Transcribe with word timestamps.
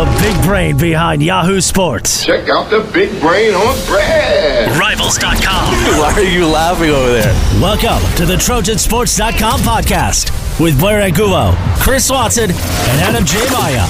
The 0.00 0.18
big 0.18 0.42
brain 0.42 0.78
behind 0.78 1.22
Yahoo 1.22 1.60
Sports. 1.60 2.24
Check 2.24 2.48
out 2.48 2.70
the 2.70 2.80
big 2.90 3.20
brain 3.20 3.52
on 3.52 3.76
Brad. 3.86 4.74
Rivals.com. 4.78 5.74
Why 6.00 6.14
are 6.16 6.22
you 6.22 6.46
laughing 6.46 6.88
over 6.88 7.12
there? 7.12 7.34
Welcome 7.60 8.00
to 8.16 8.24
the 8.24 8.36
Trojansports.com 8.36 9.60
podcast 9.60 10.30
with 10.58 10.80
Blair 10.80 11.02
Angulo, 11.02 11.52
Chris 11.80 12.08
Watson, 12.08 12.44
and 12.44 13.00
Adam 13.02 13.26
J. 13.26 13.36
Maya. 13.52 13.84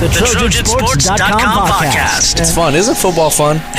The, 0.00 0.08
Trojansports.com 0.08 1.68
podcast. 1.68 2.40
It's 2.40 2.52
fun. 2.52 2.74
Isn't 2.74 2.96
football 2.96 3.30
fun? 3.30 3.60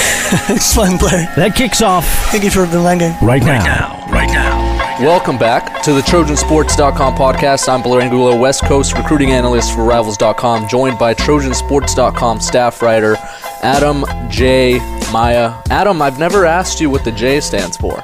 It's 0.50 0.74
fun, 0.74 0.98
Blair. 0.98 1.32
That 1.36 1.56
kicks 1.56 1.82
off 1.82 2.08
Thank 2.32 2.46
you 2.46 2.50
for 2.50 2.66
the 2.66 2.78
reminding. 2.78 3.12
right 3.22 3.44
now. 3.44 4.08
Right 4.10 4.30
now. 4.30 4.53
Welcome 5.00 5.38
back 5.40 5.82
to 5.84 5.94
the 5.94 6.02
Trojansports.com 6.02 7.16
podcast. 7.16 7.68
I'm 7.68 7.82
Blair 7.82 8.02
Angulo, 8.02 8.38
West 8.38 8.64
Coast 8.66 8.94
recruiting 8.96 9.32
analyst 9.32 9.74
for 9.74 9.84
Rivals.com, 9.84 10.68
joined 10.70 11.00
by 11.00 11.14
Trojansports.com 11.16 12.40
staff 12.40 12.82
writer 12.82 13.16
Adam 13.64 14.06
J. 14.30 14.78
Maya. 15.12 15.56
Adam, 15.72 16.02
I've 16.02 16.20
never 16.20 16.46
asked 16.46 16.80
you 16.80 16.90
what 16.92 17.04
the 17.04 17.12
J 17.12 17.40
stands 17.40 17.76
for. 17.76 18.02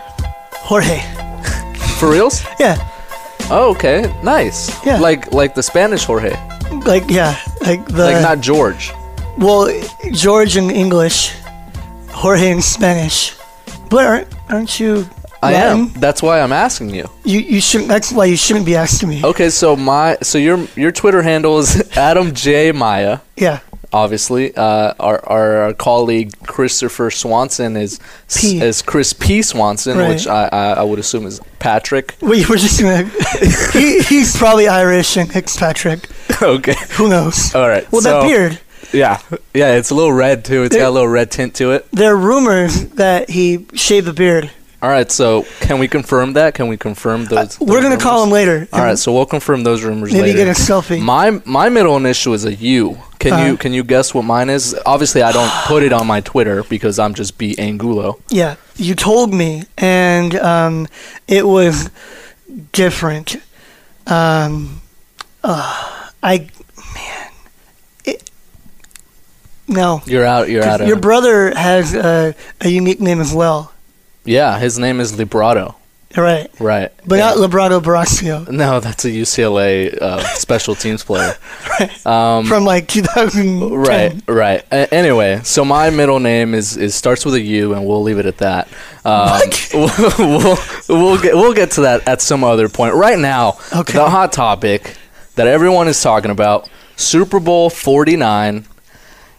Jorge. 0.54 1.00
For 2.00 2.10
reals? 2.12 2.44
Yeah. 2.60 2.78
Oh, 3.52 3.72
okay. 3.72 4.14
Nice. 4.24 4.84
Yeah. 4.86 5.00
Like 5.00 5.32
like 5.32 5.56
the 5.56 5.64
Spanish 5.64 6.04
Jorge. 6.06 6.32
Like, 6.86 7.10
yeah. 7.10 7.40
Like 7.62 7.86
the. 7.86 8.04
Like 8.06 8.22
not 8.22 8.42
George. 8.42 8.92
well, 9.38 9.68
George 10.12 10.58
in 10.58 10.70
English, 10.70 11.34
Jorge 12.12 12.52
in 12.52 12.62
Spanish. 12.62 13.36
Blair, 13.90 14.08
aren't, 14.08 14.28
aren't 14.52 14.80
you. 14.80 15.08
I 15.42 15.54
am. 15.54 15.92
That's 15.94 16.22
why 16.22 16.42
I'm 16.42 16.52
asking 16.52 16.90
you. 16.92 17.10
You, 17.24 17.40
you 17.40 17.62
shouldn't. 17.62 17.88
That's 17.90 18.12
why 18.12 18.26
you 18.26 18.36
shouldn't 18.36 18.66
be 18.66 18.76
asking 18.76 19.10
me. 19.10 19.24
Okay, 19.24 19.50
so 19.50 19.76
my 19.76 20.18
so 20.22 20.38
your 20.38 20.68
your 20.76 20.92
Twitter 20.92 21.22
handle 21.22 21.60
is 21.60 21.90
Adam 21.98 22.34
J 22.34 22.72
Maya. 22.72 23.20
Yeah. 23.38 23.60
obviously. 23.94 24.54
Uh, 24.56 24.94
our, 25.00 25.26
our 25.28 25.58
our 25.64 25.74
colleague 25.74 26.34
Christopher 26.46 27.10
Swanson 27.10 27.78
is 27.78 28.00
P. 28.36 28.62
is 28.62 28.82
Chris 28.82 29.14
P 29.14 29.42
Swanson, 29.42 29.98
Right. 29.98 30.10
which 30.10 30.28
I, 30.28 30.50
I 30.52 30.66
I 30.74 30.84
would 30.84 31.00
assume 31.00 31.26
is 31.26 31.40
Patrick. 31.60 32.16
We 32.22 32.46
were 32.46 32.58
just 32.58 32.80
gonna. 32.82 33.06
he, 33.74 34.00
he's 34.02 34.36
probably 34.38 34.68
Irish 34.68 35.16
and 35.18 35.32
Fitzpatrick. 35.32 36.10
okay, 36.42 36.76
Who 36.98 37.10
knows? 37.10 37.56
all 37.56 37.68
right. 37.68 37.90
Well, 37.92 38.02
so, 38.02 38.22
that 38.22 38.28
beard. 38.28 38.60
Yeah, 38.92 39.20
yeah. 39.54 39.76
It's 39.78 39.90
a 39.92 39.96
little 39.96 40.14
red 40.14 40.44
too. 40.46 40.64
It's 40.64 40.76
got 40.76 40.90
a 40.90 40.92
little 40.92 41.08
red 41.08 41.30
tint 41.32 41.56
to 41.56 41.72
it. 41.72 41.88
There 41.92 42.12
are 42.14 42.18
rumors 42.18 42.90
that 42.96 43.30
he 43.30 43.66
shaved 43.74 44.06
the 44.08 44.14
beard. 44.14 44.52
All 44.82 44.90
right. 44.90 45.12
So 45.12 45.46
can 45.60 45.78
we 45.80 45.88
confirm 45.88 46.34
that? 46.34 46.54
Can 46.54 46.68
we 46.70 46.78
confirm 46.78 47.26
those? 47.26 47.62
Uh, 47.62 47.66
We're 47.66 47.82
gonna 47.82 47.98
call 47.98 48.24
him 48.24 48.30
later. 48.32 48.68
All 48.72 48.80
right. 48.82 48.98
So 48.98 49.12
we'll 49.14 49.26
confirm 49.26 49.64
those 49.64 49.84
rumors 49.84 50.12
later. 50.14 50.24
Maybe 50.24 50.38
later. 50.40 50.54
get 50.54 50.58
a 50.58 50.62
selfie. 50.62 51.02
My 51.02 51.42
my 51.46 51.68
middle 51.70 51.98
initial 51.98 52.34
is 52.34 52.46
a 52.46 52.54
U. 52.56 52.98
Can 53.20 53.34
Uh-huh. 53.34 53.46
you 53.48 53.58
can 53.58 53.74
you 53.74 53.84
guess 53.84 54.14
what 54.14 54.24
mine 54.24 54.50
is? 54.50 54.74
Obviously, 54.86 55.22
I 55.22 55.34
don't 55.34 55.52
put 55.66 55.84
it 55.84 55.92
on 55.92 56.08
my 56.08 56.22
Twitter 56.22 56.64
because 56.64 56.98
I'm 57.00 57.14
just 57.14 57.38
B 57.38 57.56
Angulo. 57.58 58.20
Yeah, 58.30 58.56
you 58.78 58.96
told 58.96 59.34
me, 59.34 59.64
and 59.78 60.36
um, 60.36 60.88
it 61.28 61.46
was 61.46 61.90
different. 62.72 63.36
Um, 64.08 64.82
uh, 65.44 66.10
I, 66.24 66.48
man, 66.96 67.32
it, 68.06 68.32
no. 69.68 70.02
You're 70.06 70.26
out. 70.26 70.50
You're 70.50 70.64
out. 70.64 70.88
Your 70.88 70.96
brother 71.00 71.54
has 71.54 71.94
a, 71.94 72.34
a 72.62 72.70
unique 72.70 73.02
name 73.02 73.20
as 73.22 73.34
well, 73.34 73.72
yeah, 74.30 74.60
his 74.60 74.78
name 74.80 75.00
is 75.00 75.14
Librato. 75.14 75.76
right? 76.18 76.50
Right. 76.60 76.92
But 77.06 77.18
Yeah. 77.20 77.34
not 77.36 77.38
Librato 77.38 77.80
Barasio 77.82 78.48
No, 78.50 78.80
that's 78.80 79.06
a 79.06 79.10
UCLA 79.12 79.96
uh, 80.02 80.24
special 80.36 80.76
teams 80.76 81.04
player. 81.04 81.36
Right. 81.80 82.06
Um, 82.06 82.46
from 82.46 82.66
like 82.66 82.88
2010. 82.88 83.70
right, 83.74 84.14
right. 84.28 84.66
A- 84.72 84.94
anyway, 84.94 85.40
so 85.44 85.64
my 85.64 85.90
middle 85.92 86.20
name 86.20 86.54
is, 86.54 86.76
is 86.76 86.94
starts 86.96 87.24
with 87.26 87.36
a 87.36 87.42
U, 87.42 87.74
and 87.74 87.86
we'll 87.86 88.02
leave 88.04 88.18
it 88.18 88.26
at 88.26 88.38
that. 88.40 88.68
Um, 89.06 89.40
we'll, 90.20 90.58
we'll 90.90 91.22
get 91.22 91.36
we'll 91.36 91.54
get 91.54 91.72
to 91.72 91.82
that 91.82 92.06
at 92.08 92.22
some 92.22 92.44
other 92.44 92.68
point. 92.70 92.96
Right 92.96 93.18
now, 93.20 93.58
Okay. 93.74 93.94
the 93.94 94.10
hot 94.10 94.34
topic 94.34 94.98
that 95.36 95.48
everyone 95.48 95.88
is 95.88 96.02
talking 96.02 96.32
about: 96.32 96.70
Super 96.98 97.40
Bowl 97.40 97.70
Forty 97.70 98.18
Nine. 98.18 98.66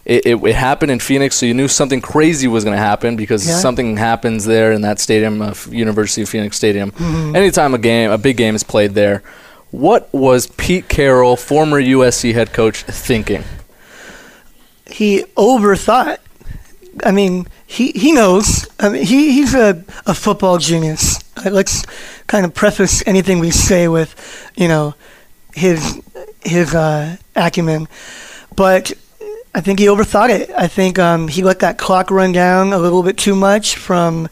It, 0.03 0.25
it, 0.25 0.35
it 0.43 0.55
happened 0.55 0.91
in 0.91 0.99
Phoenix, 0.99 1.35
so 1.35 1.45
you 1.45 1.53
knew 1.53 1.67
something 1.67 2.01
crazy 2.01 2.47
was 2.47 2.63
going 2.63 2.75
to 2.75 2.81
happen 2.83 3.15
because 3.15 3.47
Yeah. 3.47 3.57
something 3.57 3.97
happens 3.97 4.45
there 4.45 4.71
in 4.71 4.81
that 4.81 4.99
stadium, 4.99 5.41
uh, 5.41 5.53
University 5.69 6.23
of 6.23 6.29
Phoenix 6.29 6.57
Stadium. 6.57 6.91
Mm-hmm. 6.91 7.35
Anytime 7.35 7.73
a 7.75 7.77
game, 7.77 8.09
a 8.09 8.17
big 8.17 8.35
game 8.37 8.55
is 8.55 8.63
played 8.63 8.95
there, 8.95 9.21
what 9.69 10.11
was 10.13 10.47
Pete 10.47 10.89
Carroll, 10.89 11.37
former 11.37 11.79
USC 11.79 12.33
head 12.33 12.51
coach, 12.51 12.81
thinking? 12.83 13.43
He 14.87 15.23
overthought. 15.37 16.17
I 17.05 17.11
mean, 17.11 17.47
he, 17.65 17.91
he 17.91 18.11
knows. 18.11 18.67
I 18.79 18.89
mean, 18.89 19.05
he, 19.05 19.31
he's 19.31 19.53
a, 19.55 19.83
a 20.05 20.13
football 20.13 20.57
genius. 20.57 21.19
Let's 21.45 21.85
kind 22.27 22.45
of 22.45 22.53
preface 22.53 23.01
anything 23.07 23.39
we 23.39 23.51
say 23.51 23.87
with, 23.87 24.13
you 24.57 24.67
know, 24.67 24.95
his 25.53 26.01
his 26.43 26.73
uh, 26.75 27.15
acumen. 27.35 27.87
But 28.55 28.91
I 29.53 29.61
think 29.61 29.79
he 29.79 29.85
overthought 29.87 30.29
it. 30.29 30.49
I 30.51 30.67
think 30.67 30.97
um, 30.97 31.27
he 31.27 31.43
let 31.43 31.59
that 31.59 31.77
clock 31.77 32.09
run 32.09 32.31
down 32.31 32.71
a 32.73 32.77
little 32.79 33.03
bit 33.03 33.17
too 33.17 33.35
much 33.35 33.75
from, 33.75 34.29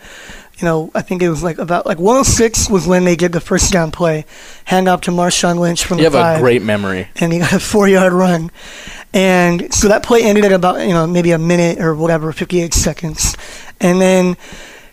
you 0.57 0.65
know, 0.65 0.91
I 0.95 1.01
think 1.01 1.21
it 1.21 1.29
was 1.29 1.43
like 1.43 1.57
about 1.57 1.85
like 1.85 1.97
106 1.99 2.69
was 2.69 2.87
when 2.87 3.03
they 3.03 3.17
did 3.17 3.33
the 3.33 3.41
first 3.41 3.73
down 3.73 3.91
play, 3.91 4.25
hand 4.65 4.87
off 4.87 5.01
to 5.01 5.11
Marshawn 5.11 5.59
Lynch 5.59 5.83
from 5.83 5.99
You 5.99 6.09
the 6.09 6.17
have 6.23 6.37
a 6.37 6.41
great 6.41 6.61
memory. 6.61 7.09
and 7.17 7.33
he 7.33 7.39
got 7.39 7.51
a 7.51 7.59
four 7.59 7.87
yard 7.89 8.13
run. 8.13 8.49
And 9.13 9.73
so 9.73 9.89
that 9.89 10.03
play 10.03 10.23
ended 10.23 10.45
at 10.45 10.53
about, 10.53 10.81
you 10.87 10.93
know, 10.93 11.05
maybe 11.05 11.31
a 11.31 11.37
minute 11.37 11.79
or 11.79 11.95
whatever, 11.95 12.31
58 12.31 12.73
seconds. 12.73 13.35
And 13.81 13.99
then 13.99 14.37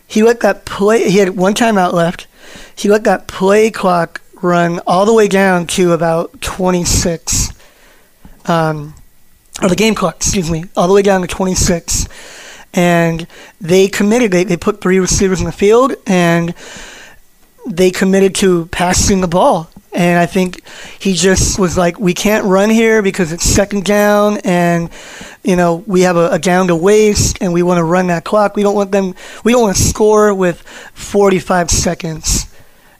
he 0.07 0.23
let 0.23 0.41
that 0.41 0.65
play, 0.65 1.09
he 1.09 1.19
had 1.19 1.37
one 1.37 1.53
timeout 1.53 1.93
left. 1.93 2.27
He 2.75 2.89
let 2.89 3.03
that 3.05 3.27
play 3.27 3.71
clock 3.71 4.21
run 4.41 4.79
all 4.85 5.05
the 5.05 5.13
way 5.13 5.27
down 5.27 5.67
to 5.67 5.93
about 5.93 6.41
26. 6.41 7.53
Um, 8.45 8.93
or 9.61 9.69
the 9.69 9.75
game 9.75 9.95
clock, 9.95 10.17
excuse 10.17 10.49
me, 10.49 10.65
all 10.75 10.87
the 10.87 10.93
way 10.93 11.01
down 11.01 11.21
to 11.21 11.27
26. 11.27 12.07
And 12.73 13.27
they 13.59 13.87
committed, 13.87 14.31
they, 14.31 14.43
they 14.43 14.57
put 14.57 14.81
three 14.81 14.99
receivers 14.99 15.39
in 15.39 15.45
the 15.45 15.51
field 15.51 15.95
and 16.05 16.53
they 17.67 17.91
committed 17.91 18.35
to 18.35 18.67
passing 18.67 19.21
the 19.21 19.27
ball. 19.27 19.69
And 19.93 20.19
I 20.19 20.27
think 20.27 20.61
he 20.99 21.13
just 21.13 21.57
was 21.57 21.77
like, 21.77 21.99
we 21.99 22.13
can't 22.13 22.45
run 22.45 22.69
here 22.69 23.01
because 23.01 23.31
it's 23.31 23.43
second 23.43 23.83
down, 23.83 24.37
and 24.43 24.91
you 25.43 25.55
know 25.55 25.83
we 25.87 26.01
have 26.01 26.17
a, 26.17 26.29
a 26.29 26.39
down 26.39 26.67
to 26.67 26.75
waste, 26.75 27.39
and 27.41 27.51
we 27.51 27.63
want 27.63 27.79
to 27.79 27.83
run 27.83 28.07
that 28.07 28.23
clock. 28.23 28.55
We 28.55 28.61
don't 28.61 28.75
want 28.75 28.91
them. 28.91 29.15
We 29.43 29.53
don't 29.53 29.61
want 29.63 29.75
to 29.75 29.81
score 29.81 30.35
with 30.35 30.61
45 30.61 31.71
seconds. 31.71 32.46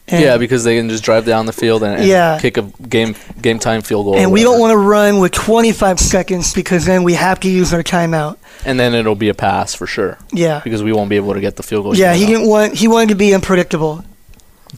And, 0.09 0.23
yeah, 0.23 0.37
because 0.37 0.63
they 0.63 0.77
can 0.77 0.87
just 0.87 1.03
drive 1.03 1.25
down 1.25 1.47
the 1.47 1.51
field 1.53 1.83
and, 1.83 1.97
and 1.97 2.05
Yeah. 2.05 2.37
kick 2.39 2.57
a 2.57 2.61
game 2.61 3.15
game 3.41 3.59
time 3.59 3.81
field 3.81 4.05
goal. 4.05 4.15
and 4.15 4.31
we 4.31 4.41
don't 4.41 4.59
want 4.59 4.71
to 4.71 4.77
run 4.77 5.19
with 5.19 5.33
25 5.33 5.99
seconds 5.99 6.53
because 6.53 6.85
then 6.85 7.03
we 7.03 7.13
have 7.15 7.41
to 7.41 7.49
use 7.49 7.73
our 7.73 7.83
timeout. 7.83 8.37
And 8.65 8.79
then 8.79 8.93
it'll 8.93 9.15
be 9.15 9.27
a 9.27 9.33
pass 9.33 9.75
for 9.75 9.85
sure 9.85 10.17
Yeah. 10.31 10.61
because 10.63 10.81
we 10.81 10.93
won't 10.93 11.09
be 11.09 11.17
able 11.17 11.33
to 11.33 11.41
get 11.41 11.57
the 11.57 11.63
field 11.63 11.83
goal. 11.83 11.95
Yeah, 11.95 12.13
he 12.13 12.25
didn't 12.25 12.47
want. 12.47 12.75
He 12.75 12.87
wanted 12.87 13.09
to 13.09 13.15
be 13.15 13.33
unpredictable. 13.33 14.05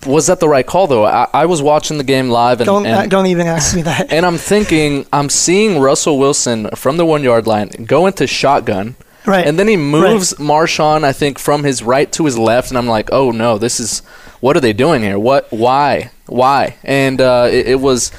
Was 0.05 0.27
that 0.27 0.39
the 0.39 0.47
right 0.49 0.65
call 0.65 0.87
though? 0.87 1.05
I, 1.05 1.27
I 1.33 1.45
was 1.45 1.61
watching 1.61 1.97
the 1.99 2.03
game 2.03 2.29
live 2.29 2.59
and 2.61 2.65
Don't 2.65 2.85
uh, 2.85 3.01
and, 3.01 3.11
don't 3.11 3.25
even 3.27 3.47
ask 3.47 3.75
me 3.75 3.81
that. 3.83 4.11
and 4.11 4.25
I'm 4.25 4.37
thinking 4.37 5.05
I'm 5.13 5.29
seeing 5.29 5.79
Russell 5.79 6.17
Wilson 6.17 6.69
from 6.75 6.97
the 6.97 7.05
one 7.05 7.23
yard 7.23 7.45
line 7.47 7.69
go 7.85 8.07
into 8.07 8.25
shotgun. 8.27 8.95
Right. 9.29 9.45
And 9.45 9.59
then 9.59 9.67
he 9.67 9.77
moves 9.77 10.33
Marshawn, 10.35 11.03
I 11.03 11.13
think, 11.13 11.37
from 11.39 11.63
his 11.63 11.83
right 11.83 12.11
to 12.13 12.25
his 12.25 12.37
left, 12.37 12.69
and 12.71 12.77
I'm 12.77 12.87
like, 12.87 13.09
oh 13.11 13.29
no, 13.31 13.57
this 13.59 13.79
is 13.79 13.99
what 14.41 14.57
are 14.57 14.59
they 14.59 14.73
doing 14.73 15.01
here? 15.03 15.19
What? 15.19 15.47
Why? 15.51 16.11
Why? 16.25 16.77
And 16.83 17.21
uh, 17.21 17.47
it, 17.51 17.67
it 17.67 17.79
was 17.79 18.11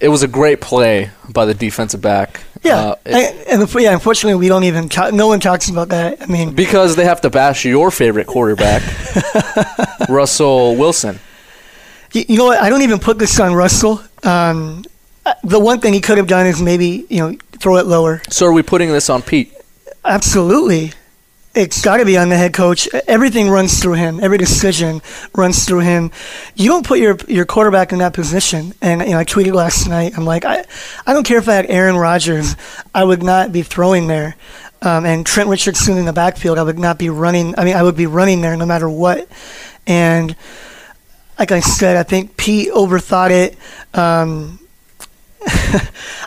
it 0.00 0.08
was 0.08 0.22
a 0.22 0.28
great 0.28 0.60
play 0.60 1.10
by 1.28 1.44
the 1.44 1.54
defensive 1.54 2.00
back. 2.00 2.40
Yeah, 2.62 2.76
Uh, 2.78 2.94
it- 3.06 3.14
and, 3.48 3.60
and 3.60 3.68
the, 3.68 3.82
yeah. 3.82 3.92
Unfortunately, 3.92 4.38
we 4.38 4.48
don't 4.48 4.64
even. 4.64 4.88
Talk, 4.88 5.14
no 5.14 5.28
one 5.28 5.40
talks 5.40 5.68
about 5.70 5.88
that. 5.90 6.20
I 6.20 6.26
mean, 6.26 6.54
because 6.54 6.96
they 6.96 7.04
have 7.04 7.20
to 7.22 7.30
bash 7.30 7.64
your 7.64 7.90
favorite 7.90 8.26
quarterback, 8.26 8.82
Russell 10.08 10.76
Wilson. 10.76 11.18
you, 12.12 12.24
you 12.28 12.36
know 12.38 12.46
what? 12.46 12.58
I 12.60 12.68
don't 12.70 12.82
even 12.82 12.98
put 12.98 13.18
this 13.18 13.38
on 13.40 13.54
Russell. 13.54 14.02
Um, 14.24 14.84
the 15.44 15.60
one 15.60 15.80
thing 15.80 15.92
he 15.94 16.00
could 16.00 16.18
have 16.18 16.26
done 16.26 16.46
is 16.46 16.60
maybe 16.60 17.06
you 17.08 17.18
know 17.20 17.36
throw 17.52 17.76
it 17.76 17.86
lower. 17.86 18.20
So 18.30 18.46
are 18.46 18.52
we 18.52 18.62
putting 18.62 18.90
this 18.90 19.08
on 19.10 19.22
Pete? 19.22 19.52
Absolutely, 20.04 20.92
it's 21.54 21.82
got 21.82 21.96
to 21.96 22.04
be 22.04 22.16
on 22.16 22.28
the 22.28 22.36
head 22.36 22.54
coach. 22.54 22.88
Everything 23.08 23.48
runs 23.50 23.80
through 23.80 23.94
him. 23.94 24.20
Every 24.20 24.38
decision 24.38 25.02
runs 25.34 25.64
through 25.64 25.80
him. 25.80 26.12
You 26.54 26.68
don't 26.68 26.86
put 26.86 27.00
your 27.00 27.16
your 27.26 27.44
quarterback 27.44 27.92
in 27.92 27.98
that 27.98 28.14
position. 28.14 28.72
And 28.80 29.00
you 29.02 29.10
know, 29.10 29.18
I 29.18 29.24
tweeted 29.24 29.52
last 29.52 29.88
night. 29.88 30.16
I'm 30.16 30.24
like, 30.24 30.44
I, 30.44 30.64
I 31.06 31.12
don't 31.12 31.24
care 31.24 31.38
if 31.38 31.48
I 31.48 31.54
had 31.54 31.66
Aaron 31.66 31.96
Rodgers, 31.96 32.54
I 32.94 33.02
would 33.04 33.22
not 33.22 33.52
be 33.52 33.62
throwing 33.62 34.06
there. 34.06 34.36
Um, 34.82 35.04
and 35.04 35.26
Trent 35.26 35.50
Richardson 35.50 35.98
in 35.98 36.06
the 36.06 36.12
backfield, 36.12 36.56
I 36.56 36.62
would 36.62 36.78
not 36.78 36.98
be 36.98 37.10
running. 37.10 37.58
I 37.58 37.64
mean, 37.64 37.76
I 37.76 37.82
would 37.82 37.96
be 37.96 38.06
running 38.06 38.40
there 38.40 38.56
no 38.56 38.64
matter 38.64 38.88
what. 38.88 39.28
And 39.86 40.34
like 41.38 41.52
I 41.52 41.60
said, 41.60 41.96
I 41.96 42.02
think 42.04 42.36
Pete 42.36 42.70
overthought 42.70 43.30
it. 43.30 43.58
Um, 43.92 44.60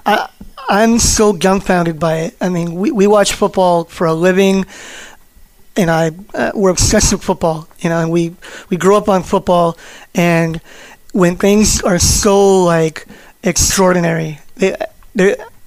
I 0.06 0.30
I'm 0.70 1.00
so 1.00 1.34
dumbfounded 1.34 2.00
by 2.00 2.18
it. 2.18 2.38
I 2.40 2.50
mean, 2.50 2.76
we, 2.76 2.92
we 2.92 3.08
watch 3.08 3.34
football 3.34 3.86
for 3.86 4.08
a 4.08 4.14
living, 4.14 4.66
and 5.76 5.90
I 5.90 6.12
uh, 6.34 6.52
we're 6.54 6.70
obsessed 6.70 7.12
with 7.12 7.24
football. 7.24 7.68
You 7.80 7.90
know, 7.90 8.00
and 8.00 8.12
we 8.12 8.36
we 8.70 8.78
grew 8.78 8.96
up 8.96 9.10
on 9.10 9.24
football, 9.24 9.78
and 10.16 10.62
when 11.12 11.36
things 11.36 11.82
are 11.82 12.00
so 12.00 12.64
like 12.64 13.06
extraordinary, 13.44 14.40
they, 14.56 14.76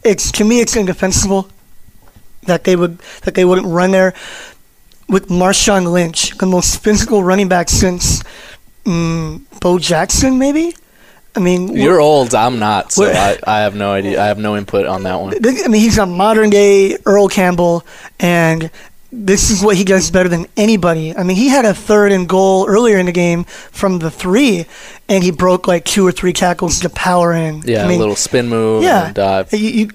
it's 0.03 0.33
to 0.33 0.45
me 0.45 0.61
it's 0.61 0.77
indefensible 0.77 1.49
that 2.45 2.65
they 2.65 2.77
would 2.77 2.99
that 3.23 3.35
they 3.35 3.45
wouldn't 3.45 3.67
run 3.67 3.91
there 3.91 4.15
with 5.09 5.29
Marshawn 5.29 5.93
Lynch, 5.93 6.37
the 6.39 6.47
most 6.47 6.83
physical 6.83 7.23
running 7.23 7.49
back 7.49 7.69
since 7.69 8.23
mm, 8.85 9.43
Bo 9.61 9.79
Jackson, 9.79 10.39
maybe. 10.39 10.75
I 11.37 11.41
mean, 11.41 11.77
You're 11.77 12.01
old. 12.01 12.35
I'm 12.35 12.59
not, 12.59 12.93
so 12.93 13.05
I, 13.05 13.39
I 13.47 13.61
have 13.61 13.75
no 13.75 13.93
idea. 13.93 14.23
I 14.23 14.27
have 14.27 14.39
no 14.39 14.57
input 14.57 14.87
on 14.87 15.03
that 15.03 15.21
one. 15.21 15.35
I 15.35 15.69
mean, 15.69 15.81
he's 15.81 15.99
a 15.99 16.07
modern 16.07 16.51
day 16.51 16.97
Earl 17.05 17.29
Campbell, 17.29 17.85
and 18.19 18.71
this 19.13 19.51
is 19.51 19.63
what 19.63 19.77
he 19.77 19.85
does 19.85 20.11
better 20.11 20.29
than 20.29 20.47
anybody. 20.57 21.17
I 21.17 21.23
mean, 21.23 21.37
he 21.37 21.49
had 21.49 21.65
a 21.65 21.75
third 21.75 22.13
and 22.13 22.29
goal 22.29 22.67
earlier 22.67 22.99
in 22.99 23.07
the 23.07 23.13
game 23.13 23.45
from 23.45 23.99
the 23.99 24.11
three, 24.11 24.67
and 25.09 25.23
he 25.23 25.31
broke 25.31 25.67
like 25.67 25.85
two 25.85 26.07
or 26.07 26.13
three 26.13 26.33
tackles 26.33 26.81
to 26.81 26.91
power 26.91 27.33
in. 27.33 27.63
Yeah, 27.65 27.85
I 27.85 27.89
mean, 27.89 27.97
a 27.97 28.01
little 28.01 28.17
spin 28.17 28.49
move 28.49 28.83
yeah. 28.83 29.07
and 29.07 29.15
dive. 29.15 29.53
You, 29.53 29.59
you, 29.59 29.91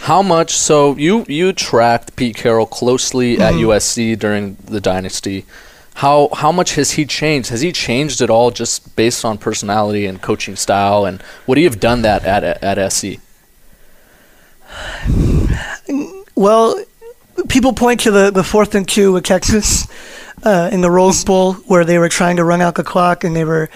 How 0.00 0.22
much? 0.22 0.52
So 0.52 0.96
you 0.96 1.24
you 1.26 1.52
tracked 1.52 2.16
Pete 2.16 2.36
Carroll 2.36 2.66
closely 2.66 3.38
at 3.38 3.54
mm-hmm. 3.54 3.70
USC 3.70 4.18
during 4.18 4.56
the 4.64 4.80
dynasty. 4.80 5.44
How 5.96 6.28
how 6.34 6.52
much 6.52 6.74
has 6.74 6.92
he 6.92 7.06
changed? 7.06 7.48
Has 7.48 7.62
he 7.62 7.72
changed 7.72 8.20
at 8.20 8.28
all 8.28 8.50
just 8.50 8.94
based 8.96 9.24
on 9.24 9.38
personality 9.38 10.04
and 10.04 10.20
coaching 10.20 10.54
style? 10.54 11.06
And 11.06 11.22
would 11.46 11.56
he 11.56 11.64
have 11.64 11.80
done 11.80 12.02
that 12.02 12.24
at 12.24 12.44
at? 12.44 12.92
SC? 12.92 13.18
well, 16.34 16.78
people 17.48 17.72
point 17.72 18.00
to 18.00 18.10
the, 18.10 18.30
the 18.30 18.44
fourth 18.44 18.74
and 18.74 18.86
two 18.86 19.12
with 19.12 19.24
Texas 19.24 19.88
uh, 20.42 20.68
in 20.70 20.82
the 20.82 20.90
Rose 20.90 21.24
Bowl 21.24 21.54
where 21.54 21.84
they 21.84 21.98
were 21.98 22.10
trying 22.10 22.36
to 22.36 22.44
run 22.44 22.60
out 22.60 22.74
the 22.74 22.84
clock 22.84 23.24
and 23.24 23.34
they 23.34 23.44
were 23.44 23.70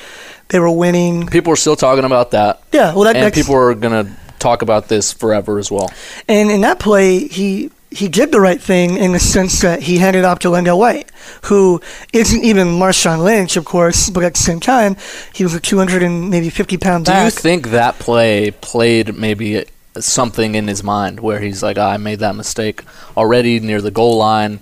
they 0.49 0.59
were 0.59 0.71
winning. 0.71 1.27
People 1.27 1.53
are 1.53 1.57
still 1.57 1.77
talking 1.77 2.05
about 2.05 2.33
that, 2.33 2.63
Yeah, 2.73 2.95
well, 2.95 3.05
that, 3.05 3.17
and 3.17 3.33
people 3.33 3.55
are 3.55 3.75
gonna 3.75 4.15
talk 4.39 4.63
about 4.63 4.89
this 4.89 5.13
forever 5.13 5.59
as 5.59 5.71
well. 5.71 5.91
And 6.29 6.51
in 6.51 6.61
that 6.63 6.79
play, 6.81 7.27
he 7.29 7.71
he 7.91 8.09
did 8.09 8.31
the 8.31 8.41
right 8.41 8.61
thing 8.61 8.97
in 8.97 9.13
the 9.13 9.19
sense 9.19 9.61
that 9.63 9.83
he 9.83 9.99
handed 9.99 10.25
off 10.25 10.39
to 10.41 10.49
LenDale 10.49 10.79
White, 10.79 11.11
who 11.43 11.81
isn't 12.13 12.45
even 12.45 12.69
Marshawn 12.69 13.23
Lynch, 13.25 13.57
of 13.57 13.65
course, 13.65 14.11
but 14.11 14.23
at 14.23 14.35
the 14.35 14.41
same 14.41 14.61
time, 14.61 14.97
he 15.33 15.43
was 15.43 15.55
a 15.55 15.61
200 15.61 16.03
and 16.03 16.31
maybe 16.31 16.51
50 16.51 16.77
pound 16.77 17.07
Do 17.07 17.13
you 17.13 17.31
think 17.31 17.69
that 17.69 17.99
play 17.99 18.53
played 18.53 19.17
maybe 19.17 19.65
something 19.99 20.55
in 20.55 20.69
his 20.69 20.85
mind 20.85 21.21
where 21.21 21.41
he's 21.41 21.63
like, 21.63 21.79
"Ah, 21.79 21.91
I 21.91 21.97
made 21.97 22.21
that 22.21 22.37
mistake 22.37 22.85
already 23.17 23.59
near 23.59 23.81
the 23.81 23.91
goal 23.91 24.19
line. 24.19 24.61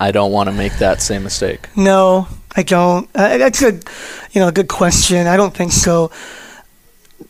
I 0.00 0.12
don't 0.12 0.30
want 0.30 0.48
to 0.48 0.54
make 0.54 0.78
that 0.78 1.02
same 1.02 1.24
mistake. 1.24 1.68
no, 1.74 2.28
I 2.54 2.62
don't. 2.62 3.10
Uh, 3.14 3.38
that's 3.38 3.62
a 3.62 3.72
you 4.30 4.40
know 4.40 4.48
a 4.48 4.52
good 4.52 4.68
question. 4.68 5.26
I 5.26 5.36
don't 5.36 5.54
think 5.54 5.72
so. 5.72 6.12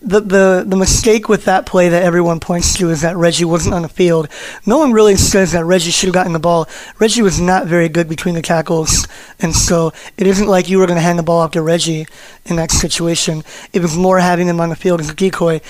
The, 0.03 0.21
the 0.21 0.65
the 0.67 0.77
mistake 0.77 1.31
with 1.31 1.47
that 1.47 1.65
play 1.65 1.89
that 1.89 2.03
everyone 2.03 2.41
points 2.41 2.75
to 2.75 2.91
is 2.91 3.01
that 3.01 3.17
Reggie 3.17 3.47
wasn't 3.47 3.75
on 3.75 3.81
the 3.81 3.89
field. 3.89 4.29
No 4.67 4.77
one 4.77 4.93
really 4.93 5.17
says 5.17 5.53
that 5.53 5.65
Reggie 5.65 5.91
should 5.91 6.09
have 6.09 6.15
gotten 6.15 6.35
the 6.35 6.39
ball. 6.39 6.69
Reggie 6.99 7.23
was 7.23 7.41
not 7.41 7.67
very 7.67 7.89
good 7.89 8.07
between 8.07 8.35
the 8.35 8.43
tackles, 8.43 9.09
and 9.41 9.55
so 9.55 9.95
it 10.19 10.27
isn't 10.27 10.47
like 10.47 10.69
you 10.69 10.79
were 10.79 10.87
going 10.87 10.99
to 10.99 11.03
hand 11.03 11.19
the 11.19 11.23
ball 11.23 11.41
off 11.41 11.53
to 11.53 11.63
Reggie 11.63 12.07
in 12.45 12.57
that 12.57 12.71
situation. 12.71 13.43
It 13.73 13.81
was 13.81 13.97
more 13.97 14.21
having 14.21 14.47
him 14.47 14.61
on 14.61 14.69
the 14.69 14.77
field 14.77 15.01
as 15.01 15.09
a 15.09 15.15
decoy. 15.15 15.63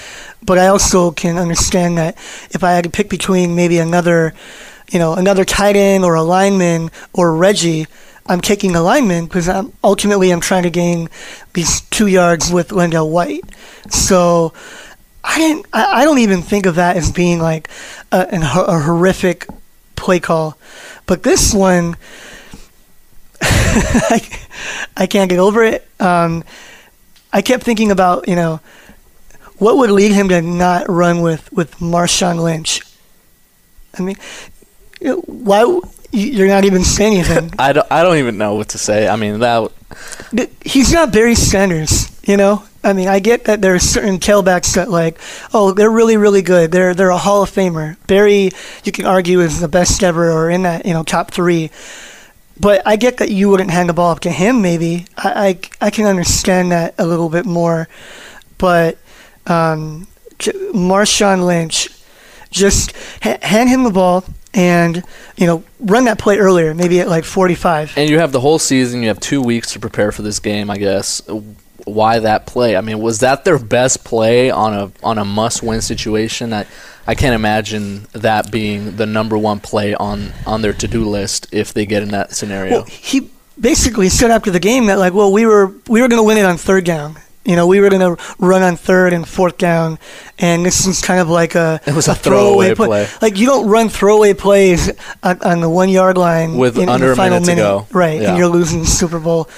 But 0.42 0.58
I 0.58 0.66
also 0.66 1.12
can 1.12 1.38
understand 1.38 1.96
that 1.98 2.16
if 2.50 2.64
I 2.64 2.72
had 2.72 2.84
to 2.84 2.90
pick 2.90 3.08
between 3.08 3.54
maybe 3.54 3.78
another, 3.78 4.34
you 4.90 4.98
know, 4.98 5.14
another 5.14 5.44
tight 5.44 5.76
end 5.76 6.04
or 6.04 6.16
a 6.16 6.22
lineman 6.22 6.90
or 7.12 7.36
Reggie, 7.36 7.86
I'm 8.28 8.40
taking 8.40 8.76
a 8.76 8.82
lineman 8.82 9.24
because 9.24 9.48
I'm 9.48 9.72
ultimately 9.82 10.30
I'm 10.30 10.40
trying 10.40 10.64
to 10.64 10.70
gain 10.70 11.08
these 11.54 11.80
two 11.82 12.06
yards 12.06 12.52
with 12.52 12.68
LenDale 12.68 13.10
White. 13.10 13.44
So 13.90 14.52
I 15.24 15.38
didn't. 15.38 15.66
I, 15.72 16.02
I 16.02 16.04
don't 16.04 16.18
even 16.18 16.42
think 16.42 16.66
of 16.66 16.76
that 16.76 16.96
as 16.96 17.10
being 17.10 17.38
like 17.38 17.68
a, 18.12 18.26
a 18.30 18.80
horrific 18.80 19.46
play 19.96 20.20
call, 20.20 20.58
but 21.06 21.22
this 21.22 21.52
one, 21.52 21.96
I, 23.42 24.20
I 24.96 25.06
can't 25.06 25.28
get 25.28 25.38
over 25.38 25.64
it. 25.64 25.86
Um, 25.98 26.44
I 27.32 27.42
kept 27.42 27.62
thinking 27.62 27.90
about 27.90 28.28
you 28.28 28.36
know 28.36 28.60
what 29.58 29.76
would 29.76 29.90
lead 29.90 30.12
him 30.12 30.28
to 30.28 30.40
not 30.40 30.88
run 30.88 31.20
with 31.20 31.52
with 31.52 31.76
Marshawn 31.76 32.42
Lynch. 32.42 32.82
I 33.98 34.02
mean, 34.02 34.16
why? 35.26 35.80
You- 36.12 36.30
You're 36.30 36.48
not 36.48 36.64
even 36.64 36.84
saying 36.84 37.14
anything. 37.18 37.52
I 37.58 37.72
don't, 37.72 37.86
I 37.90 38.02
don't 38.02 38.16
even 38.18 38.38
know 38.38 38.54
what 38.54 38.68
to 38.70 38.78
say. 38.78 39.08
I 39.08 39.16
mean, 39.16 39.40
that 39.40 39.70
Th- 40.30 40.50
he's 40.64 40.92
not 40.92 41.12
Barry 41.12 41.34
Sanders, 41.34 42.10
you 42.26 42.36
know. 42.36 42.62
I 42.84 42.92
mean, 42.92 43.08
I 43.08 43.18
get 43.18 43.44
that 43.44 43.60
there 43.60 43.74
are 43.74 43.78
certain 43.78 44.18
tailbacks 44.18 44.74
that 44.74 44.88
like, 44.90 45.18
oh, 45.52 45.72
they're 45.72 45.90
really, 45.90 46.16
really 46.16 46.42
good. 46.42 46.70
They're 46.70 46.94
they're 46.94 47.10
a 47.10 47.18
Hall 47.18 47.42
of 47.42 47.50
Famer. 47.50 47.96
Barry, 48.06 48.50
you 48.84 48.92
can 48.92 49.04
argue 49.06 49.40
is 49.40 49.60
the 49.60 49.68
best 49.68 50.02
ever 50.02 50.30
or 50.30 50.48
in 50.50 50.62
that 50.62 50.86
you 50.86 50.92
know 50.92 51.02
top 51.02 51.30
three. 51.32 51.70
But 52.60 52.86
I 52.86 52.96
get 52.96 53.18
that 53.18 53.30
you 53.30 53.48
wouldn't 53.48 53.70
hand 53.70 53.88
the 53.88 53.92
ball 53.94 54.10
up 54.12 54.20
to 54.20 54.30
him. 54.30 54.62
Maybe 54.62 55.06
I 55.16 55.58
I, 55.80 55.86
I 55.86 55.90
can 55.90 56.06
understand 56.06 56.70
that 56.72 56.94
a 56.98 57.06
little 57.06 57.28
bit 57.28 57.46
more. 57.46 57.88
But 58.58 58.98
um, 59.46 60.06
Marshawn 60.38 61.44
Lynch, 61.46 61.88
just 62.50 62.92
ha- 63.22 63.38
hand 63.42 63.68
him 63.70 63.84
the 63.84 63.90
ball 63.90 64.24
and 64.58 65.04
you 65.36 65.46
know 65.46 65.62
run 65.78 66.04
that 66.06 66.18
play 66.18 66.36
earlier, 66.38 66.74
maybe 66.74 67.00
at 67.00 67.08
like 67.08 67.24
45. 67.24 67.96
And 67.96 68.10
you 68.10 68.18
have 68.18 68.32
the 68.32 68.40
whole 68.40 68.58
season. 68.58 69.02
You 69.02 69.08
have 69.08 69.20
two 69.20 69.40
weeks 69.40 69.72
to 69.72 69.80
prepare 69.80 70.10
for 70.12 70.22
this 70.22 70.40
game. 70.40 70.68
I 70.68 70.76
guess. 70.76 71.22
Why 71.84 72.18
that 72.18 72.44
play? 72.44 72.76
I 72.76 72.82
mean, 72.82 72.98
was 72.98 73.20
that 73.20 73.44
their 73.44 73.58
best 73.58 74.04
play 74.04 74.50
on 74.50 74.74
a 74.74 74.92
on 75.02 75.16
a 75.16 75.24
must-win 75.24 75.80
situation? 75.80 76.52
I 76.52 76.66
I 77.06 77.14
can't 77.14 77.34
imagine 77.34 78.08
that 78.12 78.50
being 78.50 78.96
the 78.96 79.06
number 79.06 79.38
one 79.38 79.60
play 79.60 79.94
on 79.94 80.32
on 80.44 80.60
their 80.60 80.74
to-do 80.74 81.04
list 81.04 81.46
if 81.52 81.72
they 81.72 81.86
get 81.86 82.02
in 82.02 82.10
that 82.10 82.34
scenario. 82.34 82.78
Well, 82.78 82.84
he 82.84 83.30
basically 83.58 84.08
said 84.08 84.30
after 84.30 84.50
the 84.50 84.60
game 84.60 84.86
that 84.86 84.98
like, 84.98 85.14
well, 85.14 85.32
we 85.32 85.46
were 85.46 85.72
we 85.86 86.02
were 86.02 86.08
going 86.08 86.20
to 86.20 86.24
win 86.24 86.36
it 86.36 86.44
on 86.44 86.58
third 86.58 86.84
down. 86.84 87.16
You 87.48 87.56
know, 87.56 87.66
we 87.66 87.80
were 87.80 87.88
going 87.88 88.16
to 88.16 88.22
run 88.38 88.62
on 88.62 88.76
third 88.76 89.12
and 89.14 89.26
fourth 89.26 89.56
down, 89.58 89.98
and 90.38 90.64
this 90.66 90.86
is 90.86 91.00
kind 91.00 91.18
of 91.18 91.28
like 91.30 91.54
a 91.54 91.80
It 91.86 91.94
was 91.94 92.06
a 92.06 92.14
throwaway 92.14 92.74
play. 92.74 93.08
Like 93.22 93.38
you 93.38 93.46
don't 93.46 93.66
run 93.68 93.88
throwaway 93.88 94.34
plays 94.34 94.90
on, 95.22 95.40
on 95.42 95.60
the 95.60 95.68
one 95.70 95.88
yard 95.88 96.18
line 96.18 96.56
With 96.58 96.76
in, 96.76 96.82
in 96.84 96.88
under 96.90 97.06
the 97.06 97.12
a 97.12 97.16
final 97.16 97.40
minute 97.40 97.54
to 97.54 97.56
go. 97.56 97.86
right? 97.90 98.20
Yeah. 98.20 98.28
And 98.28 98.38
you're 98.38 98.48
losing 98.48 98.80
the 98.80 98.86
Super 98.86 99.18
Bowl. 99.18 99.48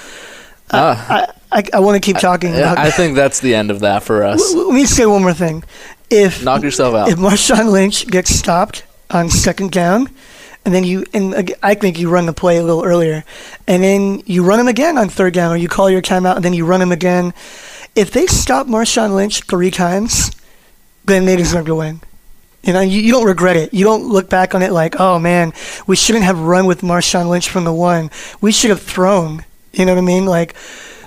Ah, 0.71 1.27
I 1.51 1.59
I, 1.59 1.63
I 1.73 1.79
want 1.81 2.01
to 2.01 2.05
keep 2.05 2.17
talking 2.21 2.55
about. 2.55 2.77
I 2.77 2.91
think 2.91 3.15
that's 3.15 3.41
the 3.41 3.55
end 3.55 3.71
of 3.71 3.81
that 3.81 4.03
for 4.03 4.23
us. 4.31 4.53
L- 4.55 4.67
Let 4.69 4.73
me 4.73 4.85
say 4.85 5.05
one 5.05 5.21
more 5.21 5.33
thing. 5.33 5.63
If 6.09 6.43
Knock 6.43 6.61
yourself 6.63 6.95
out. 6.95 7.09
if 7.09 7.17
Marshawn 7.17 7.71
Lynch 7.71 8.07
gets 8.07 8.29
stopped 8.33 8.83
on 9.09 9.29
second 9.29 9.71
down, 9.73 10.09
and 10.63 10.73
then 10.73 10.85
you 10.85 11.03
and 11.13 11.53
I 11.61 11.73
think 11.75 11.99
you 11.99 12.09
run 12.09 12.25
the 12.25 12.33
play 12.33 12.57
a 12.57 12.63
little 12.63 12.85
earlier, 12.85 13.25
and 13.67 13.83
then 13.83 14.23
you 14.25 14.43
run 14.45 14.59
him 14.61 14.69
again 14.69 14.97
on 14.97 15.09
third 15.09 15.33
down, 15.33 15.51
or 15.51 15.57
you 15.57 15.67
call 15.67 15.89
your 15.89 16.01
timeout, 16.01 16.37
and 16.37 16.45
then 16.45 16.53
you 16.53 16.65
run 16.65 16.81
him 16.81 16.93
again. 16.93 17.33
If 17.95 18.11
they 18.11 18.25
stop 18.27 18.67
Marshawn 18.67 19.15
Lynch 19.15 19.43
three 19.43 19.71
times, 19.71 20.31
then 21.05 21.25
they 21.25 21.35
deserve 21.35 21.65
to 21.65 21.75
win. 21.75 22.01
You 22.63 22.73
know, 22.73 22.81
you, 22.81 23.01
you 23.01 23.11
don't 23.11 23.25
regret 23.25 23.57
it. 23.57 23.73
You 23.73 23.83
don't 23.83 24.07
look 24.07 24.29
back 24.29 24.53
on 24.53 24.61
it 24.61 24.71
like, 24.71 24.99
oh 24.99 25.17
man, 25.19 25.53
we 25.87 25.95
shouldn't 25.95 26.25
have 26.25 26.39
run 26.39 26.67
with 26.67 26.81
Marshawn 26.81 27.27
Lynch 27.27 27.49
from 27.49 27.63
the 27.63 27.73
one. 27.73 28.11
We 28.39 28.51
should 28.51 28.69
have 28.69 28.81
thrown. 28.81 29.45
You 29.73 29.85
know 29.85 29.93
what 29.93 29.99
I 29.99 30.05
mean? 30.05 30.25
Like, 30.25 30.55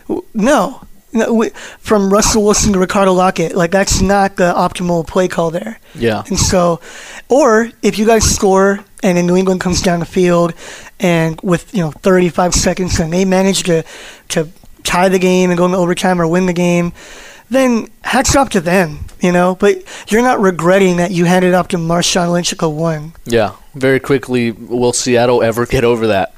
w- 0.08 0.24
no. 0.34 0.82
no 1.12 1.32
we, 1.32 1.50
from 1.78 2.12
Russell 2.12 2.44
Wilson 2.44 2.72
to 2.72 2.78
Ricardo 2.80 3.14
Lockette, 3.14 3.54
like 3.54 3.70
that's 3.70 4.00
not 4.00 4.36
the 4.36 4.52
optimal 4.52 5.06
play 5.06 5.28
call 5.28 5.50
there. 5.52 5.78
Yeah. 5.94 6.24
And 6.26 6.38
so, 6.38 6.80
or 7.28 7.70
if 7.82 7.98
you 7.98 8.06
guys 8.06 8.24
score 8.24 8.84
and 9.04 9.16
then 9.16 9.26
New 9.26 9.36
England 9.36 9.60
comes 9.60 9.80
down 9.80 10.00
the 10.00 10.06
field 10.06 10.54
and 10.98 11.40
with 11.40 11.72
you 11.72 11.80
know 11.80 11.92
35 11.92 12.54
seconds 12.54 12.98
and 12.98 13.12
they 13.12 13.24
manage 13.24 13.62
to 13.64 13.84
to 14.30 14.48
tie 14.84 15.08
the 15.08 15.18
game 15.18 15.50
and 15.50 15.58
go 15.58 15.64
into 15.64 15.76
overtime 15.76 16.20
or 16.20 16.28
win 16.28 16.46
the 16.46 16.52
game, 16.52 16.92
then 17.50 17.90
hats 18.02 18.36
off 18.36 18.50
to 18.50 18.60
them, 18.60 19.00
you 19.20 19.32
know. 19.32 19.56
But 19.56 19.82
you're 20.10 20.22
not 20.22 20.40
regretting 20.40 20.98
that 20.98 21.10
you 21.10 21.24
handed 21.24 21.54
off 21.54 21.68
to 21.68 21.76
Marshawn 21.76 22.32
Lynch 22.32 22.52
at 22.52 22.58
the 22.58 22.70
one. 22.70 23.12
Yeah. 23.24 23.56
Very 23.74 23.98
quickly, 23.98 24.52
will 24.52 24.92
Seattle 24.92 25.42
ever 25.42 25.66
get 25.66 25.82
over 25.82 26.06
that? 26.06 26.34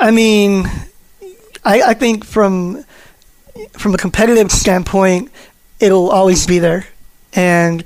I 0.00 0.10
mean, 0.10 0.66
I, 1.64 1.82
I 1.82 1.94
think 1.94 2.24
from 2.24 2.84
from 3.72 3.94
a 3.94 3.98
competitive 3.98 4.50
standpoint, 4.50 5.30
it'll 5.78 6.10
always 6.10 6.46
be 6.46 6.58
there, 6.58 6.86
and 7.34 7.84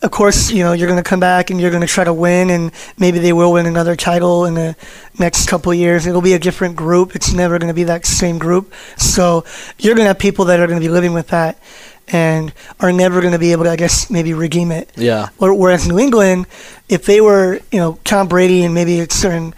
of 0.00 0.10
course, 0.10 0.50
you 0.50 0.62
know, 0.62 0.72
you're 0.72 0.88
going 0.88 1.02
to 1.02 1.08
come 1.08 1.20
back 1.20 1.50
and 1.50 1.60
you're 1.60 1.70
going 1.70 1.80
to 1.80 1.88
try 1.88 2.04
to 2.04 2.12
win, 2.12 2.50
and 2.50 2.70
maybe 2.98 3.18
they 3.18 3.32
will 3.32 3.52
win 3.52 3.66
another 3.66 3.96
title 3.96 4.44
in 4.44 4.54
the 4.54 4.76
next 5.18 5.48
couple 5.48 5.72
of 5.72 5.78
years. 5.78 6.06
It'll 6.06 6.22
be 6.22 6.34
a 6.34 6.38
different 6.38 6.76
group. 6.76 7.16
It's 7.16 7.32
never 7.32 7.58
going 7.58 7.68
to 7.68 7.74
be 7.74 7.84
that 7.84 8.06
same 8.06 8.38
group. 8.38 8.72
So 8.96 9.44
you're 9.78 9.94
going 9.94 10.04
to 10.04 10.10
have 10.10 10.18
people 10.18 10.44
that 10.46 10.60
are 10.60 10.66
going 10.66 10.80
to 10.80 10.84
be 10.86 10.92
living 10.92 11.14
with 11.14 11.28
that. 11.28 11.58
and 12.10 12.52
are 12.80 12.92
never 12.92 13.20
going 13.20 13.32
to 13.32 13.38
be 13.38 13.52
able 13.52 13.64
to, 13.64 13.70
I 13.70 13.76
guess, 13.76 14.10
maybe 14.10 14.32
redeem 14.32 14.72
it. 14.72 14.90
Yeah. 14.96 15.28
Whereas 15.38 15.86
New 15.86 15.98
England, 15.98 16.46
if 16.88 17.04
they 17.04 17.20
were, 17.20 17.60
you 17.70 17.78
know, 17.78 17.98
Tom 18.04 18.28
Brady 18.28 18.64
and 18.64 18.74
maybe 18.74 19.00
a 19.00 19.10
certain 19.10 19.54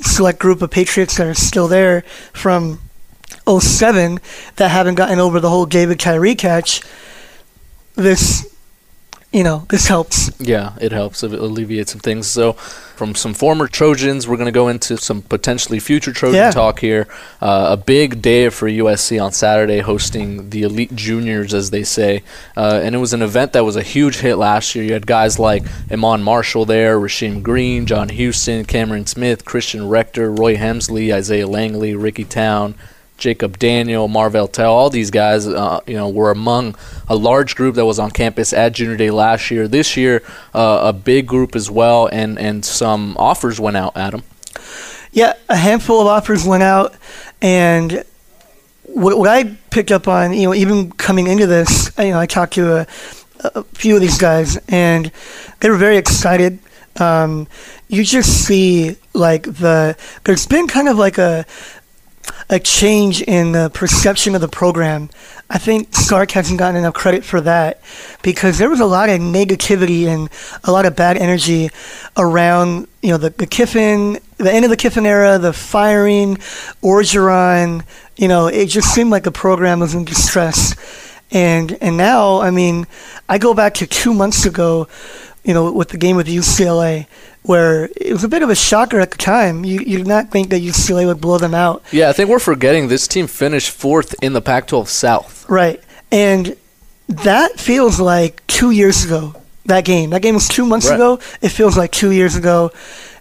select 0.00 0.38
group 0.38 0.60
of 0.62 0.70
Patriots 0.70 1.16
that 1.16 1.26
are 1.26 1.34
still 1.34 1.68
there 1.68 2.02
from 2.32 2.80
07 3.48 4.20
that 4.56 4.70
haven't 4.70 4.96
gotten 4.96 5.18
over 5.18 5.40
the 5.40 5.48
whole 5.48 5.66
David 5.66 5.98
Tyree 5.98 6.34
catch, 6.34 6.82
this, 7.94 8.53
you 9.34 9.42
know, 9.42 9.66
this 9.68 9.88
helps. 9.88 10.30
Yeah, 10.40 10.72
it 10.80 10.92
helps. 10.92 11.22
It 11.24 11.32
alleviates 11.32 11.90
some 11.92 12.00
things. 12.00 12.28
So, 12.28 12.52
from 12.52 13.16
some 13.16 13.34
former 13.34 13.66
Trojans, 13.66 14.28
we're 14.28 14.36
going 14.36 14.46
to 14.46 14.52
go 14.52 14.68
into 14.68 14.96
some 14.96 15.22
potentially 15.22 15.80
future 15.80 16.12
Trojan 16.12 16.36
Yeah. 16.36 16.50
talk 16.52 16.78
here. 16.78 17.08
Uh, 17.42 17.66
a 17.70 17.76
big 17.76 18.22
day 18.22 18.48
for 18.50 18.68
USC 18.68 19.18
on 19.18 19.32
Saturday, 19.32 19.80
hosting 19.80 20.50
the 20.50 20.62
Elite 20.62 20.94
Juniors, 20.94 21.52
as 21.52 21.70
they 21.70 21.82
say. 21.82 22.22
Uh, 22.56 22.80
and 22.84 22.94
it 22.94 22.98
was 22.98 23.12
an 23.12 23.22
event 23.22 23.52
that 23.54 23.64
was 23.64 23.74
a 23.74 23.82
huge 23.82 24.18
hit 24.18 24.36
last 24.36 24.76
year. 24.76 24.84
You 24.84 24.92
had 24.92 25.06
guys 25.08 25.40
like 25.40 25.64
Iman 25.90 26.22
Marshall 26.22 26.64
there, 26.66 27.00
Rasheem 27.00 27.42
Green, 27.42 27.86
John 27.86 28.10
Houston, 28.10 28.64
Cameron 28.64 29.06
Smith, 29.06 29.44
Christian 29.44 29.88
Rector, 29.88 30.30
Roy 30.30 30.54
Hemsley, 30.56 31.12
Isaiah 31.12 31.48
Langley, 31.48 31.96
Ricky 31.96 32.24
Town. 32.24 32.76
Jacob 33.24 33.58
Daniel, 33.58 34.06
Marvell 34.06 34.46
Tell, 34.48 34.74
all 34.74 34.90
these 34.90 35.10
guys, 35.10 35.46
uh, 35.46 35.80
you 35.86 35.94
know, 35.94 36.10
were 36.10 36.30
among 36.30 36.74
a 37.08 37.16
large 37.16 37.56
group 37.56 37.74
that 37.76 37.86
was 37.86 37.98
on 37.98 38.10
campus 38.10 38.52
at 38.52 38.74
Junior 38.74 38.98
Day 38.98 39.10
last 39.10 39.50
year. 39.50 39.66
This 39.66 39.96
year, 39.96 40.22
uh, 40.52 40.80
a 40.82 40.92
big 40.92 41.26
group 41.26 41.56
as 41.56 41.70
well, 41.70 42.06
and 42.12 42.38
and 42.38 42.62
some 42.62 43.16
offers 43.18 43.58
went 43.58 43.78
out. 43.78 43.96
Adam, 43.96 44.24
Yeah, 45.10 45.32
a 45.48 45.56
handful 45.56 46.02
of 46.02 46.06
offers 46.06 46.44
went 46.44 46.64
out, 46.64 46.96
and 47.40 48.04
what, 48.82 49.16
what 49.16 49.30
I 49.30 49.56
picked 49.70 49.90
up 49.90 50.06
on, 50.06 50.34
you 50.34 50.42
know, 50.42 50.54
even 50.54 50.92
coming 50.92 51.26
into 51.26 51.46
this, 51.46 51.90
you 51.98 52.10
know, 52.10 52.20
I 52.20 52.26
talked 52.26 52.52
to 52.54 52.80
a, 52.80 52.86
a 53.54 53.64
few 53.72 53.94
of 53.94 54.02
these 54.02 54.18
guys, 54.18 54.58
and 54.68 55.10
they 55.60 55.70
were 55.70 55.78
very 55.78 55.96
excited. 55.96 56.58
Um, 57.00 57.48
you 57.88 58.04
just 58.04 58.44
see 58.44 58.96
like 59.14 59.44
the 59.44 59.96
there's 60.24 60.46
been 60.46 60.66
kind 60.66 60.88
of 60.88 60.98
like 60.98 61.16
a 61.16 61.46
a 62.48 62.58
change 62.58 63.22
in 63.22 63.52
the 63.52 63.70
perception 63.70 64.34
of 64.34 64.40
the 64.40 64.48
program. 64.48 65.10
I 65.48 65.58
think 65.58 65.94
Sark 65.94 66.30
hasn't 66.32 66.58
gotten 66.58 66.76
enough 66.76 66.94
credit 66.94 67.24
for 67.24 67.40
that 67.42 67.80
because 68.22 68.58
there 68.58 68.70
was 68.70 68.80
a 68.80 68.86
lot 68.86 69.08
of 69.08 69.20
negativity 69.20 70.06
and 70.06 70.28
a 70.64 70.72
lot 70.72 70.86
of 70.86 70.96
bad 70.96 71.16
energy 71.16 71.70
around, 72.16 72.88
you 73.02 73.10
know, 73.10 73.18
the, 73.18 73.30
the 73.30 73.46
Kiffin, 73.46 74.18
the 74.38 74.52
end 74.52 74.64
of 74.64 74.70
the 74.70 74.76
Kiffin 74.76 75.06
era, 75.06 75.38
the 75.38 75.52
firing, 75.52 76.36
Orgeron, 76.82 77.84
you 78.16 78.28
know, 78.28 78.46
it 78.46 78.66
just 78.66 78.94
seemed 78.94 79.10
like 79.10 79.24
the 79.24 79.32
program 79.32 79.80
was 79.80 79.94
in 79.94 80.04
distress. 80.04 80.74
And 81.30 81.76
and 81.80 81.96
now, 81.96 82.40
I 82.40 82.50
mean, 82.50 82.86
I 83.28 83.38
go 83.38 83.54
back 83.54 83.74
to 83.74 83.86
two 83.86 84.14
months 84.14 84.46
ago, 84.46 84.86
you 85.42 85.52
know, 85.54 85.72
with 85.72 85.88
the 85.88 85.98
game 85.98 86.16
with 86.16 86.26
UCLA, 86.28 87.06
where 87.42 87.86
it 87.96 88.12
was 88.12 88.22
a 88.24 88.28
bit 88.28 88.42
of 88.42 88.50
a 88.50 88.54
shocker 88.54 89.00
at 89.00 89.10
the 89.10 89.16
time. 89.18 89.64
You 89.64 89.80
you 89.80 89.98
did 89.98 90.06
not 90.06 90.30
think 90.30 90.50
that 90.50 90.60
UCLA 90.62 91.06
would 91.06 91.20
blow 91.20 91.38
them 91.38 91.54
out, 91.54 91.82
yeah, 91.92 92.08
I 92.08 92.12
think 92.12 92.30
we're 92.30 92.38
forgetting 92.38 92.88
this 92.88 93.08
team 93.08 93.26
finished 93.26 93.70
fourth 93.70 94.14
in 94.22 94.32
the 94.32 94.40
Pac-12 94.40 94.86
South. 94.88 95.44
right? 95.48 95.82
And 96.12 96.56
that 97.08 97.58
feels 97.58 97.98
like 98.00 98.46
two 98.46 98.70
years 98.70 99.04
ago. 99.04 99.34
That 99.66 99.84
game, 99.84 100.10
that 100.10 100.20
game 100.22 100.34
was 100.34 100.46
two 100.48 100.66
months 100.66 100.88
Right. 100.88 100.94
ago. 100.96 101.18
It 101.40 101.48
feels 101.48 101.76
like 101.76 101.90
two 101.90 102.12
years 102.12 102.36
ago, 102.36 102.70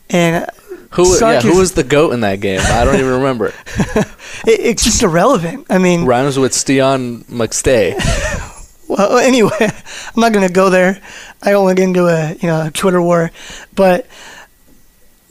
and 0.09 0.45
Who, 0.93 1.17
yeah, 1.19 1.41
who 1.41 1.57
was 1.57 1.73
the 1.73 1.83
goat 1.83 2.13
in 2.13 2.19
that 2.21 2.39
game? 2.39 2.59
I 2.61 2.85
don't 2.85 2.95
even 2.95 3.13
remember. 3.13 3.47
it, 3.75 4.05
it's 4.45 4.83
just 4.83 5.01
irrelevant. 5.01 5.65
I 5.69 5.77
mean, 5.79 6.05
Rhymes 6.05 6.37
with 6.37 6.51
Stian 6.51 7.23
McStay. 7.25 7.99
Well, 8.85 9.17
anyway, 9.17 9.57
I'm 9.61 10.21
not 10.21 10.33
going 10.33 10.45
to 10.45 10.53
go 10.53 10.69
there. 10.69 11.01
I 11.41 11.49
don't 11.51 11.63
want 11.63 11.77
to 11.77 11.81
get 11.81 11.87
into 11.87 12.05
a 12.05 12.33
you 12.33 12.47
know 12.47 12.67
a 12.67 12.71
Twitter 12.71 13.01
war, 13.01 13.31
but 13.73 14.05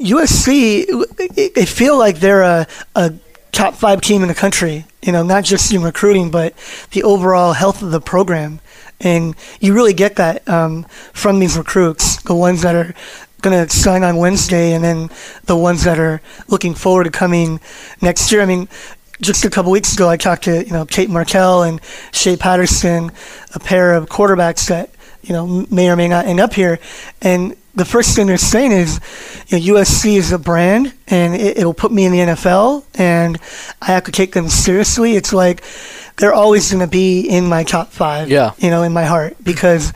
USC 0.00 0.87
it- 0.88 1.54
they 1.54 1.66
feel 1.66 1.97
like 1.99 2.19
they're 2.19 2.42
a, 2.42 2.66
a 2.97 3.12
top 3.52 3.75
five 3.75 4.00
team 4.00 4.23
in 4.23 4.28
the 4.28 4.35
country. 4.35 4.87
You 5.02 5.12
know, 5.12 5.23
not 5.23 5.45
just 5.45 5.73
in 5.73 5.83
recruiting, 5.83 6.31
but 6.31 6.54
the 6.92 7.02
overall 7.04 7.52
health 7.52 7.83
of 7.83 7.90
the 7.90 8.00
program, 8.00 8.61
and 9.00 9.35
you 9.61 9.75
really 9.75 9.95
get 9.95 10.16
that 10.16 10.49
um, 10.49 10.85
from 11.12 11.38
these 11.38 11.57
recruits, 11.57 12.23
the 12.23 12.35
ones 12.35 12.62
that 12.62 12.75
are 12.75 12.95
going 13.43 13.67
to 13.67 13.75
sign 13.75 14.03
on 14.05 14.17
Wednesday, 14.17 14.73
and 14.73 14.83
then 14.83 15.11
the 15.45 15.57
ones 15.57 15.85
that 15.85 15.99
are 15.99 16.21
looking 16.49 16.75
forward 16.75 17.05
to 17.05 17.11
coming 17.11 17.61
next 18.01 18.33
year. 18.33 18.41
I 18.41 18.47
mean, 18.47 18.69
just 19.21 19.45
a 19.45 19.51
couple 19.51 19.71
weeks 19.71 19.95
ago, 19.95 20.09
I 20.09 20.17
talked 20.17 20.45
to 20.45 20.65
you 20.65 20.73
know 20.73 20.85
Tate 20.85 21.11
Martell 21.11 21.63
and 21.63 21.81
Shea 22.13 22.37
Patterson, 22.37 23.11
a 23.55 23.59
pair 23.61 23.93
of 23.95 24.09
quarterbacks 24.09 24.69
that 24.69 24.91
you 25.23 25.33
know 25.33 25.67
may 25.71 25.91
or 25.91 25.97
may 25.97 26.09
not 26.09 26.27
end 26.27 26.41
up 26.41 26.55
here, 26.55 26.79
and 27.21 27.57
the 27.75 27.85
first 27.87 28.15
thing 28.15 28.27
they're 28.27 28.37
saying 28.37 28.71
is, 28.71 29.01
you 29.49 29.59
know, 29.59 29.81
USC 29.81 30.17
is 30.17 30.31
a 30.31 30.39
brand, 30.39 30.93
and 31.09 31.35
it, 31.35 31.57
it'll 31.57 31.73
put 31.73 31.91
me 31.91 32.05
in 32.05 32.13
the 32.13 32.19
NFL, 32.19 32.85
and 32.97 33.39
I 33.81 33.87
have 33.87 34.05
to 34.05 34.13
take 34.13 34.33
them 34.33 34.51
seriously. 34.51 35.17
It's 35.17 35.33
like 35.33 35.65
they're 36.19 36.35
always 36.35 36.71
going 36.71 36.85
to 36.85 36.91
be 36.91 37.23
in 37.23 37.47
my 37.47 37.65
top 37.65 37.89
five, 37.89 38.29
Yeah. 38.31 38.53
you 38.59 38.69
know, 38.69 38.83
in 38.83 38.93
my 38.93 39.05
heart 39.05 39.37
because 39.43 39.95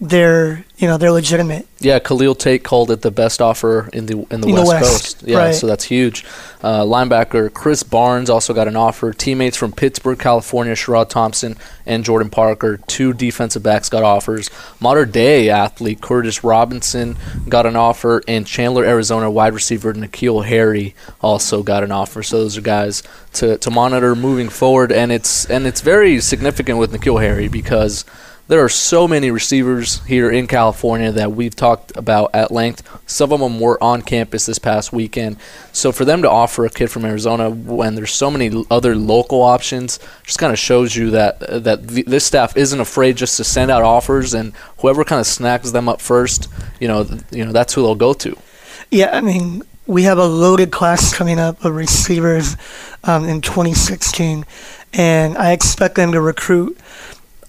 they're 0.00 0.64
you 0.76 0.86
know 0.86 0.98
they're 0.98 1.10
legitimate. 1.10 1.66
Yeah, 1.78 1.98
Khalil 1.98 2.34
Tate 2.34 2.62
called 2.62 2.90
it 2.90 3.00
the 3.00 3.10
best 3.10 3.40
offer 3.40 3.88
in 3.94 4.06
the 4.06 4.26
in 4.30 4.42
the, 4.42 4.48
In 4.48 4.54
the 4.54 4.62
West, 4.62 4.68
West, 4.68 4.82
Coast. 4.82 5.22
Yeah, 5.22 5.38
right. 5.38 5.54
so 5.54 5.66
that's 5.66 5.84
huge. 5.84 6.24
Uh, 6.62 6.82
linebacker 6.82 7.52
Chris 7.52 7.82
Barnes 7.82 8.28
also 8.28 8.52
got 8.52 8.68
an 8.68 8.76
offer. 8.76 9.12
Teammates 9.12 9.56
from 9.56 9.72
Pittsburg, 9.72 10.18
California, 10.18 10.74
Sherrod 10.74 11.08
Thompson 11.08 11.56
and 11.86 12.04
Jordan 12.04 12.28
Parker, 12.28 12.78
two 12.86 13.14
defensive 13.14 13.62
backs 13.62 13.88
got 13.88 14.02
offers. 14.02 14.50
Modern 14.80 15.10
day 15.10 15.48
athlete 15.48 16.02
Curtis 16.02 16.44
Robinson 16.44 17.16
got 17.48 17.64
an 17.64 17.76
offer, 17.76 18.22
and 18.28 18.46
Chandler, 18.46 18.84
Arizona 18.84 19.30
wide 19.30 19.54
receiver 19.54 19.94
N'Keal 19.94 20.44
Harry 20.44 20.94
also 21.22 21.62
got 21.62 21.82
an 21.82 21.92
offer. 21.92 22.22
So 22.22 22.40
those 22.40 22.58
are 22.58 22.62
guys 22.62 23.02
to, 23.34 23.56
to 23.56 23.70
monitor 23.70 24.14
moving 24.14 24.50
forward, 24.50 24.92
and 24.92 25.10
it's 25.10 25.46
and 25.46 25.66
it's 25.66 25.80
very 25.80 26.20
significant 26.20 26.78
with 26.78 26.92
N'Keal 26.92 27.22
Harry 27.22 27.48
because 27.48 28.04
there 28.48 28.62
are 28.62 28.68
so 28.68 29.08
many 29.08 29.30
receivers 29.30 30.04
here 30.04 30.30
in 30.30 30.46
California 30.46 31.10
that 31.10 31.32
we've 31.32 31.54
talked 31.54 31.96
about 31.96 32.30
at 32.32 32.52
length. 32.52 32.88
Some 33.06 33.32
of 33.32 33.40
them 33.40 33.58
were 33.58 33.82
on 33.82 34.02
campus 34.02 34.46
this 34.46 34.58
past 34.58 34.92
weekend. 34.92 35.36
So 35.72 35.90
for 35.90 36.04
them 36.04 36.22
to 36.22 36.30
offer 36.30 36.64
a 36.64 36.70
kid 36.70 36.88
from 36.88 37.04
Arizona 37.04 37.50
when 37.50 37.96
there's 37.96 38.12
so 38.12 38.30
many 38.30 38.64
other 38.70 38.94
local 38.94 39.42
options 39.42 39.98
just 40.24 40.38
kind 40.38 40.52
of 40.52 40.58
shows 40.58 40.94
you 40.94 41.10
that 41.10 41.40
that 41.64 41.88
th- 41.88 42.06
this 42.06 42.24
staff 42.24 42.56
isn't 42.56 42.78
afraid 42.78 43.16
just 43.16 43.36
to 43.38 43.44
send 43.44 43.70
out 43.70 43.82
offers 43.82 44.32
and 44.32 44.54
whoever 44.78 45.04
kind 45.04 45.20
of 45.20 45.26
snacks 45.26 45.72
them 45.72 45.88
up 45.88 46.00
first, 46.00 46.48
you 46.78 46.86
know, 46.86 47.02
th- 47.04 47.22
you 47.32 47.44
know 47.44 47.52
that's 47.52 47.74
who 47.74 47.82
they'll 47.82 47.94
go 47.94 48.12
to. 48.12 48.36
Yeah, 48.90 49.10
I 49.12 49.20
mean, 49.20 49.62
we 49.86 50.04
have 50.04 50.18
a 50.18 50.26
loaded 50.26 50.70
class 50.70 51.12
coming 51.12 51.40
up 51.40 51.64
of 51.64 51.74
receivers 51.74 52.56
um, 53.02 53.24
in 53.24 53.40
2016, 53.40 54.44
and 54.92 55.36
I 55.36 55.50
expect 55.50 55.96
them 55.96 56.12
to 56.12 56.20
recruit 56.20 56.78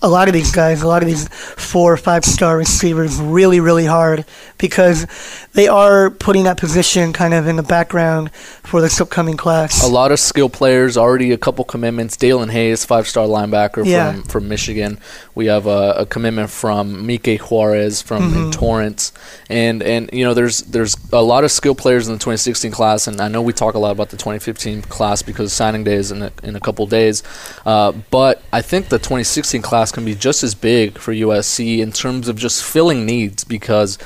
a 0.01 0.08
lot 0.10 0.27
of 0.27 0.34
these 0.34 0.51
guys, 0.51 0.82
a 0.84 0.88
lot 0.88 1.01
of 1.01 1.08
these 1.08 1.27
four 1.27 1.92
or 1.94 1.98
five 1.98 2.24
star 2.24 2.56
receivers 2.58 3.20
really, 3.20 3.60
really 3.60 3.86
hard 3.86 4.25
because 4.60 5.08
they 5.54 5.68
are 5.68 6.10
putting 6.12 6.44
that 6.44 6.58
position 6.58 7.13
kind 7.13 7.34
of 7.34 7.48
in 7.48 7.56
the 7.56 7.63
background 7.63 8.32
for 8.32 8.80
this 8.82 9.00
upcoming 9.01 9.38
class. 9.38 9.84
A 9.84 9.88
lot 9.88 10.12
of 10.12 10.20
skill 10.20 10.50
players, 10.50 10.98
already 10.98 11.32
a 11.32 11.38
couple 11.38 11.63
commitments. 11.66 12.16
Daelin 12.18 12.51
Hayes, 12.51 12.86
five-star 12.86 13.25
linebacker 13.25 13.86
Yeah. 13.86 14.12
from, 14.13 14.24
from 14.24 14.48
Michigan. 14.50 15.00
We 15.34 15.48
have 15.48 15.66
a, 15.66 15.94
a 16.00 16.06
commitment 16.06 16.50
from 16.51 17.06
Mike 17.08 17.27
Juarez 17.39 18.01
from 18.01 18.27
Mm-hmm. 18.27 18.51
Torrance, 18.51 19.13
and 19.50 19.82
and 19.82 20.10
you 20.12 20.25
know 20.25 20.34
there's 20.34 20.62
there's 20.63 20.98
a 21.13 21.22
lot 21.22 21.44
of 21.44 21.51
skill 21.51 21.75
players 21.75 22.08
in 22.08 22.13
the 22.13 22.20
2016 22.20 22.72
class, 22.72 23.08
and 23.08 23.22
I 23.22 23.27
know 23.30 23.42
we 23.42 23.54
talk 23.54 23.74
a 23.75 23.80
lot 23.80 23.92
about 23.92 24.10
the 24.10 24.18
2015 24.18 24.82
class 24.84 25.22
because 25.22 25.54
signing 25.54 25.84
day 25.84 25.94
is 25.96 26.12
in 26.12 26.24
a, 26.24 26.32
in 26.44 26.56
a 26.56 26.60
couple 26.60 26.86
days, 26.88 27.24
uh, 27.66 27.94
but 28.12 28.42
I 28.51 28.62
think 28.62 28.89
the 28.89 28.98
2016 28.98 29.62
class 29.62 29.92
can 29.98 30.06
be 30.06 30.13
just 30.13 30.44
as 30.44 30.54
big 30.54 31.00
for 31.00 31.12
USC 31.12 31.80
in 31.80 31.92
terms 31.92 32.27
of 32.27 32.36
just 32.36 32.63
filling 32.63 33.04
needs 33.04 33.44
because 33.44 33.98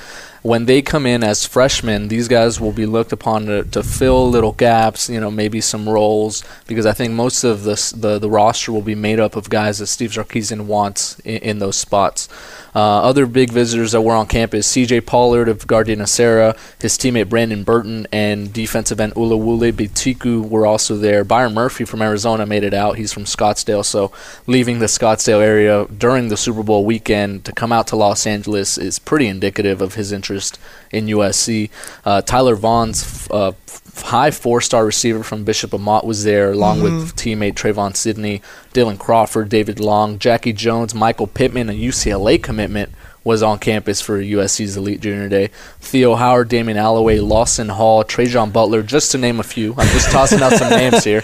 when 0.44 0.66
they 0.66 0.82
come 0.82 1.06
in 1.06 1.24
as 1.24 1.46
freshmen, 1.46 2.08
these 2.08 2.28
guys 2.28 2.60
will 2.60 2.72
be 2.72 2.88
looked 2.88 3.12
upon 3.12 3.46
to, 3.46 3.64
to 3.64 3.84
fill 3.84 4.28
little 4.28 4.54
gaps, 4.54 5.08
you 5.08 5.20
know, 5.20 5.30
maybe 5.30 5.62
some 5.62 5.88
roles, 5.88 6.44
because 6.66 6.86
I 6.86 6.94
think 6.94 7.14
most 7.14 7.44
of 7.44 7.64
the 7.64 7.72
the, 7.96 8.18
the 8.18 8.30
roster 8.30 8.72
will 8.72 8.82
be 8.82 8.96
made 8.96 9.20
up 9.20 9.36
of 9.36 9.50
guys 9.50 9.80
that 9.80 9.88
Steve 9.88 10.12
Sarkisian 10.12 10.62
wants 10.62 11.20
in, 11.20 11.38
in 11.38 11.60
those 11.60 11.76
spots. 11.76 12.28
Uh, 12.74 13.02
other 13.02 13.26
big 13.26 13.52
visitors 13.52 13.92
that 13.92 14.02
were 14.02 14.14
on 14.14 14.26
campus, 14.26 14.66
C.J. 14.66 15.02
Pollard 15.02 15.50
of 15.50 15.68
Gardena 15.68 16.08
Serra, 16.08 16.56
his 16.80 16.98
teammate 16.98 17.28
Brandon 17.28 17.64
Burton, 17.64 18.08
and 18.14 18.52
defensive 18.54 19.00
end 19.00 19.14
Oluwole 19.14 19.74
Betiku 19.74 20.48
were 20.48 20.66
also 20.66 20.96
there. 20.96 21.26
Byron 21.26 21.54
Murphy 21.54 21.84
from 21.84 22.02
Arizona 22.02 22.46
made 22.46 22.64
it 22.64 22.74
out. 22.74 22.98
He's 22.98 23.12
from 23.12 23.26
Scottsdale, 23.26 23.84
so 23.84 24.12
leaving 24.48 24.80
the 24.80 24.86
Scottsdale 24.86 25.42
area 25.42 25.86
during 25.86 26.30
the 26.30 26.38
Super 26.38 26.64
Bowl 26.64 26.86
weekend 26.86 27.44
to 27.46 27.52
come 27.52 27.74
out 27.74 27.88
to 27.88 27.98
Los 27.98 28.26
Angeles 28.26 28.78
is 28.78 29.00
pretty 29.00 29.28
indicative 29.28 29.82
of 29.82 29.96
his 29.96 30.14
interest 30.14 30.31
interest 30.32 30.60
in 30.92 31.08
USC. 31.08 31.70
Uh, 32.06 32.22
Tyler 32.22 32.56
Vaughn's 32.56 33.28
uh, 33.30 33.52
high 33.96 34.32
four-star 34.32 34.86
receiver 34.86 35.24
from 35.24 35.44
Bishop 35.44 35.74
Amat 35.74 36.06
was 36.06 36.24
there, 36.24 36.52
along 36.52 36.78
mm-hmm. 36.78 37.00
with 37.00 37.16
teammate 37.16 37.54
Trevon 37.54 37.96
Sidney, 37.96 38.42
Dylan 38.74 38.98
Crawford, 38.98 39.50
David 39.50 39.80
Long, 39.80 40.20
Jackie 40.20 40.54
Jones, 40.54 40.96
Michael 40.96 41.28
Pittman, 41.28 41.70
a 41.70 41.74
UCLA 41.74 42.42
commitment 42.42 42.92
was 43.24 43.44
on 43.44 43.60
campus 43.60 44.02
for 44.02 44.20
USC's 44.20 44.76
Elite 44.78 45.00
Junior 45.00 45.30
Day. 45.30 45.52
Theo 45.80 46.16
Howard, 46.16 46.50
Damian 46.50 46.78
Alloway, 46.78 47.20
Lawson 47.20 47.70
Hall, 47.70 48.04
Trajan 48.04 48.50
Butler, 48.50 48.82
just 48.82 49.12
to 49.12 49.20
name 49.20 49.40
a 49.40 49.44
few. 49.44 49.76
I'm 49.78 49.88
just 49.90 50.10
tossing 50.10 50.42
out 50.42 50.54
some 50.54 50.72
names 50.72 51.04
here. 51.04 51.22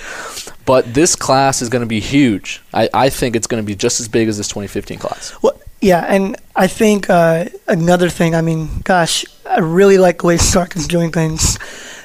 But 0.63 0.93
this 0.93 1.15
class 1.15 1.63
is 1.63 1.69
going 1.69 1.79
to 1.79 1.87
be 1.87 1.99
huge. 1.99 2.61
I, 2.71 2.87
I 2.93 3.09
think 3.09 3.35
it's 3.35 3.47
going 3.47 3.63
to 3.63 3.65
be 3.65 3.73
just 3.73 3.99
as 3.99 4.07
big 4.07 4.27
as 4.27 4.37
this 4.37 4.49
2015 4.49 4.99
class. 4.99 5.33
Well, 5.41 5.59
yeah, 5.87 6.05
and 6.05 6.35
I 6.53 6.67
think 6.67 7.09
uh, 7.09 7.45
another 7.65 8.09
thing, 8.09 8.35
I 8.35 8.41
mean, 8.41 8.81
gosh, 8.83 9.25
I 9.45 9.59
really 9.59 9.97
like 9.97 10.19
the 10.19 10.27
way 10.27 10.37
Sark 10.37 10.75
is 10.75 10.85
doing 10.85 11.13
things. 11.13 11.57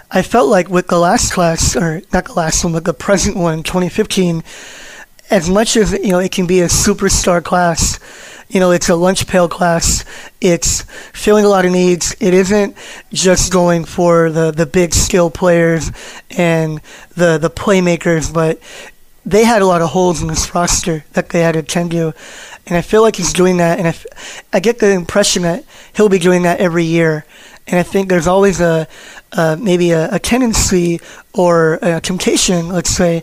I 0.08 0.22
felt 0.22 0.48
like 0.48 0.68
with 0.68 0.86
the 0.86 1.00
last 1.00 1.32
class, 1.32 1.74
or 1.74 2.00
not 2.12 2.26
the 2.26 2.34
last 2.34 2.62
one, 2.62 2.74
but 2.74 2.84
the 2.84 2.94
present 2.94 3.36
one, 3.36 3.64
2015, 3.64 4.44
as 5.30 5.50
much 5.50 5.76
as 5.76 5.92
you 5.94 6.10
know, 6.10 6.20
it 6.20 6.30
can 6.30 6.46
be 6.46 6.60
a 6.60 6.66
superstar 6.66 7.42
class 7.42 7.98
you 8.52 8.60
know, 8.60 8.70
it's 8.70 8.90
a 8.90 8.94
lunch 8.94 9.26
pail 9.26 9.48
class. 9.48 10.04
It's 10.40 10.82
filling 11.12 11.46
a 11.46 11.48
lot 11.48 11.64
of 11.64 11.72
needs. 11.72 12.14
It 12.20 12.34
isn't 12.34 12.76
just 13.10 13.50
going 13.50 13.86
for 13.86 14.30
the, 14.30 14.50
the 14.50 14.66
big 14.66 14.92
skill 14.92 15.30
players 15.30 15.90
and 16.30 16.82
the, 17.16 17.38
the 17.38 17.48
playmakers, 17.48 18.32
but 18.32 18.60
they 19.24 19.44
had 19.44 19.62
a 19.62 19.66
lot 19.66 19.82
of 19.82 19.90
holes 19.90 20.20
in 20.20 20.28
this 20.28 20.54
roster 20.54 21.04
that 21.12 21.28
they 21.28 21.40
had 21.40 21.52
to 21.52 21.60
attend 21.60 21.92
to. 21.92 22.12
And 22.66 22.76
I 22.76 22.82
feel 22.82 23.02
like 23.02 23.16
he's 23.16 23.32
doing 23.32 23.58
that. 23.58 23.78
And 23.78 23.86
I, 23.86 23.90
f- 23.90 24.44
I 24.52 24.60
get 24.60 24.78
the 24.78 24.90
impression 24.90 25.42
that 25.42 25.64
he'll 25.94 26.08
be 26.08 26.18
doing 26.18 26.42
that 26.42 26.60
every 26.60 26.84
year. 26.84 27.24
And 27.66 27.78
I 27.78 27.84
think 27.84 28.08
there's 28.08 28.26
always 28.26 28.60
a 28.60 28.88
uh, 29.32 29.56
maybe 29.58 29.92
a, 29.92 30.14
a, 30.14 30.18
tendency 30.18 31.00
or 31.32 31.78
a 31.80 32.00
temptation, 32.00 32.68
let's 32.68 32.90
say, 32.90 33.22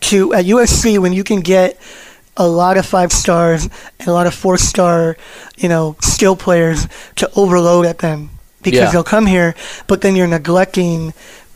to 0.00 0.32
at 0.32 0.46
USC 0.46 0.98
when 0.98 1.12
you 1.12 1.22
can 1.22 1.40
get 1.40 1.78
a 2.36 2.48
lot 2.48 2.78
of 2.78 2.86
five 2.86 3.12
stars 3.12 3.68
and 3.98 4.08
a 4.08 4.12
lot 4.12 4.26
of 4.26 4.32
four 4.32 4.56
star, 4.56 5.16
you 5.58 5.68
know, 5.68 5.96
skill 6.00 6.34
players 6.34 6.86
to 7.16 7.30
overload 7.36 7.84
at 7.84 7.98
them 7.98 8.30
because 8.62 8.78
yeah. 8.78 8.90
they'll 8.90 9.04
come 9.04 9.26
here, 9.26 9.54
but 9.86 10.00
then 10.00 10.16
you're 10.16 10.26
neglecting 10.26 11.12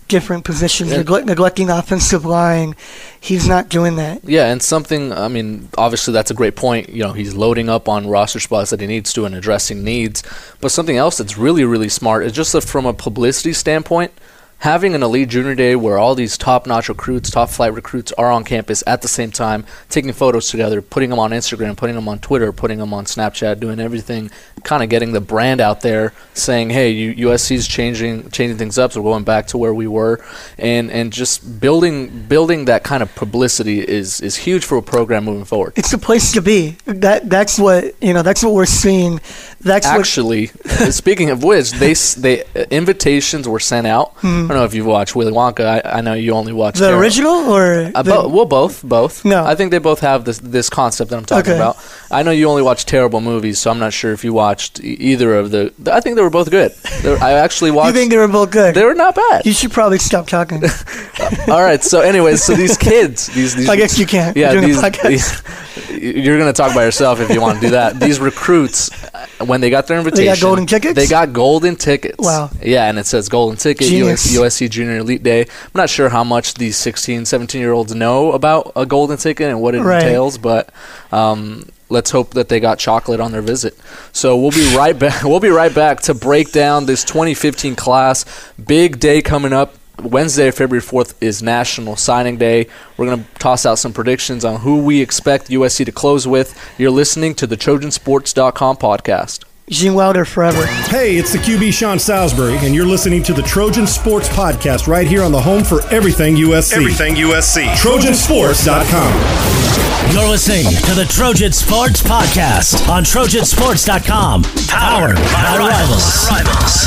different 0.09 0.45
positions, 0.45 0.91
yeah. 0.91 0.99
neglecting 0.99 1.67
the 1.67 1.79
offensive 1.79 2.25
line. 2.25 2.75
He's 3.21 3.49
not 3.49 3.69
doing 3.69 3.97
that. 3.97 4.25
Yeah, 4.25 4.51
and 4.51 4.63
something, 4.63 5.13
I 5.13 5.29
mean, 5.29 5.69
obviously 5.79 6.13
that's 6.13 6.31
a 6.31 6.35
great 6.35 6.57
point. 6.57 6.89
You 6.89 7.05
know, 7.05 7.13
he's 7.13 7.35
loading 7.35 7.69
up 7.69 7.89
on 7.89 8.09
roster 8.09 8.41
spots 8.41 8.71
that 8.71 8.81
he 8.81 8.87
needs 8.87 9.13
to 9.15 9.25
and 9.25 9.35
addressing 9.35 9.83
needs. 9.83 10.23
But 10.61 10.71
something 10.71 10.97
else 10.97 11.19
that's 11.19 11.39
really, 11.39 11.65
really 11.65 11.89
smart 11.89 12.25
is 12.25 12.33
just 12.33 12.69
from 12.69 12.87
a 12.87 12.93
publicity 12.93 13.53
standpoint– 13.53 14.13
having 14.65 14.95
an 14.95 15.03
elite 15.03 15.29
junior 15.29 15.55
day 15.55 15.77
where 15.77 15.99
all 15.99 16.15
these 16.15 16.39
top-notch 16.39 16.89
recruits, 16.89 17.31
top-flight 17.31 17.75
recruits 17.75 18.13
are 18.13 18.33
on 18.33 18.43
campus 18.43 18.83
at 18.87 19.03
the 19.03 19.09
same 19.09 19.31
time, 19.31 19.67
taking 19.91 20.11
photos 20.11 20.49
together, 20.49 20.81
putting 20.81 21.11
them 21.11 21.19
on 21.19 21.33
Instagram, 21.33 21.77
putting 21.77 21.95
them 21.95 22.09
on 22.09 22.19
Twitter, 22.19 22.51
putting 22.51 22.79
them 22.79 22.95
on 22.95 23.05
Snapchat, 23.05 23.61
doing 23.61 23.79
everything, 23.79 24.31
kind 24.63 24.83
of 24.83 24.89
getting 24.89 25.13
the 25.13 25.21
brand 25.21 25.61
out 25.61 25.83
there, 25.83 26.15
saying, 26.33 26.71
"Hey, 26.71 27.15
USC's 27.15 27.69
changing 27.69 28.31
changing 28.31 28.57
things 28.57 28.79
up, 28.79 28.93
so 28.93 29.03
we're 29.03 29.13
going 29.13 29.25
back 29.25 29.49
to 29.49 29.59
where 29.59 29.75
we 29.75 29.87
were," 29.87 30.25
and 30.57 30.91
and 30.91 31.13
just 31.13 31.61
building 31.61 32.25
building 32.27 32.65
that 32.65 32.85
kind 32.85 33.03
of 33.03 33.15
publicity 33.15 33.87
is 33.87 34.23
is 34.23 34.37
huge 34.37 34.65
for 34.65 34.79
a 34.79 34.83
program 34.83 35.25
moving 35.25 35.45
forward. 35.45 35.75
It's 35.77 35.91
the 35.91 35.99
place 35.99 36.33
to 36.33 36.41
be. 36.41 36.79
That 36.87 37.29
that's 37.29 37.59
what 37.59 38.03
you 38.03 38.15
know. 38.15 38.23
That's 38.23 38.43
what 38.43 38.55
we're 38.55 38.65
seeing. 38.65 39.21
That's 39.61 39.87
actually. 39.87 40.47
speaking 40.91 41.29
of 41.29 41.45
which, 41.45 41.73
they 41.73 41.93
they 42.17 42.45
invitations 42.71 43.47
were 43.47 43.61
sent 43.61 43.87
out. 43.87 44.13
Hmm 44.23 44.54
don't 44.55 44.63
know 44.63 44.67
if 44.67 44.75
you've 44.75 44.87
watched 44.87 45.17
Willy 45.17 45.33
Wonka. 45.33 45.83
I, 45.85 45.99
I 45.99 46.01
know 46.01 46.15
you 46.15 46.33
only 46.33 46.53
watched 46.53 46.79
the 46.79 46.97
original 46.97 47.33
or 47.33 47.91
uh, 47.95 48.03
the 48.03 48.11
bo- 48.11 48.29
well, 48.29 48.45
both, 48.45 48.83
both. 48.83 49.25
No, 49.25 49.45
I 49.45 49.55
think 49.55 49.71
they 49.71 49.79
both 49.79 50.01
have 50.01 50.25
this 50.25 50.39
this 50.39 50.71
concept 50.71 51.11
that 51.11 51.17
I'm 51.17 51.25
talking 51.25 51.53
okay. 51.53 51.61
about. 51.61 51.77
I 52.11 52.23
know 52.23 52.31
you 52.31 52.49
only 52.49 52.63
watch 52.63 52.87
terrible 52.87 53.21
movies, 53.21 53.59
so 53.59 53.71
I'm 53.71 53.79
not 53.79 53.93
sure 53.93 54.13
if 54.13 54.25
you 54.25 54.33
watched 54.33 54.81
either 54.83 55.35
of 55.35 55.51
the. 55.51 55.73
I 55.91 56.01
think 56.01 56.17
they 56.17 56.23
were 56.23 56.31
both 56.31 56.51
good. 56.51 56.73
Were, 57.05 57.19
I 57.19 57.33
actually 57.33 57.71
watched. 57.73 57.89
you 57.89 57.93
think 57.95 58.11
they 58.11 58.19
were 58.19 58.29
both 58.29 58.51
good? 58.51 58.75
They 58.75 58.85
were 58.85 58.95
not 58.95 59.15
bad. 59.15 59.45
You 59.45 59.53
should 59.53 59.73
probably 59.73 59.99
stop 59.99 60.29
talking. 60.29 60.63
All 61.49 61.63
right. 61.63 61.83
So, 61.83 62.01
anyways, 62.01 62.43
so 62.43 62.55
these 62.55 62.77
kids, 62.77 63.27
these, 63.29 63.55
these 63.55 63.69
I 63.69 63.77
guess 63.77 63.99
you 63.99 64.07
can't. 64.07 64.37
Yeah, 64.37 64.55
these, 64.61 64.81
these, 65.03 65.43
you're 65.91 66.39
going 66.39 66.53
to 66.53 66.57
talk 66.57 66.75
by 66.75 66.85
yourself 66.85 67.21
if 67.21 67.31
you 67.31 67.41
want 67.41 67.61
to 67.61 67.67
do 67.67 67.71
that. 67.71 67.99
These 67.99 68.21
recruits, 68.21 68.91
when 69.39 69.61
they 69.61 69.71
got 69.71 69.87
their 69.87 69.99
invitation, 69.99 70.25
they 70.25 70.33
got 70.33 70.41
golden 70.41 70.67
tickets. 70.67 70.95
They 70.95 71.07
got 71.07 71.33
golden 71.33 71.77
tickets. 71.77 72.17
Wow. 72.19 72.51
Yeah, 72.63 72.89
and 72.89 72.99
it 72.99 73.07
says 73.07 73.29
golden 73.29 73.57
ticket 73.57 73.89
US, 73.89 74.35
USC 74.45 74.71
Junior 74.71 74.99
Elite 74.99 75.23
Day. 75.23 75.43
I'm 75.43 75.71
not 75.75 75.91
sure 75.91 76.09
how 76.09 76.25
much 76.25 76.55
these 76.55 76.77
16, 76.77 77.25
17 77.25 77.61
year 77.61 77.73
olds 77.73 77.95
know 77.95 78.33
about 78.33 78.73
a 78.77 78.87
golden 78.87 79.17
ticket 79.17 79.49
and 79.49 79.61
what 79.61 79.75
it 79.75 79.83
right. 79.83 80.03
entails, 80.03 80.39
but 80.39 80.71
um, 81.13 81.69
let's 81.89 82.11
hope 82.11 82.33
that 82.35 82.49
they 82.49 82.61
got 82.61 82.79
chocolate 82.79 83.21
on 83.21 83.33
their 83.33 83.43
visit. 83.43 83.77
So 84.13 84.37
we'll 84.37 84.51
be 84.51 84.75
right 84.77 84.99
back. 84.99 85.25
We'll 85.25 85.41
be 85.41 85.49
right 85.49 85.75
back 85.75 86.01
to 86.03 86.15
break 86.15 86.53
down 86.53 86.87
this 86.87 87.05
2015 87.05 87.77
class. 87.77 88.25
Big 88.65 89.01
day 89.01 89.23
coming 89.23 89.53
up. 89.53 89.75
Wednesday, 90.03 90.51
February 90.51 90.83
4th, 90.83 91.15
is 91.21 91.41
National 91.41 91.95
Signing 91.95 92.37
Day. 92.37 92.67
We're 92.97 93.07
going 93.07 93.23
to 93.23 93.35
toss 93.35 93.65
out 93.65 93.79
some 93.79 93.93
predictions 93.93 94.45
on 94.45 94.61
who 94.61 94.83
we 94.83 95.01
expect 95.01 95.49
USC 95.49 95.87
to 95.87 95.93
close 95.93 96.27
with. 96.27 96.59
You're 96.79 96.91
listening 96.91 97.37
to 97.37 97.47
the 97.47 97.57
TrojanSports.com 97.57 98.79
podcast. 98.79 99.45
Gene 99.71 99.95
Wilder 99.95 100.25
forever. 100.27 100.67
Hey, 100.67 101.17
it's 101.17 101.33
the 101.33 101.39
QB 101.39 101.73
Sean 101.73 101.99
Salisbury, 101.99 102.59
and 102.59 102.75
you're 102.75 102.85
listening 102.87 103.23
to 103.25 103.33
the 103.33 103.41
Trojan 103.43 103.87
Sports 103.87 104.29
Podcast 104.29 104.87
right 104.87 105.07
here 105.07 105.23
on 105.23 105.33
the 105.33 105.41
home 105.41 105.65
for 105.65 105.81
everything 105.89 106.37
USC. 106.37 106.75
Everything 106.77 107.15
USC. 107.15 107.65
TrojanSports.com. 107.75 110.13
You're 110.13 110.29
listening 110.29 110.65
to 110.85 110.95
the 110.95 111.07
Trojan 111.11 111.51
Sports 111.53 112.03
Podcast 112.03 112.87
on 112.91 113.05
TrojanSports.com. 113.05 114.43
Powered, 114.69 115.17
by, 115.17 115.57
Rivals. 115.59 116.29
Rivals. 116.31 116.87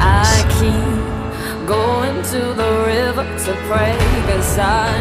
I 0.00 0.42
keep 0.58 1.03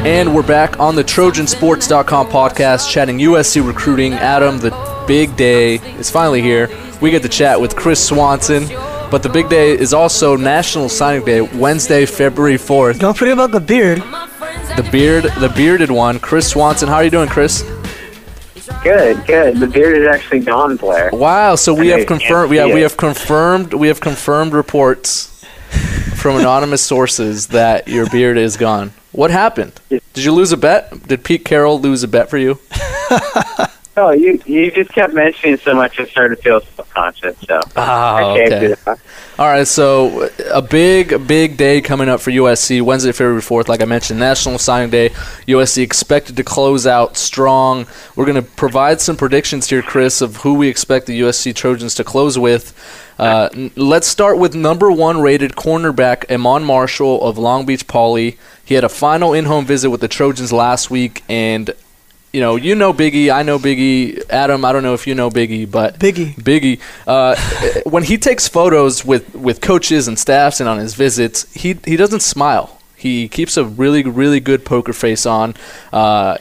And 0.05 0.33
we're 0.33 0.47
back 0.47 0.79
on 0.79 0.95
the 0.95 1.03
TrojanSports.com 1.03 2.27
podcast 2.27 2.91
chatting 2.91 3.17
USC 3.19 3.65
recruiting. 3.65 4.13
Adam, 4.13 4.59
the 4.59 4.71
big 5.07 5.35
day 5.35 5.75
is 5.97 6.09
finally 6.09 6.41
here. 6.41 6.69
We 7.01 7.11
get 7.11 7.21
to 7.23 7.29
chat 7.29 7.59
with 7.59 7.75
Chris 7.75 8.05
Swanson. 8.05 8.67
But 9.11 9.23
the 9.23 9.29
big 9.29 9.49
day 9.49 9.71
is 9.71 9.93
also 9.93 10.35
National 10.35 10.89
Signing 10.89 11.25
Day, 11.25 11.41
Wednesday, 11.41 12.05
February 12.05 12.55
4th. 12.55 12.99
Don't 12.99 13.17
forget 13.17 13.33
about 13.33 13.51
the 13.51 13.59
beard. 13.59 13.99
The 13.99 14.87
beard, 14.91 15.25
the 15.39 15.51
bearded 15.55 15.91
one. 15.91 16.19
Chris 16.19 16.49
Swanson. 16.49 16.87
How 16.87 16.95
are 16.95 17.03
you 17.03 17.11
doing, 17.11 17.29
Chris? 17.29 17.61
Good, 18.83 19.25
good. 19.27 19.57
The 19.57 19.67
beard 19.67 19.97
is 19.97 20.07
actually 20.07 20.39
gone, 20.39 20.77
Blair. 20.77 21.09
Wow. 21.13 21.55
So 21.55 21.73
we 21.73 21.89
have 21.89 22.07
confirmed. 22.07 22.49
We 22.49 22.57
have, 22.57 22.73
we 22.73 22.81
have 22.81 22.97
confirmed. 22.97 23.73
We 23.73 23.87
have 23.89 23.99
confirmed 23.99 24.53
reports 24.53 25.32
from 26.23 26.37
anonymous 26.37 26.81
sources 26.81 27.47
that 27.47 27.89
your 27.89 28.09
beard 28.09 28.37
is 28.37 28.55
gone. 28.55 28.93
What 29.11 29.29
happened? 29.29 29.73
Did 29.89 30.01
you 30.15 30.31
lose 30.31 30.53
a 30.53 30.57
bet? 30.57 31.05
Did 31.05 31.25
Pete 31.25 31.43
Carroll 31.43 31.81
lose 31.81 32.01
a 32.01 32.07
bet 32.07 32.29
for 32.29 32.37
you? 32.37 32.59
Oh, 33.95 34.09
you 34.09 34.41
you 34.47 34.71
just 34.71 34.91
kept 34.91 35.13
mentioning 35.13 35.57
so 35.57 35.75
much, 35.75 35.99
I 35.99 36.05
started 36.05 36.37
to 36.37 36.41
feel 36.41 36.61
self-conscious. 36.61 37.39
So 37.41 37.59
oh, 37.75 38.31
okay. 38.31 38.75
All 39.37 39.45
right, 39.47 39.67
so 39.67 40.29
a 40.51 40.63
big 40.63 41.27
big 41.27 41.57
day 41.57 41.79
coming 41.79 42.09
up 42.09 42.19
for 42.19 42.31
USC 42.31 42.81
Wednesday, 42.81 43.11
February 43.11 43.41
fourth. 43.41 43.69
Like 43.69 43.81
I 43.81 43.85
mentioned, 43.85 44.19
National 44.19 44.57
Signing 44.57 44.89
Day. 44.89 45.09
USC 45.47 45.83
expected 45.83 46.35
to 46.37 46.43
close 46.43 46.87
out 46.87 47.17
strong. 47.17 47.85
We're 48.15 48.25
going 48.25 48.43
to 48.43 48.49
provide 48.49 48.99
some 48.99 49.15
predictions 49.15 49.69
here, 49.69 49.83
Chris, 49.83 50.21
of 50.21 50.37
who 50.37 50.55
we 50.55 50.69
expect 50.69 51.05
the 51.05 51.21
USC 51.21 51.53
Trojans 51.53 51.93
to 51.95 52.03
close 52.03 52.37
with. 52.39 52.73
Uh, 53.19 53.49
let's 53.75 54.07
start 54.07 54.39
with 54.39 54.55
number 54.55 54.91
one 54.91 55.21
rated 55.21 55.51
cornerback 55.51 56.31
Iman 56.31 56.63
Marshall 56.63 57.23
of 57.23 57.37
Long 57.37 57.63
Beach 57.65 57.85
Poly. 57.87 58.39
He 58.65 58.73
had 58.73 58.83
a 58.83 58.89
final 58.89 59.33
in-home 59.33 59.65
visit 59.65 59.91
with 59.91 60.01
the 60.01 60.07
Trojans 60.07 60.51
last 60.51 60.89
week, 60.89 61.23
and 61.29 61.75
you 62.33 62.41
know, 62.41 62.55
you 62.55 62.73
know 62.73 62.91
Biggie, 62.91 63.31
I 63.31 63.43
know 63.43 63.59
Biggie. 63.59 64.27
Adam, 64.27 64.65
I 64.65 64.73
don't 64.73 64.81
know 64.81 64.95
if 64.95 65.05
you 65.05 65.13
know 65.13 65.29
Biggie, 65.29 65.69
but 65.69 65.99
Biggie, 65.99 66.33
Biggie, 66.33 66.81
uh, 67.05 67.35
when 67.89 68.01
he 68.01 68.17
takes 68.17 68.47
photos 68.47 69.05
with, 69.05 69.35
with 69.35 69.61
coaches 69.61 70.07
and 70.07 70.17
staffs 70.17 70.59
and 70.59 70.67
on 70.67 70.79
his 70.79 70.95
visits, 70.95 71.51
he 71.53 71.77
he 71.85 71.95
doesn't 71.95 72.21
smile. 72.21 72.79
He 72.95 73.27
keeps 73.27 73.55
a 73.55 73.63
really 73.63 74.01
really 74.01 74.39
good 74.39 74.65
poker 74.65 74.93
face 74.93 75.27
on, 75.27 75.53
uh, 75.91 76.37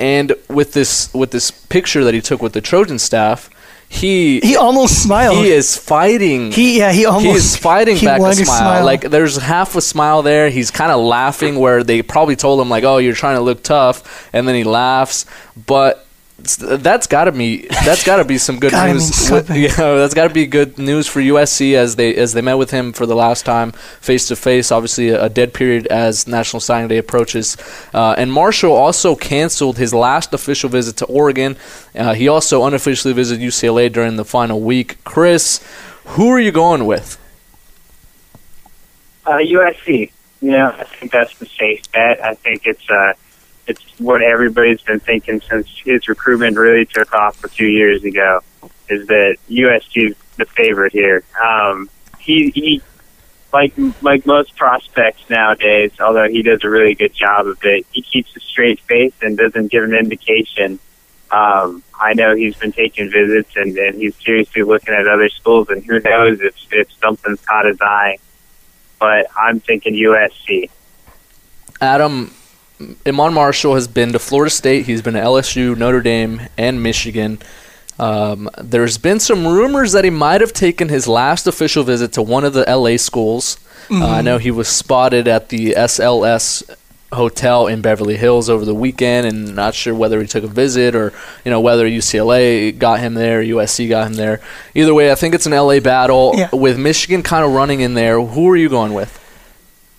and 0.00 0.34
with 0.48 0.72
this 0.72 1.14
with 1.14 1.30
this 1.30 1.52
picture 1.52 2.02
that 2.02 2.12
he 2.12 2.20
took 2.20 2.42
with 2.42 2.52
the 2.52 2.60
Trojan 2.60 2.98
staff, 2.98 3.48
he 3.88 4.40
he 4.40 4.56
almost 4.56 5.02
smiled. 5.02 5.36
He 5.36 5.50
is 5.50 5.76
fighting. 5.76 6.52
He 6.52 6.78
yeah 6.78 6.92
he 6.92 7.06
almost 7.06 7.24
he 7.26 7.32
is 7.32 7.56
fighting 7.56 7.98
back 8.04 8.20
a 8.20 8.34
smile. 8.34 8.44
smile. 8.44 8.84
Like 8.84 9.02
there's 9.02 9.36
half 9.36 9.76
a 9.76 9.80
smile 9.80 10.22
there. 10.22 10.50
He's 10.50 10.70
kind 10.70 10.90
of 10.90 11.00
laughing 11.00 11.58
where 11.58 11.82
they 11.84 12.02
probably 12.02 12.36
told 12.36 12.60
him 12.60 12.68
like, 12.68 12.84
"Oh, 12.84 12.98
you're 12.98 13.14
trying 13.14 13.36
to 13.36 13.42
look 13.42 13.62
tough," 13.62 14.28
and 14.32 14.46
then 14.46 14.54
he 14.54 14.64
laughs. 14.64 15.26
But 15.66 16.05
that's 16.38 17.06
got 17.06 17.24
to 17.24 17.32
be 17.32 17.66
that's 17.66 18.04
got 18.04 18.16
to 18.16 18.24
be 18.24 18.36
some 18.36 18.60
good 18.60 18.72
news. 18.86 19.30
mean 19.30 19.44
you 19.54 19.68
know, 19.78 19.98
that's 19.98 20.12
got 20.12 20.28
to 20.28 20.34
be 20.34 20.46
good 20.46 20.76
news 20.76 21.06
for 21.06 21.20
USC 21.20 21.74
as 21.74 21.96
they 21.96 22.14
as 22.14 22.34
they 22.34 22.42
met 22.42 22.54
with 22.54 22.70
him 22.70 22.92
for 22.92 23.06
the 23.06 23.16
last 23.16 23.46
time 23.46 23.72
face 23.72 24.28
to 24.28 24.36
face. 24.36 24.70
Obviously, 24.70 25.08
a, 25.08 25.24
a 25.24 25.28
dead 25.30 25.54
period 25.54 25.86
as 25.86 26.26
National 26.26 26.60
Signing 26.60 26.88
Day 26.88 26.98
approaches. 26.98 27.56
Uh, 27.94 28.14
and 28.18 28.30
Marshall 28.30 28.72
also 28.72 29.16
canceled 29.16 29.78
his 29.78 29.94
last 29.94 30.34
official 30.34 30.68
visit 30.68 30.96
to 30.98 31.06
Oregon. 31.06 31.56
Uh, 31.94 32.12
he 32.12 32.28
also 32.28 32.64
unofficially 32.64 33.14
visited 33.14 33.42
UCLA 33.42 33.90
during 33.90 34.16
the 34.16 34.24
final 34.24 34.60
week. 34.60 35.02
Chris, 35.04 35.64
who 36.04 36.28
are 36.28 36.40
you 36.40 36.52
going 36.52 36.84
with? 36.84 37.18
Uh, 39.24 39.38
USC. 39.38 40.12
You 40.42 40.50
know, 40.50 40.74
I 40.78 40.84
think 40.84 41.12
that's 41.12 41.36
the 41.38 41.46
safe 41.46 41.90
bet. 41.92 42.22
I 42.22 42.34
think 42.34 42.66
it's 42.66 42.88
uh, 42.90 43.14
it's 43.66 43.82
what 43.98 44.22
everybody's 44.22 44.80
been 44.82 45.00
thinking 45.00 45.40
since 45.40 45.68
his 45.84 46.08
recruitment 46.08 46.56
really 46.56 46.86
took 46.86 47.12
off 47.12 47.42
a 47.44 47.48
few 47.48 47.66
years 47.66 48.04
ago. 48.04 48.40
Is 48.88 49.06
that 49.08 49.36
USC 49.50 50.14
the 50.36 50.44
favorite 50.46 50.92
here? 50.92 51.24
Um, 51.42 51.90
he 52.18 52.50
he, 52.50 52.82
like 53.52 53.74
like 54.02 54.26
most 54.26 54.56
prospects 54.56 55.28
nowadays, 55.28 55.92
although 56.00 56.28
he 56.28 56.42
does 56.42 56.62
a 56.62 56.70
really 56.70 56.94
good 56.94 57.14
job 57.14 57.46
of 57.46 57.58
it, 57.64 57.86
he 57.90 58.02
keeps 58.02 58.34
a 58.36 58.40
straight 58.40 58.80
face 58.80 59.14
and 59.22 59.36
doesn't 59.36 59.70
give 59.70 59.84
an 59.84 59.94
indication. 59.94 60.78
Um, 61.30 61.82
I 61.98 62.14
know 62.14 62.36
he's 62.36 62.56
been 62.56 62.70
taking 62.70 63.10
visits 63.10 63.50
and, 63.56 63.76
and 63.76 63.96
he's 63.96 64.14
seriously 64.24 64.62
looking 64.62 64.94
at 64.94 65.08
other 65.08 65.28
schools, 65.28 65.68
and 65.70 65.84
who 65.84 65.98
knows 66.00 66.40
if 66.40 66.54
if 66.70 66.92
something's 67.00 67.40
caught 67.40 67.66
his 67.66 67.80
eye 67.80 68.18
but 68.98 69.26
I'm 69.36 69.60
thinking 69.60 69.94
USC. 69.94 70.70
Adam, 71.80 72.34
Iman 73.06 73.32
Marshall 73.34 73.74
has 73.74 73.88
been 73.88 74.12
to 74.12 74.18
Florida 74.18 74.50
State. 74.50 74.86
He's 74.86 75.02
been 75.02 75.14
to 75.14 75.20
LSU, 75.20 75.76
Notre 75.76 76.02
Dame, 76.02 76.42
and 76.58 76.82
Michigan. 76.82 77.38
Um, 77.98 78.50
there's 78.58 78.98
been 78.98 79.20
some 79.20 79.46
rumors 79.46 79.92
that 79.92 80.04
he 80.04 80.10
might 80.10 80.42
have 80.42 80.52
taken 80.52 80.88
his 80.90 81.08
last 81.08 81.46
official 81.46 81.82
visit 81.82 82.12
to 82.14 82.22
one 82.22 82.44
of 82.44 82.52
the 82.52 82.64
LA 82.68 82.98
schools. 82.98 83.58
Uh, 83.90 84.04
I 84.04 84.20
know 84.20 84.36
he 84.38 84.50
was 84.50 84.68
spotted 84.68 85.26
at 85.28 85.48
the 85.48 85.72
SLS 85.72 86.68
hotel 87.12 87.68
in 87.68 87.80
Beverly 87.80 88.16
Hills 88.16 88.50
over 88.50 88.64
the 88.66 88.74
weekend, 88.74 89.26
and 89.26 89.54
not 89.56 89.74
sure 89.74 89.94
whether 89.94 90.20
he 90.20 90.26
took 90.26 90.44
a 90.44 90.48
visit 90.48 90.94
or 90.94 91.12
you 91.44 91.50
know 91.50 91.60
whether 91.60 91.88
UCLA 91.88 92.76
got 92.76 92.98
him 93.00 93.14
there, 93.14 93.42
USC 93.42 93.88
got 93.88 94.08
him 94.08 94.14
there. 94.14 94.40
Either 94.74 94.92
way, 94.92 95.10
I 95.10 95.14
think 95.14 95.34
it's 95.34 95.46
an 95.46 95.52
LA 95.52 95.80
battle 95.80 96.32
Yeah. 96.36 96.48
with 96.52 96.78
Michigan 96.78 97.22
kind 97.22 97.44
of 97.44 97.52
running 97.52 97.80
in 97.80 97.94
there. 97.94 98.20
Who 98.20 98.48
are 98.50 98.56
you 98.56 98.68
going 98.68 98.92
with? 98.92 99.18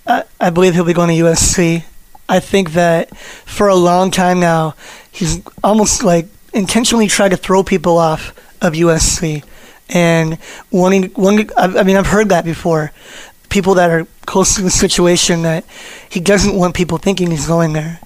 I, 0.05 0.23
I 0.39 0.49
believe 0.51 0.73
he'll 0.75 0.85
be 0.85 0.93
going 0.93 1.09
to 1.17 1.23
USC. 1.23 1.83
I 2.29 2.39
think 2.39 2.73
that 2.73 3.15
for 3.17 3.67
a 3.67 3.75
long 3.75 4.11
time 4.11 4.39
now, 4.39 4.75
he's 5.11 5.41
almost 5.63 6.03
like 6.03 6.27
intentionally 6.53 7.07
tried 7.07 7.29
to 7.29 7.37
throw 7.37 7.63
people 7.63 7.97
off 7.97 8.33
of 8.61 8.73
USC, 8.73 9.43
and 9.89 10.37
wanting, 10.71 11.11
I, 11.55 11.79
I 11.79 11.83
mean, 11.83 11.95
I've 11.95 12.07
heard 12.07 12.29
that 12.29 12.43
before. 12.43 12.91
People 13.49 13.75
that 13.75 13.89
are 13.89 14.05
close 14.25 14.55
to 14.55 14.61
the 14.61 14.69
situation 14.69 15.43
that 15.43 15.63
he 16.09 16.19
doesn't 16.19 16.55
want 16.55 16.75
people 16.75 16.97
thinking 16.97 17.31
he's 17.31 17.47
going 17.47 17.73
there, 17.73 17.99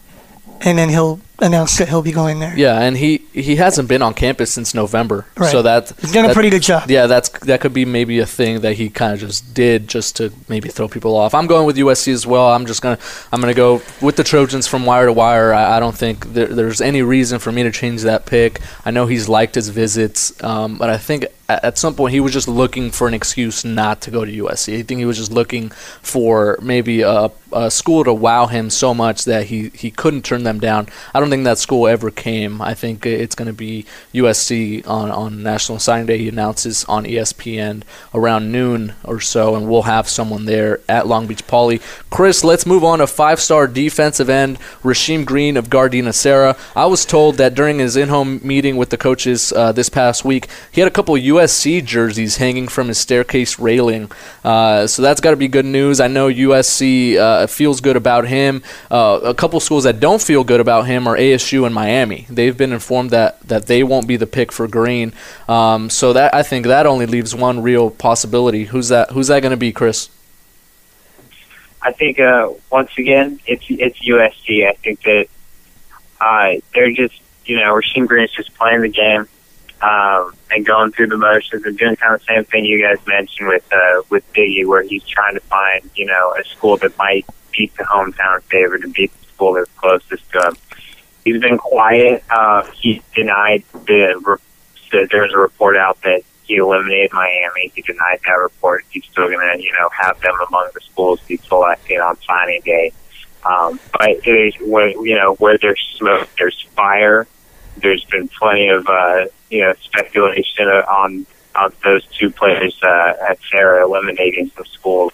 and 0.62 0.78
then 0.78 0.90
he'll 0.90 1.20
announce 1.42 1.78
that 1.78 1.90
he'll 1.90 2.02
be 2.02 2.12
going 2.12 2.40
there. 2.40 2.54
Yeah, 2.58 2.80
and 2.80 2.96
he 2.98 3.18
he 3.34 3.56
hasn't 3.58 3.90
been 3.90 4.02
on 4.02 4.14
campus 4.14 4.52
since 4.52 4.74
November, 4.74 5.26
Right. 5.38 5.52
so 5.52 5.62
that 5.64 5.92
He's 6.00 6.12
done 6.12 6.30
a 6.30 6.34
pretty 6.34 6.50
good 6.50 6.62
job. 6.62 6.90
Yeah, 6.90 7.08
that's 7.08 7.30
that 7.30 7.62
could 7.62 7.74
be 7.74 7.86
maybe 7.86 8.20
a 8.20 8.26
thing 8.26 8.62
that 8.62 8.74
he 8.74 8.90
kind 8.90 9.14
of 9.14 9.20
just 9.20 9.54
did 9.54 9.88
just 9.88 10.16
to 10.18 10.32
maybe 10.48 10.70
throw 10.70 10.88
people 10.88 11.16
off. 11.16 11.34
I'm 11.34 11.48
going 11.48 11.66
with 11.66 11.78
USC 11.78 12.14
as 12.14 12.26
well. 12.28 12.48
I'm 12.54 12.66
just 12.66 12.82
gonna 12.82 13.00
I'm 13.32 13.42
gonna 13.42 13.54
go 13.54 13.82
with 14.02 14.16
the 14.16 14.24
Trojans 14.24 14.68
from 14.68 14.86
wire 14.86 15.08
to 15.08 15.14
wire. 15.14 15.54
I, 15.54 15.78
I 15.78 15.80
don't 15.80 15.96
think 15.98 16.34
there, 16.34 16.48
there's 16.48 16.82
any 16.82 17.02
reason 17.02 17.40
for 17.40 17.52
me 17.52 17.64
to 17.64 17.72
change 17.72 18.02
that 18.04 18.26
pick. 18.26 18.62
I 18.86 18.92
know 18.92 19.06
he's 19.08 19.28
liked 19.28 19.56
his 19.56 19.70
visits, 19.70 20.42
um, 20.44 20.78
but 20.78 20.90
I 20.90 20.98
think 20.98 21.26
at, 21.64 21.78
some 21.78 21.96
point 21.96 22.14
he 22.14 22.20
was 22.20 22.34
just 22.34 22.48
looking 22.48 22.92
for 22.92 23.08
an 23.08 23.14
excuse 23.14 23.66
not 23.66 24.02
to 24.02 24.12
go 24.12 24.26
to 24.26 24.32
USC. 24.32 24.78
I 24.78 24.84
think 24.84 25.00
he 25.00 25.06
was 25.06 25.18
just 25.18 25.32
looking 25.32 25.70
for 26.02 26.58
maybe 26.62 27.02
a, 27.02 27.32
a 27.54 27.72
school 27.72 28.04
to 28.04 28.14
wow 28.14 28.48
him 28.48 28.70
so 28.70 28.94
much 28.94 29.26
that 29.26 29.46
he 29.46 29.70
he 29.70 29.92
couldn't 29.92 30.24
turn 30.24 30.44
them 30.44 30.60
down. 30.60 30.88
I 31.14 31.20
don't 31.20 31.30
think 31.30 31.44
that 31.46 31.58
school 31.58 31.88
ever 31.88 32.12
came. 32.12 32.62
I 32.62 32.74
think 32.74 33.06
it's 33.06 33.36
going 33.36 33.48
to 33.48 33.54
be 33.54 33.86
USC 34.14 34.88
on, 34.88 35.12
on 35.12 35.44
National 35.44 35.80
Signing 35.80 36.06
Day. 36.06 36.18
He 36.18 36.30
announces 36.30 36.86
on 36.86 37.06
ESPN 37.06 37.84
around 38.14 38.52
noon 38.52 38.94
or 39.04 39.20
so, 39.20 39.56
and 39.56 39.70
we'll 39.70 39.84
have 39.84 40.08
someone 40.08 40.46
there 40.46 40.80
at 40.88 41.08
Long 41.08 41.28
Beach 41.28 41.46
Poly. 41.48 41.82
Chris, 42.10 42.44
let's 42.44 42.66
move 42.66 42.84
on 42.84 43.00
to 43.00 43.08
five 43.08 43.40
star 43.40 43.68
defensive 43.68 44.30
end 44.30 44.58
Rasheem 44.84 45.26
Green 45.26 45.58
of 45.58 45.70
Gardena 45.70 46.14
Serra. 46.14 46.58
I 46.76 46.86
was 46.86 47.06
told 47.06 47.38
that 47.38 47.56
during 47.56 47.80
his 47.80 47.96
in 47.96 48.10
home 48.10 48.40
meeting 48.44 48.78
with 48.78 48.90
the 48.90 48.98
coaches 48.98 49.52
uh, 49.54 49.72
this 49.72 49.90
past 49.90 50.24
week, 50.26 50.48
he 50.72 50.82
had 50.82 50.88
a 50.88 50.94
couple 50.94 51.18
USC 51.42 51.84
jerseys 51.84 52.38
hanging 52.38 52.68
from 52.68 52.88
his 52.88 52.98
staircase 52.98 53.60
railing. 53.60 54.12
Uh, 54.44 54.88
so 54.88 55.02
that's 55.02 55.22
got 55.22 55.32
to 55.32 55.38
be 55.38 55.48
good 55.48 55.66
news. 55.66 56.00
I 56.00 56.08
know 56.08 56.28
USC 56.28 57.18
uh, 57.18 57.48
feels 57.48 57.82
good 57.82 57.96
about 57.96 58.28
him. 58.28 58.62
Uh, 58.90 59.20
a 59.24 59.34
couple 59.34 59.60
schools 59.60 59.84
that 59.86 60.00
don't 60.00 60.22
feel 60.22 60.44
good 60.44 60.60
about 60.60 60.86
him 60.86 61.08
are 61.08 61.18
ASU 61.18 61.66
and 61.66 61.74
Miami. 61.74 62.28
They've 62.30 62.56
been 62.56 62.74
informed 62.74 63.10
that, 63.12 63.40
that 63.42 63.66
they 63.66 63.84
won't 63.84 64.08
be 64.08 64.18
the 64.18 64.28
pick 64.28 64.52
for 64.52 64.68
Green. 64.68 65.14
Um, 65.48 65.90
so 65.90 66.14
that 66.14 66.34
I 66.34 66.44
think 66.44 66.68
that 66.68 66.86
only 66.86 67.06
leaves 67.06 67.34
one 67.34 67.62
real 67.62 67.90
possibility. 67.90 68.66
Who's 68.66 68.90
that? 68.90 69.12
Who's 69.12 69.28
that 69.28 69.42
going 69.42 69.52
to 69.52 69.58
be, 69.58 69.72
Chris? 69.72 70.10
I 71.82 71.92
think 71.92 72.20
uh, 72.20 72.52
once 72.72 72.92
again 72.98 73.40
it's 73.48 73.66
it's 73.70 74.00
USC. 74.00 74.68
I 74.68 74.74
think 74.74 75.02
that 75.02 75.28
uh, 76.20 76.62
they're 76.74 76.92
just 76.92 77.20
you 77.46 77.58
know 77.58 77.74
Rasheem 77.74 78.08
Green's 78.08 78.32
just 78.32 78.54
playing 78.54 78.82
the 78.82 78.90
game 78.90 79.28
um, 79.82 80.34
and 80.50 80.66
going 80.66 80.92
through 80.92 81.08
the 81.08 81.18
motions 81.18 81.66
and 81.66 81.78
doing 81.78 81.96
kind 81.96 82.14
of 82.14 82.22
the 82.22 82.26
same 82.26 82.46
thing 82.46 82.66
you 82.66 82.82
guys 82.82 82.98
mentioned 83.08 83.48
with 83.48 83.66
uh, 83.72 84.02
with 84.10 84.24
Biggie, 84.34 84.66
where 84.66 84.84
he's 84.84 85.04
trying 85.04 85.36
to 85.36 85.42
find 85.42 85.90
you 85.96 86.06
know 86.06 86.36
a 86.40 86.44
school 86.44 86.78
that 86.78 86.98
might 86.98 87.26
beat 87.52 87.76
the 87.76 87.84
hometown 87.84 88.42
favorite 88.44 88.84
and 88.84 88.94
beat 88.94 89.12
the 89.20 89.28
school 89.28 89.54
that's 89.54 89.72
closest 89.72 90.32
to 90.32 90.48
him. 90.48 90.56
He's 91.24 91.42
been 91.42 91.58
quiet. 91.58 92.24
Uh, 92.30 92.64
he 92.74 93.02
denied 93.16 93.64
the. 93.86 94.20
Re- 94.24 94.38
so 94.92 95.08
there's 95.10 95.34
a 95.34 95.38
report 95.38 95.78
out 95.78 96.02
that 96.02 96.24
he 96.44 96.58
eliminated 96.58 97.14
Miami. 97.14 97.72
He 97.74 97.82
denied 97.82 98.20
that 98.26 98.34
report. 98.34 98.86
He's 98.90 99.06
still 99.06 99.30
going 99.30 99.40
to, 99.40 99.64
you 99.64 99.72
know, 99.80 99.90
have 99.98 100.20
them 100.20 100.36
among 100.50 100.70
the 100.74 100.82
schools 100.82 101.22
he's 101.28 101.42
selected 101.44 102.00
on 102.00 102.18
signing 102.22 102.62
day. 102.66 102.92
Um, 103.46 103.80
but 103.94 104.24
there's 104.26 104.56
where 104.58 104.90
you 104.90 105.16
know 105.16 105.34
where 105.36 105.58
there's 105.58 105.82
smoke, 105.98 106.30
there's 106.38 106.62
fire. 106.76 107.26
There's 107.78 108.04
been 108.06 108.28
plenty 108.28 108.70
of 108.70 108.88
uh, 108.88 109.26
you 109.50 109.62
know 109.62 109.74
speculation 109.82 110.68
on 110.68 111.26
on 111.56 111.74
those 111.84 112.06
two 112.08 112.30
players 112.30 112.80
uh, 112.84 113.14
at 113.30 113.40
Serra 113.50 113.84
eliminating 113.84 114.52
some 114.56 114.66
schools, 114.66 115.14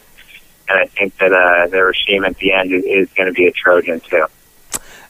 and 0.69 0.79
I 0.79 0.85
think 0.85 1.17
that 1.17 1.33
uh, 1.33 1.67
the 1.67 1.83
regime 1.83 2.23
at 2.25 2.37
the 2.37 2.53
end 2.53 2.71
is, 2.71 2.83
is 2.83 3.09
going 3.13 3.27
to 3.27 3.33
be 3.33 3.47
a 3.47 3.51
Trojan 3.51 3.99
too. 4.01 4.25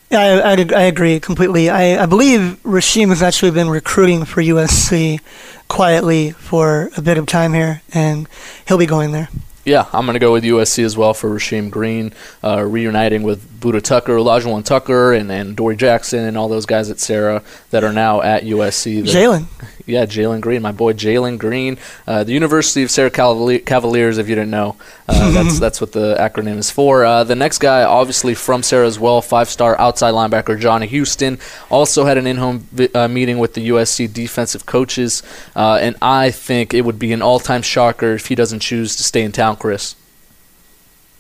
Yeah, 0.10 0.20
I, 0.20 0.54
I, 0.54 0.66
I 0.76 0.82
agree 0.84 1.20
completely. 1.20 1.70
I, 1.70 2.04
I 2.04 2.06
believe 2.06 2.60
Rasheem 2.64 3.10
has 3.10 3.22
actually 3.22 3.52
been 3.52 3.70
recruiting 3.70 4.24
for 4.24 4.42
USC 4.42 5.20
quietly 5.68 6.32
for 6.32 6.90
a 6.96 7.02
bit 7.02 7.18
of 7.18 7.26
time 7.26 7.54
here, 7.54 7.82
and 7.94 8.28
he'll 8.68 8.78
be 8.78 8.86
going 8.86 9.12
there. 9.12 9.28
Yeah, 9.68 9.86
I'm 9.92 10.06
going 10.06 10.14
to 10.14 10.20
go 10.20 10.32
with 10.32 10.46
USC 10.46 10.82
as 10.86 10.96
well 10.96 11.14
for 11.14 11.30
Rasheem 11.30 11.70
Green, 11.70 12.14
uh, 12.42 12.64
reuniting 12.64 13.24
with 13.24 13.60
Buda 13.60 13.82
Tucker, 13.82 14.16
Olajuwon 14.16 14.64
Tucker, 14.64 15.12
and, 15.12 15.30
and 15.30 15.58
Dory 15.58 15.76
Jackson, 15.76 16.24
and 16.24 16.38
all 16.38 16.48
those 16.48 16.66
guys 16.66 16.90
at 16.90 17.02
Serra 17.02 17.44
that 17.72 17.84
are 17.84 17.92
now 17.92 18.22
at 18.22 18.44
USC. 18.44 19.04
Jalen. 19.04 19.46
Yeah, 19.88 20.06
Jalen 20.06 20.42
Green, 20.42 20.62
my 20.62 20.74
boy 20.74 20.92
Jalen 20.92 21.40
Green, 21.40 21.78
uh, 22.06 22.26
the 22.26 22.34
University 22.34 22.84
of 22.84 22.92
Serra 22.92 23.10
Cavalier- 23.10 23.60
Cavaliers. 23.60 24.18
If 24.18 24.28
you 24.28 24.36
didn't 24.36 24.52
know, 24.52 24.76
uh, 25.08 25.32
that's 25.34 25.60
that's 25.60 25.80
what 25.80 25.94
the 25.94 26.18
acronym 26.20 26.58
is 26.58 26.70
for. 26.70 27.06
Uh, 27.06 27.24
the 27.24 27.36
next 27.36 27.60
guy, 27.60 27.84
obviously 27.84 28.36
from 28.36 28.64
Serra 28.64 28.86
as 28.86 29.00
well, 29.00 29.22
five-star 29.22 29.80
outside 29.80 30.14
linebacker 30.14 30.60
Johnny 30.60 30.88
Houston, 30.88 31.40
also 31.70 32.04
had 32.04 32.18
an 32.18 32.28
in-home 32.28 32.68
vi- 32.74 32.90
uh, 32.94 33.08
meeting 33.08 33.40
with 33.40 33.54
the 33.54 33.70
USC 33.70 34.14
defensive 34.14 34.66
coaches, 34.66 35.24
uh, 35.56 35.80
and 35.82 35.96
I 36.02 36.32
think 36.32 36.74
it 36.74 36.82
would 36.82 37.00
be 37.00 37.14
an 37.14 37.22
all-time 37.22 37.62
shocker 37.62 38.14
if 38.14 38.28
he 38.28 38.36
doesn't 38.36 38.60
choose 38.60 38.98
to 38.98 39.04
stay 39.04 39.22
in 39.24 39.32
town, 39.32 39.56
Chris. 39.56 39.96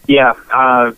Yeah, 0.08 0.34
uh, 0.52 0.92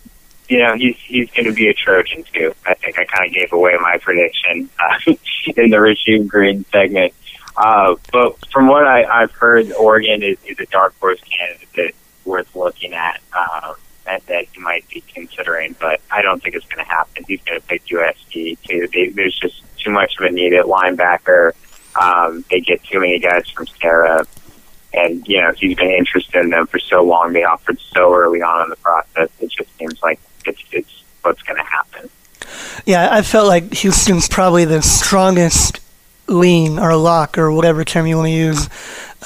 you 0.48 0.58
know 0.58 0.74
he's 0.74 0.96
he's 0.98 1.30
going 1.30 1.46
to 1.46 1.52
be 1.52 1.68
a 1.68 1.74
Trojan 1.74 2.24
too. 2.32 2.52
I 2.66 2.74
think 2.74 2.98
I 2.98 3.04
kind 3.04 3.28
of 3.28 3.32
gave 3.32 3.52
away 3.52 3.76
my 3.80 3.98
prediction 3.98 4.68
uh, 4.80 4.98
in 5.06 5.70
the 5.70 5.76
Rasheem 5.76 6.26
Green 6.26 6.64
segment. 6.72 7.14
Uh, 7.62 7.94
but 8.10 8.36
from 8.50 8.68
what 8.68 8.86
I, 8.86 9.04
I've 9.04 9.32
heard, 9.32 9.70
Oregon 9.72 10.22
is, 10.22 10.38
is 10.46 10.58
a 10.58 10.66
dark 10.66 10.98
horse 10.98 11.20
candidate 11.20 11.94
worth 12.24 12.54
looking 12.56 12.94
at. 12.94 13.20
Um, 13.36 13.74
that, 14.06 14.26
that 14.26 14.46
he 14.52 14.60
might 14.60 14.88
be 14.88 15.02
considering, 15.14 15.76
but 15.78 16.00
I 16.10 16.22
don't 16.22 16.42
think 16.42 16.56
it's 16.56 16.64
going 16.66 16.84
to 16.84 16.90
happen. 16.90 17.22
He's 17.28 17.42
going 17.42 17.60
to 17.60 17.66
pick 17.66 17.84
USC 17.86 18.58
too. 18.62 18.88
They, 18.92 19.10
there's 19.10 19.38
just 19.38 19.62
too 19.76 19.90
much 19.90 20.16
of 20.18 20.24
a 20.24 20.30
need 20.30 20.54
at 20.54 20.64
linebacker. 20.64 21.52
Um, 22.00 22.44
they 22.50 22.60
get 22.60 22.82
too 22.82 22.98
many 22.98 23.18
guys 23.18 23.48
from 23.50 23.66
Serra 23.66 24.26
and 24.92 25.26
you 25.28 25.40
know 25.40 25.52
he's 25.56 25.76
been 25.76 25.90
interested 25.90 26.40
in 26.40 26.50
them 26.50 26.66
for 26.66 26.78
so 26.78 27.02
long. 27.02 27.32
They 27.32 27.44
offered 27.44 27.78
so 27.94 28.14
early 28.14 28.42
on 28.42 28.64
in 28.64 28.70
the 28.70 28.76
process. 28.76 29.28
It 29.40 29.50
just 29.50 29.76
seems 29.76 30.02
like 30.02 30.20
it's 30.46 30.62
it's 30.72 31.04
what's 31.22 31.42
going 31.42 31.58
to 31.58 31.64
happen. 31.64 32.10
yeah, 32.86 33.08
I 33.10 33.22
felt 33.22 33.46
like 33.46 33.72
Houston's 33.74 34.28
probably 34.28 34.64
the 34.64 34.82
strongest 34.82 35.80
lean 36.30 36.78
or 36.78 36.94
lock 36.96 37.36
or 37.36 37.52
whatever 37.52 37.84
term 37.84 38.06
you 38.06 38.16
want 38.16 38.26
to 38.28 38.32
use 38.32 38.68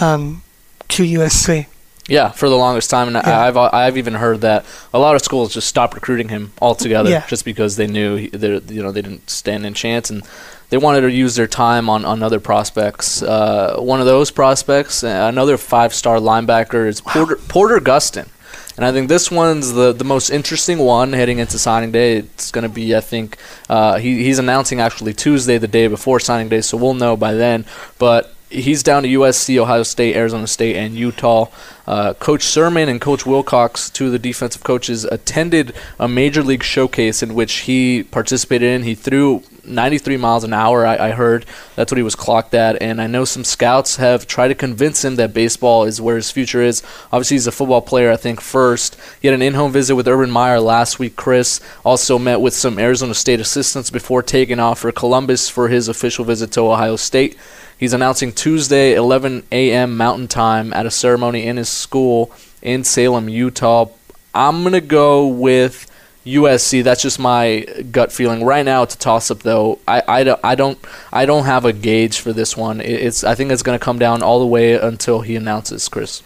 um, 0.00 0.42
to 0.88 1.02
USC. 1.04 1.66
Yeah, 2.06 2.30
for 2.32 2.50
the 2.50 2.56
longest 2.56 2.90
time, 2.90 3.08
and 3.08 3.16
Yeah. 3.26 3.40
I've 3.46 3.56
I've 3.56 3.96
even 3.96 4.12
heard 4.14 4.42
that 4.42 4.66
a 4.92 4.98
lot 4.98 5.14
of 5.14 5.22
schools 5.22 5.54
just 5.54 5.66
stopped 5.68 5.94
recruiting 5.94 6.28
him 6.28 6.52
altogether, 6.60 7.08
Yeah. 7.08 7.26
just 7.26 7.46
because 7.46 7.76
they 7.76 7.86
knew 7.86 8.16
he, 8.16 8.28
they 8.28 8.60
you 8.74 8.82
know 8.82 8.92
they 8.92 9.00
didn't 9.00 9.30
stand 9.30 9.64
in 9.64 9.72
chance, 9.72 10.10
and 10.10 10.22
they 10.68 10.76
wanted 10.76 11.00
to 11.02 11.10
use 11.10 11.34
their 11.34 11.46
time 11.46 11.88
on, 11.88 12.04
on 12.04 12.22
other 12.22 12.40
prospects. 12.40 13.22
Uh, 13.22 13.76
one 13.78 14.00
of 14.00 14.06
those 14.06 14.30
prospects, 14.30 15.02
another 15.02 15.56
five 15.56 15.94
star 15.94 16.18
linebacker, 16.18 16.86
is 16.86 17.00
Porter 17.00 17.36
Porter 17.48 17.80
Gustin, 17.80 18.28
and 18.76 18.84
I 18.84 18.92
think 18.92 19.08
this 19.08 19.30
one's 19.30 19.72
the 19.72 19.92
the 19.92 20.04
most 20.04 20.30
interesting 20.30 20.78
one 20.78 21.12
heading 21.12 21.38
into 21.38 21.58
signing 21.58 21.92
day. 21.92 22.16
It's 22.16 22.50
going 22.50 22.62
to 22.62 22.68
be, 22.68 22.94
I 22.94 23.00
think, 23.00 23.38
uh, 23.68 23.98
he 23.98 24.24
he's 24.24 24.38
announcing 24.38 24.80
actually 24.80 25.14
Tuesday, 25.14 25.58
the 25.58 25.68
day 25.68 25.86
before 25.86 26.20
signing 26.20 26.48
day, 26.48 26.60
so 26.60 26.76
we'll 26.76 26.94
know 26.94 27.16
by 27.16 27.34
then, 27.34 27.64
but. 27.98 28.30
He's 28.50 28.84
down 28.84 29.02
to 29.02 29.08
USC, 29.08 29.56
Ohio 29.56 29.82
State, 29.82 30.14
Arizona 30.14 30.46
State, 30.46 30.76
and 30.76 30.94
Utah. 30.94 31.48
Uh, 31.88 32.14
Coach 32.14 32.42
Sirmon 32.42 32.86
and 32.86 33.00
Coach 33.00 33.26
Wilcox, 33.26 33.90
two 33.90 34.06
of 34.06 34.12
the 34.12 34.18
defensive 34.18 34.62
coaches, 34.62 35.04
attended 35.04 35.74
a 35.98 36.06
major 36.06 36.40
league 36.40 36.62
showcase 36.62 37.20
in 37.20 37.34
which 37.34 37.52
he 37.62 38.04
participated 38.04 38.68
in. 38.68 38.84
He 38.84 38.94
threw 38.94 39.42
93 39.66 40.16
miles 40.16 40.44
an 40.44 40.52
hour, 40.52 40.86
I, 40.86 41.08
I 41.08 41.10
heard. 41.12 41.46
That's 41.76 41.90
what 41.90 41.96
he 41.96 42.02
was 42.02 42.14
clocked 42.14 42.54
at. 42.54 42.80
And 42.82 43.00
I 43.00 43.06
know 43.06 43.24
some 43.24 43.44
scouts 43.44 43.96
have 43.96 44.26
tried 44.26 44.48
to 44.48 44.54
convince 44.54 45.04
him 45.04 45.16
that 45.16 45.34
baseball 45.34 45.84
is 45.84 46.00
where 46.00 46.16
his 46.16 46.30
future 46.30 46.62
is. 46.62 46.82
Obviously, 47.12 47.36
he's 47.36 47.46
a 47.46 47.52
football 47.52 47.82
player, 47.82 48.10
I 48.10 48.16
think, 48.16 48.40
first. 48.40 48.96
He 49.20 49.28
had 49.28 49.34
an 49.34 49.42
in 49.42 49.54
home 49.54 49.72
visit 49.72 49.94
with 49.96 50.08
Urban 50.08 50.30
Meyer 50.30 50.60
last 50.60 50.98
week. 50.98 51.16
Chris 51.16 51.60
also 51.84 52.18
met 52.18 52.40
with 52.40 52.54
some 52.54 52.78
Arizona 52.78 53.14
State 53.14 53.40
assistants 53.40 53.90
before 53.90 54.22
taking 54.22 54.60
off 54.60 54.80
for 54.80 54.92
Columbus 54.92 55.48
for 55.48 55.68
his 55.68 55.88
official 55.88 56.24
visit 56.24 56.52
to 56.52 56.60
Ohio 56.60 56.96
State. 56.96 57.36
He's 57.78 57.92
announcing 57.92 58.32
Tuesday, 58.32 58.94
11 58.94 59.44
a.m. 59.50 59.96
Mountain 59.96 60.28
Time, 60.28 60.72
at 60.72 60.86
a 60.86 60.90
ceremony 60.90 61.46
in 61.46 61.56
his 61.56 61.68
school 61.68 62.32
in 62.62 62.84
Salem, 62.84 63.28
Utah. 63.28 63.86
I'm 64.34 64.62
gonna 64.62 64.80
go 64.80 65.26
with 65.26 65.90
USC. 66.26 66.82
That's 66.82 67.02
just 67.02 67.18
my 67.18 67.66
gut 67.90 68.12
feeling. 68.12 68.44
Right 68.44 68.64
now, 68.64 68.82
it's 68.82 68.94
a 68.94 68.98
toss-up, 68.98 69.40
though. 69.40 69.78
I, 69.86 70.02
I, 70.06 70.24
don't, 70.24 70.40
I 70.42 70.54
don't 70.54 70.78
I 71.12 71.26
don't 71.26 71.44
have 71.44 71.64
a 71.64 71.72
gauge 71.72 72.18
for 72.18 72.32
this 72.32 72.56
one. 72.56 72.80
It's 72.80 73.24
I 73.24 73.34
think 73.34 73.52
it's 73.52 73.62
gonna 73.62 73.78
come 73.78 73.98
down 73.98 74.22
all 74.22 74.40
the 74.40 74.46
way 74.46 74.74
until 74.74 75.20
he 75.20 75.36
announces. 75.36 75.88
Chris. 75.88 76.22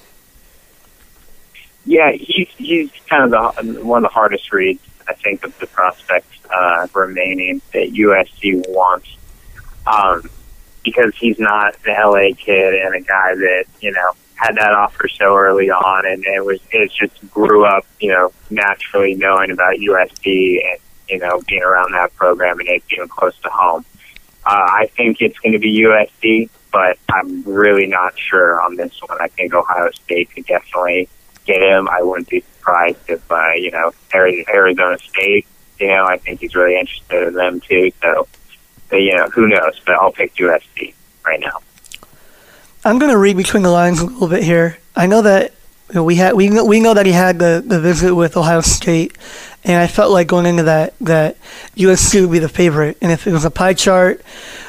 Yeah, 1.85 2.13
he's 2.13 2.49
he's 2.57 2.91
kind 3.09 3.33
of 3.33 3.57
the 3.57 3.85
one 3.85 4.05
of 4.05 4.11
the 4.11 4.15
hardest 4.15 4.53
reads 4.53 4.81
I 5.09 5.15
think 5.15 5.45
of 5.45 5.59
the 5.59 5.67
prospects 5.67 6.39
uh, 6.53 6.87
remaining 6.93 7.63
that 7.73 7.93
USC 7.93 8.69
wants, 8.69 9.09
um, 9.87 10.29
because 10.85 11.17
he's 11.17 11.39
not 11.39 11.75
the 11.83 11.93
LA 11.93 12.35
kid 12.37 12.75
and 12.75 12.95
a 12.95 13.01
guy 13.01 13.35
that 13.35 13.65
you 13.81 13.91
know 13.93 14.13
had 14.39 14.57
that 14.57 14.73
offer 14.73 15.09
so 15.09 15.37
early 15.37 15.71
on, 15.71 16.07
and 16.07 16.25
it 16.25 16.45
was 16.45 16.61
it 16.71 16.93
just 16.93 17.31
grew 17.31 17.65
up 17.65 17.85
you 18.01 18.11
know 18.11 18.33
naturally 18.51 19.15
knowing 19.15 19.51
about 19.51 19.77
USC 19.77 20.65
and 20.65 20.79
you 21.09 21.19
know 21.19 21.43
being 21.47 21.63
around 21.63 21.93
that 21.93 22.15
program 22.15 22.59
and 22.61 22.69
it 22.69 22.83
being 22.89 23.09
close 23.09 23.39
to 23.41 23.49
home. 23.49 23.85
Uh, 24.47 24.67
I 24.71 24.91
think 24.97 25.21
it's 25.21 25.39
going 25.41 25.53
to 25.53 25.59
be 25.59 25.83
USC, 25.83 26.49
but 26.73 26.99
I'm 27.11 27.43
really 27.43 27.87
not 27.87 28.19
sure 28.19 28.61
on 28.61 28.77
this 28.77 28.99
one. 29.03 29.19
I 29.21 29.29
think 29.29 29.53
Ohio 29.53 29.91
State 29.91 30.31
could 30.31 30.47
definitely 30.47 31.09
get 31.45 31.61
him. 31.61 31.89
I 31.89 32.03
wouldn't 32.03 32.29
be 32.29 32.41
surprised 32.41 32.99
if, 33.09 33.31
uh, 33.31 33.53
you 33.57 33.71
know, 33.71 33.93
Arizona 34.15 34.99
State, 34.99 35.47
you 35.79 35.89
know, 35.89 36.07
I 36.07 36.19
think 36.19 36.41
he's 36.41 36.55
really 36.55 36.79
interested 36.79 37.29
in 37.29 37.35
them 37.35 37.61
too. 37.61 37.91
So, 38.01 38.29
but, 38.89 38.99
you 38.99 39.17
know, 39.17 39.29
who 39.29 39.49
knows? 39.49 39.81
But 39.85 39.97
I'll 39.97 40.13
pick 40.13 40.35
USC 40.37 40.95
right 41.27 41.41
now. 41.41 41.59
I'm 42.85 42.99
going 42.99 43.11
to 43.11 43.19
read 43.19 43.37
between 43.37 43.63
the 43.63 43.71
lines 43.71 44.01
a 44.01 44.07
little 44.07 44.29
bit 44.29 44.43
here. 44.43 44.79
I 44.95 45.07
know 45.07 45.23
that 45.23 45.53
you 45.89 45.97
know, 45.97 46.05
we 46.05 46.17
had 46.17 46.35
we 46.35 46.49
know, 46.49 46.65
we 46.65 46.81
know 46.81 46.95
that 46.95 47.07
he 47.07 47.13
had 47.13 47.39
the, 47.39 47.63
the 47.65 47.81
visit 47.81 48.15
with 48.15 48.37
Ohio 48.37 48.61
State, 48.61 49.17
and 49.65 49.81
I 49.81 49.87
felt 49.87 50.13
like 50.13 50.27
going 50.27 50.47
into 50.47 50.65
that 50.65 50.95
that 51.01 51.39
USC 51.77 52.21
would 52.21 52.31
be 52.31 52.39
the 52.39 52.49
favorite. 52.49 52.99
And 53.01 53.11
if 53.11 53.27
it 53.27 53.33
was 53.33 53.45
a 53.45 53.51
pie 53.51 53.75
chart, 53.75 54.23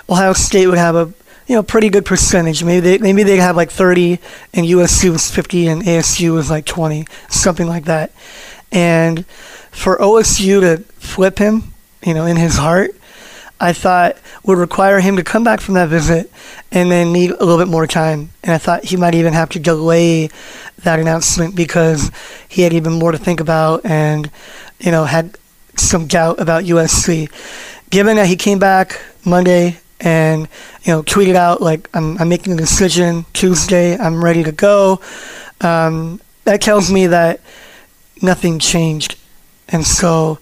Ohio 0.10 0.34
State 0.34 0.68
would 0.68 0.78
have 0.78 0.96
a 0.96 1.14
you 1.46 1.56
know 1.56 1.64
pretty 1.64 1.90
good 1.90 2.06
percentage. 2.06 2.64
Maybe 2.64 2.80
they 2.80 2.98
maybe 3.00 3.24
they'd 3.24 3.38
have 3.38 3.58
like 3.58 3.70
30, 3.70 4.20
and 4.54 4.66
USC 4.66 5.12
was 5.12 5.30
50, 5.30 5.68
and 5.68 5.84
ASU 5.84 6.34
was 6.34 6.50
like 6.50 6.66
20, 6.66 7.06
something 7.28 7.68
like 7.68 7.86
that. 7.86 8.12
And 8.72 9.26
for 9.72 9.98
OSU 9.98 10.62
to 10.62 10.84
flip 11.00 11.38
him, 11.38 11.74
you 12.02 12.14
know, 12.14 12.26
in 12.26 12.38
his 12.38 12.58
heart, 12.58 12.92
I 13.60 13.74
thought 13.74 14.18
would 14.44 14.58
require 14.58 15.00
him 15.00 15.18
to 15.18 15.24
come 15.24 15.44
back 15.44 15.60
from 15.60 15.74
that 15.74 15.90
visit 15.90 16.32
and 16.72 16.90
then 16.90 17.12
need 17.12 17.32
a 17.32 17.40
little 17.44 17.58
bit 17.58 17.68
more 17.68 17.88
time. 17.88 18.30
And 18.44 18.54
I 18.54 18.58
thought 18.58 18.86
he 18.86 18.96
might 18.96 19.16
even 19.16 19.34
have 19.34 19.50
to 19.50 19.60
delay 19.60 20.30
that 20.84 21.00
announcement 21.00 21.56
because 21.56 22.12
he 22.48 22.62
had 22.62 22.74
even 22.74 22.94
more 22.94 23.12
to 23.12 23.18
think 23.18 23.40
about 23.40 23.86
and, 23.86 24.32
you 24.80 24.92
know, 24.92 25.04
had 25.04 25.38
some 25.76 26.08
doubt 26.08 26.40
about 26.40 26.64
USC. 26.64 27.30
Given 27.90 28.16
that 28.18 28.28
he 28.28 28.36
came 28.36 28.60
back 28.60 29.02
Monday 29.26 29.80
and, 30.00 30.48
you 30.84 30.94
know, 30.94 31.04
tweeted 31.04 31.36
out, 31.36 31.62
like, 31.62 31.90
I'm, 31.94 32.18
I'm 32.18 32.30
making 32.30 32.54
a 32.54 32.58
decision 32.58 33.26
Tuesday, 33.34 33.98
I'm 33.98 34.24
ready 34.24 34.44
to 34.44 34.52
go, 34.52 35.02
um, 35.62 36.22
that 36.46 36.62
tells 36.62 36.92
me 36.92 37.08
that 37.08 37.42
nothing 38.22 38.60
changed. 38.60 39.18
And 39.68 39.86
so, 39.86 40.40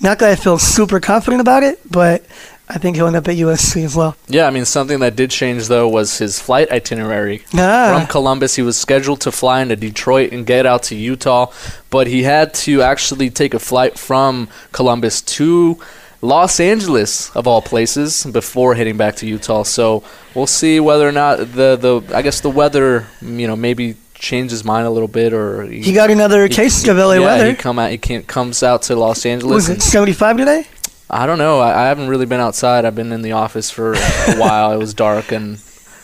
not 0.00 0.18
that 0.20 0.30
I 0.30 0.36
feel 0.36 0.58
super 0.58 1.00
confident 1.00 1.40
about 1.40 1.62
it, 1.62 1.80
but 1.90 2.24
I 2.70 2.78
think 2.78 2.96
he'll 2.96 3.06
end 3.06 3.16
up 3.16 3.26
at 3.28 3.36
USC 3.36 3.82
as 3.84 3.96
well. 3.96 4.14
Yeah, 4.26 4.46
I 4.46 4.50
mean 4.50 4.64
something 4.64 5.00
that 5.00 5.16
did 5.16 5.30
change 5.30 5.68
though 5.68 5.88
was 5.88 6.18
his 6.18 6.38
flight 6.38 6.70
itinerary. 6.70 7.42
Ah. 7.54 7.96
From 7.96 8.06
Columbus, 8.06 8.56
he 8.56 8.62
was 8.62 8.76
scheduled 8.76 9.22
to 9.22 9.32
fly 9.32 9.62
into 9.62 9.76
Detroit 9.76 10.32
and 10.32 10.44
get 10.44 10.66
out 10.66 10.82
to 10.84 10.94
Utah, 10.94 11.50
but 11.88 12.06
he 12.06 12.24
had 12.24 12.52
to 12.54 12.82
actually 12.82 13.30
take 13.30 13.54
a 13.54 13.58
flight 13.58 13.98
from 13.98 14.48
Columbus 14.72 15.22
to 15.22 15.78
Los 16.20 16.60
Angeles 16.60 17.34
of 17.34 17.46
all 17.46 17.62
places 17.62 18.26
before 18.26 18.74
heading 18.74 18.96
back 18.96 19.16
to 19.16 19.26
Utah. 19.26 19.62
So 19.62 20.02
we'll 20.34 20.46
see 20.46 20.78
whether 20.80 21.08
or 21.08 21.12
not 21.12 21.38
the 21.38 21.76
the 21.76 22.02
I 22.14 22.22
guess 22.22 22.40
the 22.40 22.50
weather 22.50 23.06
you 23.22 23.46
know 23.46 23.56
maybe 23.56 23.96
changed 24.14 24.50
his 24.50 24.64
mind 24.64 24.86
a 24.86 24.90
little 24.90 25.08
bit 25.08 25.32
or 25.32 25.64
He 25.64 25.92
got 25.92 26.10
another 26.10 26.48
case 26.48 26.86
of 26.88 26.96
LA 26.96 27.14
yeah, 27.14 27.20
weather. 27.20 27.50
He 27.50 27.54
come 27.54 27.78
out 27.78 27.90
he 27.90 27.98
can't, 27.98 28.26
comes 28.26 28.62
out 28.62 28.82
to 28.82 28.96
Los 28.96 29.24
Angeles. 29.24 29.54
Was 29.54 29.68
it 29.68 29.80
75 29.80 30.36
today? 30.36 30.66
I 31.10 31.26
don't 31.26 31.38
know. 31.38 31.60
I, 31.60 31.84
I 31.84 31.88
haven't 31.88 32.08
really 32.08 32.26
been 32.26 32.40
outside. 32.40 32.84
I've 32.84 32.94
been 32.94 33.12
in 33.12 33.22
the 33.22 33.32
office 33.32 33.70
for 33.70 33.94
a 33.94 33.98
while. 34.36 34.72
It 34.72 34.76
was 34.76 34.92
dark, 34.94 35.32
and 35.32 35.58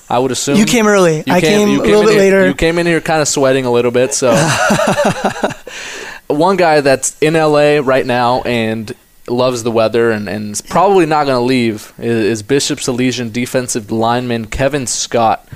I 0.08 0.18
would 0.18 0.30
assume 0.30 0.56
You 0.56 0.64
came 0.66 0.86
early. 0.86 1.18
you 1.26 1.32
I 1.32 1.40
came, 1.40 1.68
you 1.68 1.80
a 1.80 1.84
little 1.84 2.02
bit 2.02 2.10
here- 2.12 2.18
later. 2.20 2.46
You 2.48 2.54
came 2.54 2.78
in 2.78 2.86
here 2.86 3.00
kind 3.00 3.20
of 3.20 3.28
sweating 3.28 3.66
a 3.66 3.70
little 3.70 3.90
bit. 3.90 4.14
So, 4.14 4.32
one 6.28 6.56
guy 6.56 6.80
that's 6.80 7.16
in 7.20 7.34
LA 7.34 7.80
right 7.82 8.06
now 8.06 8.42
and 8.42 8.92
loves 9.28 9.62
the 9.62 9.70
weather 9.70 10.10
and, 10.10 10.28
and 10.28 10.52
is 10.52 10.60
probably 10.60 11.06
not 11.06 11.24
going 11.24 11.36
to 11.38 11.44
leave 11.44 11.92
is, 11.98 12.24
is 12.24 12.42
Bishop's 12.42 12.88
Elysian 12.88 13.30
defensive 13.30 13.90
lineman 13.90 14.46
Kevin 14.46 14.86
Scott. 14.86 15.46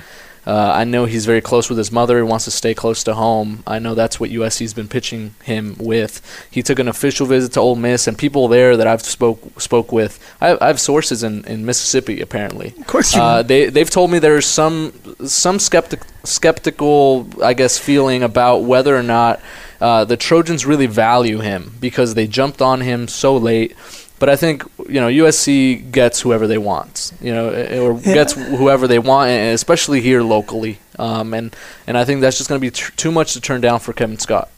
Uh, 0.49 0.71
I 0.73 0.83
know 0.83 1.05
he's 1.05 1.27
very 1.27 1.41
close 1.41 1.69
with 1.69 1.77
his 1.77 1.91
mother. 1.91 2.17
He 2.17 2.23
wants 2.23 2.45
to 2.45 2.51
stay 2.51 2.73
close 2.73 3.03
to 3.03 3.13
home. 3.13 3.61
I 3.67 3.77
know 3.77 3.93
that's 3.93 4.19
what 4.19 4.31
USC's 4.31 4.73
been 4.73 4.87
pitching 4.87 5.35
him 5.43 5.75
with. 5.77 6.23
He 6.49 6.63
took 6.63 6.79
an 6.79 6.87
official 6.87 7.27
visit 7.27 7.51
to 7.51 7.59
Ole 7.59 7.75
Miss, 7.75 8.07
and 8.07 8.17
people 8.17 8.47
there 8.47 8.75
that 8.75 8.87
I've 8.87 9.03
spoke 9.03 9.61
spoke 9.61 9.91
with. 9.91 10.19
I, 10.41 10.57
I 10.59 10.65
have 10.65 10.79
sources 10.79 11.21
in, 11.21 11.45
in 11.45 11.67
Mississippi 11.67 12.19
apparently. 12.19 12.73
of 12.79 12.87
course 12.87 13.13
you 13.13 13.21
Uh, 13.21 13.43
they 13.43 13.69
they've 13.69 13.91
told 13.91 14.09
me 14.09 14.17
there's 14.17 14.47
some 14.47 14.91
some 15.23 15.59
skeptic 15.59 16.01
skeptical 16.23 17.27
I 17.43 17.53
guess 17.53 17.77
feeling 17.77 18.23
about 18.23 18.63
whether 18.63 18.97
or 18.97 19.03
not 19.03 19.39
uh, 19.79 20.03
the 20.03 20.17
Trojans 20.17 20.65
really 20.65 20.87
value 20.87 21.41
him 21.41 21.75
because 21.79 22.15
they 22.15 22.25
jumped 22.25 22.59
on 22.61 22.81
him 22.81 23.07
so 23.07 23.37
late. 23.37 23.75
But 24.19 24.29
I 24.29 24.35
think 24.35 24.63
you 24.87 24.99
know 24.99 25.07
USC 25.07 25.91
gets 25.91 26.19
whoever 26.21 26.45
they 26.45 26.57
want, 26.57 27.13
you 27.21 27.31
know, 27.33 27.49
eh, 27.49 27.79
or 27.79 27.93
Yeah. 28.03 28.13
gets 28.13 28.33
whoever 28.33 28.85
they 28.87 28.99
want, 28.99 29.31
especially 29.31 30.01
here 30.01 30.21
locally. 30.21 30.77
Um, 30.97 31.33
and 31.33 31.55
and 31.87 31.97
I 31.97 32.03
think 32.05 32.19
that's 32.21 32.37
just 32.37 32.49
going 32.49 32.59
to 32.59 32.65
be 32.65 32.71
tr- 32.71 32.91
too 32.97 33.11
much 33.11 33.33
to 33.33 33.41
turn 33.41 33.61
down 33.61 33.79
for 33.79 33.93
Kevin 33.93 34.19
Scott. 34.19 34.49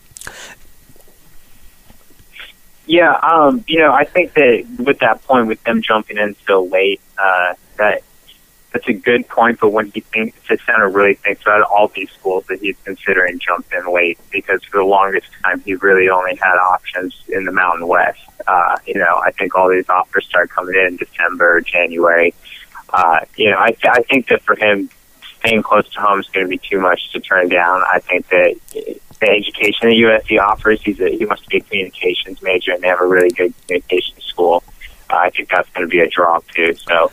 Yeah, 2.88 3.14
um, 3.22 3.64
you 3.68 3.80
know, 3.80 3.94
I 3.94 4.04
think 4.06 4.34
that 4.34 4.66
with 4.80 5.00
that 5.00 5.24
point, 5.26 5.48
with 5.48 5.64
them 5.64 5.82
jumping 5.82 6.18
in 6.18 6.36
so 6.48 6.64
late, 6.64 7.00
uh, 7.18 7.54
that 7.78 8.02
that's 8.72 8.88
a 8.88 8.94
good 8.94 9.28
point. 9.28 9.60
But 9.60 9.70
when 9.70 9.92
he 9.92 10.02
thinks, 10.02 10.38
the 10.48 10.58
center 10.66 10.90
really 10.90 11.16
thinks 11.16 11.42
about 11.42 11.64
all 11.64 11.90
these 11.90 12.10
schools 12.12 12.46
that 12.48 12.60
he's 12.60 12.78
considering 12.84 13.40
jumped 13.40 13.74
in 13.74 13.92
late 13.94 14.18
because 14.32 14.64
for 14.64 14.78
the 14.78 14.86
longest 14.86 15.28
time 15.44 15.62
he 15.62 15.76
really 15.76 16.10
only 16.10 16.36
had 16.36 16.56
options 16.56 17.16
in 17.28 17.46
the 17.46 17.52
Mountain 17.52 17.88
West. 17.88 18.20
Uh, 18.48 18.78
you 18.86 18.96
know, 18.96 19.22
I 19.24 19.32
think 19.32 19.56
all 19.56 19.70
these 19.70 19.90
offers 19.90 20.26
start 20.26 20.50
coming 20.50 20.76
in 20.76 20.98
December, 20.98 21.62
January. 21.62 22.34
Uh, 22.90 23.22
you 23.36 23.50
know, 23.50 23.58
I, 23.58 23.76
I 23.84 24.02
think 24.04 24.28
that 24.28 24.42
for 24.42 24.56
him, 24.56 24.90
staying 25.40 25.64
close 25.64 25.90
to 25.94 26.00
home 26.00 26.20
is 26.20 26.28
going 26.30 26.46
to 26.46 26.50
be 26.50 26.58
too 26.58 26.80
much 26.80 27.12
to 27.12 27.20
turn 27.20 27.50
down. 27.50 27.82
I 27.82 28.00
think 28.00 28.28
that 28.30 28.56
the 29.22 29.30
education 29.30 29.90
that 29.90 29.96
USC 29.96 30.40
offers, 30.40 30.82
he's 30.82 31.00
a, 31.00 31.10
he 31.10 31.26
must 31.26 31.48
be 31.50 31.58
a 31.58 31.62
communications 31.62 32.42
major, 32.42 32.72
and 32.72 32.82
they 32.82 32.88
have 32.88 33.02
a 33.02 33.08
really 33.08 33.30
good 33.30 33.54
communications 33.66 34.24
school. 34.24 34.64
I 35.10 35.30
think 35.30 35.50
that's 35.50 35.70
going 35.72 35.88
to 35.88 35.90
be 35.90 36.00
a 36.00 36.08
draw 36.08 36.40
too. 36.54 36.74
So, 36.76 37.12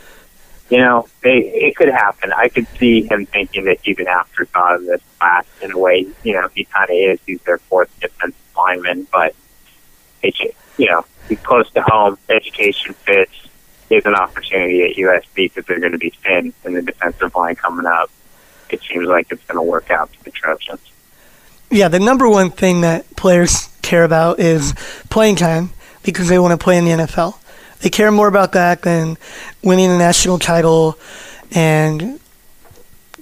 you 0.69 0.77
know, 0.77 1.07
they, 1.21 1.37
it 1.39 1.75
could 1.75 1.89
happen. 1.89 2.31
I 2.31 2.47
could 2.49 2.67
see 2.77 3.01
him 3.01 3.25
thinking 3.25 3.65
that 3.65 3.79
he's 3.81 3.97
an 3.97 4.07
afterthought 4.07 4.75
of 4.75 4.85
this 4.85 5.01
class 5.17 5.45
in 5.61 5.71
a 5.71 5.77
way. 5.77 6.07
You 6.23 6.33
know, 6.33 6.47
he 6.53 6.65
kind 6.65 6.89
of 6.89 6.95
is. 6.95 7.19
He's 7.25 7.41
their 7.41 7.57
fourth 7.57 7.89
defensive 7.99 8.39
lineman, 8.55 9.07
but 9.11 9.35
it's 10.21 10.39
you 10.77 10.85
know 10.85 11.05
he's 11.27 11.39
close 11.39 11.69
to 11.71 11.81
home. 11.81 12.17
Education 12.29 12.93
fits. 12.93 13.31
He 13.87 13.95
has 13.95 14.05
an 14.05 14.13
opportunity 14.13 14.83
at 14.83 14.95
USC 14.95 15.33
because 15.35 15.65
they're 15.65 15.79
going 15.79 15.93
to 15.93 15.97
be 15.97 16.11
thin 16.23 16.53
in 16.63 16.73
the 16.73 16.83
defensive 16.83 17.33
line 17.35 17.55
coming 17.55 17.87
up. 17.87 18.11
It 18.69 18.81
seems 18.83 19.07
like 19.07 19.31
it's 19.31 19.43
going 19.45 19.55
to 19.55 19.63
work 19.63 19.89
out 19.89 20.15
for 20.15 20.23
the 20.23 20.31
Trojans. 20.31 20.91
Yeah, 21.71 21.87
the 21.87 21.99
number 21.99 22.29
one 22.29 22.51
thing 22.51 22.81
that 22.81 23.15
players 23.15 23.69
care 23.81 24.03
about 24.03 24.39
is 24.39 24.73
playing 25.09 25.37
time 25.37 25.71
because 26.03 26.27
they 26.29 26.37
want 26.37 26.59
to 26.59 26.63
play 26.63 26.77
in 26.77 26.85
the 26.85 26.91
NFL. 26.91 27.35
They 27.81 27.89
care 27.89 28.11
more 28.11 28.27
about 28.27 28.53
that 28.53 28.81
than 28.81 29.17
winning 29.63 29.91
a 29.91 29.97
national 29.97 30.39
title 30.39 30.97
and 31.51 32.19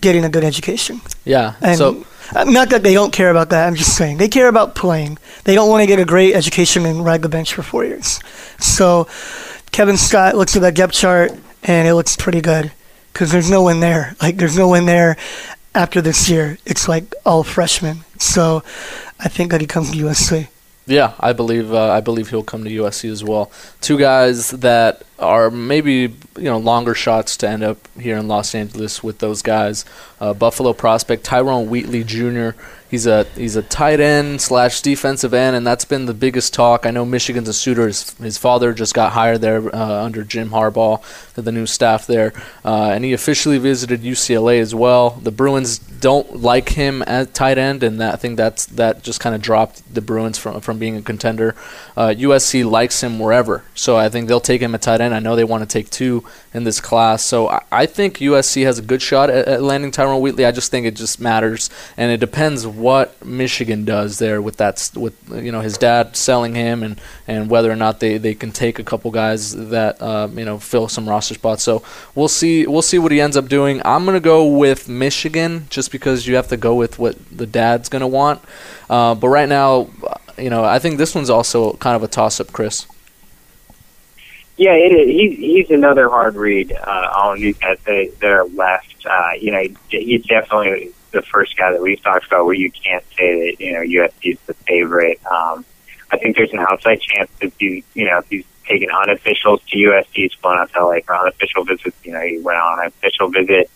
getting 0.02 0.26
a 0.26 0.30
good 0.30 0.44
education. 0.44 1.02
Yeah. 1.26 1.56
And 1.62 1.78
so 1.78 2.06
uh, 2.36 2.44
not 2.44 2.70
that 2.70 2.84
they 2.84 2.94
don't 2.94 3.14
care 3.14 3.30
about 3.30 3.50
that. 3.50 3.68
I'm 3.68 3.76
just 3.76 3.96
saying 3.96 4.18
they 4.18 4.28
care 4.28 4.48
about 4.48 4.76
playing. 4.76 5.18
They 5.44 5.56
don't 5.56 5.70
want 5.70 5.82
to 5.82 5.88
get 5.88 6.00
a 6.00 6.06
great 6.06 6.34
education 6.34 6.86
and 6.86 7.06
ride 7.06 7.22
the 7.22 7.30
bench 7.30 7.54
for 7.54 7.62
four 7.62 7.86
years. 7.86 8.20
So 8.60 9.08
Kevin 9.72 9.98
Scott 9.98 10.36
looks 10.36 10.56
at 10.56 10.62
that 10.64 10.76
depth 10.76 10.94
chart 10.94 11.32
and 11.64 11.88
it 11.88 11.94
looks 11.94 12.16
pretty 12.16 12.42
good 12.42 12.72
because 13.14 13.32
there's 13.32 13.50
no 13.50 13.62
one 13.62 13.80
there. 13.80 14.16
Like 14.22 14.38
there's 14.38 14.58
no 14.58 14.68
one 14.68 14.86
there 14.86 15.18
after 15.74 16.02
this 16.02 16.30
year. 16.30 16.58
It's 16.66 16.88
like 16.88 17.14
all 17.26 17.44
freshmen. 17.44 18.04
So 18.20 18.64
I 19.20 19.30
think 19.30 19.52
that 19.52 19.62
he 19.62 19.68
comes 19.68 19.92
to 19.92 19.98
USC. 19.98 20.48
Yeah, 20.88 21.16
I 21.20 21.34
believe 21.34 21.74
uh, 21.74 21.92
I 21.92 22.00
believe 22.00 22.30
he'll 22.30 22.44
come 22.44 22.64
to 22.64 22.70
USC 22.70 23.12
as 23.12 23.22
well. 23.22 23.52
Two 23.82 23.98
guys 24.00 24.52
that 24.52 25.04
are 25.20 25.52
maybe 25.52 26.16
you 26.38 26.44
know 26.44 26.58
longer 26.58 26.96
shots 26.96 27.36
to 27.38 27.50
end 27.50 27.62
up 27.62 27.78
here 28.00 28.16
in 28.18 28.30
Los 28.30 28.56
Angeles 28.56 29.04
with 29.04 29.20
those 29.20 29.42
guys. 29.42 29.84
Uh, 30.20 30.34
Buffalo 30.34 30.74
prospect 30.74 31.24
Tyrone 31.24 31.70
Wheatley 31.70 32.04
Jr. 32.04 32.52
He's 32.90 33.06
a 33.06 33.26
he's 33.36 33.58
a 33.58 33.62
tight 33.62 34.00
end 34.00 34.40
slash 34.40 34.82
defensive 34.82 35.34
end, 35.34 35.58
and 35.58 35.68
that's 35.68 35.84
been 35.84 36.06
the 36.06 36.14
biggest 36.14 36.54
talk. 36.54 36.86
I 36.86 36.92
know 36.92 37.04
Michigan's 37.04 37.50
a 37.50 37.54
suitor. 37.54 37.88
His, 37.88 38.12
his 38.14 38.38
father 38.38 38.74
just 38.74 38.94
got 38.94 39.12
hired 39.12 39.42
there 39.42 39.76
uh, 39.76 40.04
under 40.06 40.24
Jim 40.24 40.52
Harbaugh, 40.52 41.04
the 41.34 41.52
new 41.52 41.66
staff 41.66 42.08
there, 42.08 42.32
uh, 42.64 42.92
and 42.94 43.04
he 43.04 43.12
officially 43.12 43.58
visited 43.58 44.04
UCLA 44.04 44.62
as 44.62 44.74
well. 44.74 45.10
The 45.22 45.32
Bruins 45.32 45.80
don't 45.80 46.42
like 46.42 46.70
him 46.70 47.04
at 47.08 47.34
tight 47.34 47.58
end, 47.58 47.84
and 47.84 48.00
that, 48.00 48.14
I 48.14 48.18
think 48.18 48.38
that's 48.38 48.68
that 48.68 49.04
just 49.04 49.20
kind 49.20 49.36
of 49.36 49.42
dropped 49.42 49.94
the 49.94 50.02
Bruins 50.02 50.38
from 50.38 50.62
from 50.62 50.80
being 50.80 50.96
a 50.96 51.02
contender. 51.02 51.56
Uh, 51.98 52.14
USC 52.18 52.70
likes 52.70 53.04
him 53.04 53.20
wherever, 53.20 53.66
so 53.76 53.98
I 53.98 54.08
think 54.08 54.30
they'll 54.30 54.40
take 54.40 54.62
him 54.62 54.74
at 54.74 54.82
tight 54.82 55.02
end. 55.02 55.14
I 55.14 55.20
know 55.20 55.36
they 55.36 55.44
want 55.44 55.62
to 55.62 55.68
take 55.68 55.90
two 55.90 56.24
in 56.54 56.64
this 56.64 56.80
class, 56.80 57.22
so 57.22 57.50
I, 57.50 57.64
I 57.70 57.86
think 57.86 58.20
USC 58.20 58.64
has 58.64 58.80
a 58.80 58.82
good 58.82 59.02
shot 59.02 59.30
at, 59.30 59.46
at 59.46 59.62
landing 59.62 59.92
Tyrone 59.92 60.07
Wheatley. 60.16 60.46
I 60.46 60.52
just 60.52 60.72
think 60.72 60.86
it 60.86 60.96
just 60.96 61.20
matters, 61.20 61.70
and 61.98 62.12
it 62.12 62.20
depends 62.20 62.66
what 62.66 63.26
Michigan 63.26 63.84
does 63.86 64.20
there 64.20 64.42
with 64.42 64.58
that 64.58 64.92
with 64.96 65.16
you 65.34 65.52
know 65.52 65.62
his 65.62 65.78
dad 65.78 66.16
selling 66.16 66.56
him 66.56 66.84
and 66.84 67.02
and 67.28 67.50
whether 67.50 67.72
or 67.72 67.76
not 67.76 68.00
they, 68.00 68.18
they 68.18 68.34
can 68.34 68.52
take 68.52 68.80
a 68.80 68.84
couple 68.84 69.12
guys 69.12 69.54
that 69.70 70.02
uh, 70.02 70.28
you 70.34 70.46
know 70.46 70.60
fill 70.60 70.88
some 70.88 71.08
roster 71.08 71.34
spots. 71.34 71.64
So 71.64 71.84
we'll 72.16 72.28
see 72.28 72.66
we'll 72.68 72.82
see 72.82 73.00
what 73.00 73.12
he 73.12 73.20
ends 73.20 73.36
up 73.36 73.48
doing. 73.48 73.82
I'm 73.84 74.06
gonna 74.06 74.20
go 74.20 74.48
with 74.48 74.88
Michigan 74.88 75.68
just 75.70 75.92
because 75.92 76.28
you 76.28 76.36
have 76.36 76.48
to 76.50 76.58
go 76.58 76.76
with 76.76 77.00
what 77.00 77.18
the 77.36 77.46
dad's 77.46 77.90
gonna 77.90 78.08
want. 78.08 78.42
Uh, 78.90 79.16
but 79.16 79.28
right 79.28 79.50
now, 79.50 79.90
you 80.38 80.50
know 80.50 80.64
I 80.64 80.80
think 80.80 80.98
this 80.98 81.14
one's 81.14 81.30
also 81.30 81.74
kind 81.74 81.96
of 81.96 82.04
a 82.04 82.08
toss 82.08 82.40
up, 82.40 82.52
Chris. 82.52 82.88
Yeah, 84.58 84.74
it 84.74 84.92
is. 84.92 85.08
He's 85.08 85.38
he's 85.38 85.70
another 85.70 86.10
hard 86.10 86.36
read 86.36 86.72
uh, 86.72 87.12
on 87.16 87.40
these 87.40 87.58
guys 87.60 87.78
are 88.24 88.46
left. 88.48 88.97
Uh, 89.10 89.32
you 89.40 89.52
know, 89.52 89.64
he's 89.90 90.24
definitely 90.26 90.94
the 91.12 91.22
first 91.22 91.58
guy 91.58 91.72
that 91.72 91.82
we've 91.82 92.02
talked 92.02 92.26
about 92.28 92.46
where 92.46 92.56
you 92.56 92.72
can't 92.72 93.04
say 93.18 93.52
that 93.52 93.64
you 93.64 93.74
know 93.74 93.80
USC 93.80 94.34
is 94.34 94.40
the 94.46 94.54
favorite. 94.54 95.20
Um, 95.26 95.66
I 96.12 96.18
think 96.18 96.38
there's 96.38 96.54
an 96.54 96.60
outside 96.60 97.02
chance 97.02 97.30
that 97.42 97.54
you 97.60 97.84
you 97.94 98.06
know 98.06 98.20
if 98.20 98.28
he's 98.30 98.46
taken 98.66 98.90
unofficials 98.90 99.66
to 99.68 99.78
USC, 99.78 100.08
he's 100.14 100.34
flown 100.34 100.58
out 100.58 100.72
to 100.74 100.86
LA 100.86 101.00
for 101.06 101.16
unofficial 101.16 101.64
visits. 101.64 101.98
You 102.04 102.14
know, 102.14 102.22
he 102.22 102.40
went 102.40 102.60
on 102.60 102.80
an 102.80 102.88
official 102.88 103.30
visit. 103.30 103.70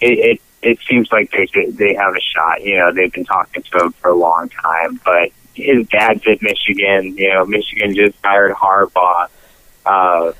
It 0.00 0.18
it, 0.18 0.40
it 0.60 0.78
seems 0.88 1.12
like 1.12 1.32
a, 1.34 1.70
they 1.70 1.94
have 1.94 2.14
a 2.14 2.20
shot. 2.20 2.62
You 2.62 2.78
know, 2.78 2.92
they've 2.92 3.12
been 3.12 3.24
talking 3.24 3.62
to 3.62 3.78
him 3.84 3.92
for 3.92 4.10
a 4.10 4.14
long 4.14 4.48
time, 4.48 5.00
but 5.04 5.30
his 5.54 5.86
dad's 5.88 6.26
at 6.26 6.42
Michigan. 6.42 7.16
You 7.16 7.34
know, 7.34 7.46
Michigan 7.46 7.94
just 7.94 8.16
hired 8.24 8.54
Harbaugh 8.54 9.28
uh, 9.88 10.32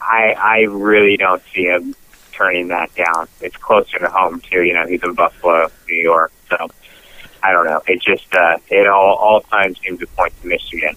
I 0.00 0.34
I 0.38 0.58
really 0.68 1.16
don't 1.16 1.42
see 1.54 1.64
him 1.64 1.94
turning 2.38 2.68
that 2.68 2.94
down. 2.94 3.28
It's 3.40 3.56
closer 3.56 3.98
to 3.98 4.08
home 4.08 4.40
too. 4.40 4.62
You 4.62 4.74
know, 4.74 4.86
he's 4.86 5.02
in 5.02 5.14
Buffalo, 5.14 5.68
New 5.88 5.96
York. 5.96 6.32
So 6.48 6.68
I 7.42 7.52
don't 7.52 7.66
know. 7.66 7.82
It 7.86 8.00
just 8.00 8.32
uh, 8.34 8.58
it 8.68 8.86
all 8.86 9.16
all 9.16 9.40
times 9.42 9.78
seems 9.80 9.98
to 10.00 10.06
point 10.06 10.32
to 10.40 10.46
Michigan. 10.46 10.96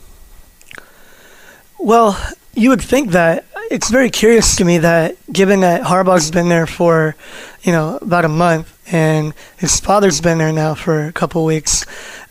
Well, 1.79 2.17
you 2.53 2.69
would 2.69 2.81
think 2.81 3.11
that 3.11 3.45
it's 3.71 3.89
very 3.89 4.09
curious 4.09 4.55
to 4.57 4.65
me 4.65 4.77
that 4.79 5.15
given 5.31 5.61
that 5.61 5.81
Harbaugh's 5.81 6.29
been 6.29 6.49
there 6.49 6.67
for, 6.67 7.15
you 7.63 7.71
know, 7.71 7.97
about 8.01 8.23
a 8.23 8.29
month 8.29 8.77
and 8.91 9.33
his 9.57 9.79
father's 9.79 10.21
been 10.21 10.37
there 10.37 10.51
now 10.51 10.75
for 10.75 11.05
a 11.05 11.13
couple 11.13 11.43
weeks, 11.43 11.85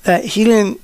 that 0.04 0.24
he 0.24 0.44
didn't 0.44 0.80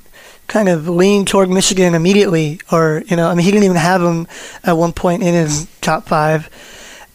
kind 0.48 0.68
of 0.68 0.88
lean 0.88 1.24
toward 1.26 1.50
Michigan 1.50 1.94
immediately, 1.94 2.60
or 2.72 3.02
you 3.06 3.16
know, 3.16 3.28
I 3.28 3.34
mean, 3.34 3.44
he 3.44 3.50
didn't 3.52 3.64
even 3.64 3.76
have 3.76 4.02
him 4.02 4.26
at 4.64 4.72
one 4.72 4.92
point 4.92 5.22
in 5.22 5.34
his 5.34 5.68
top 5.80 6.06
five, 6.06 6.48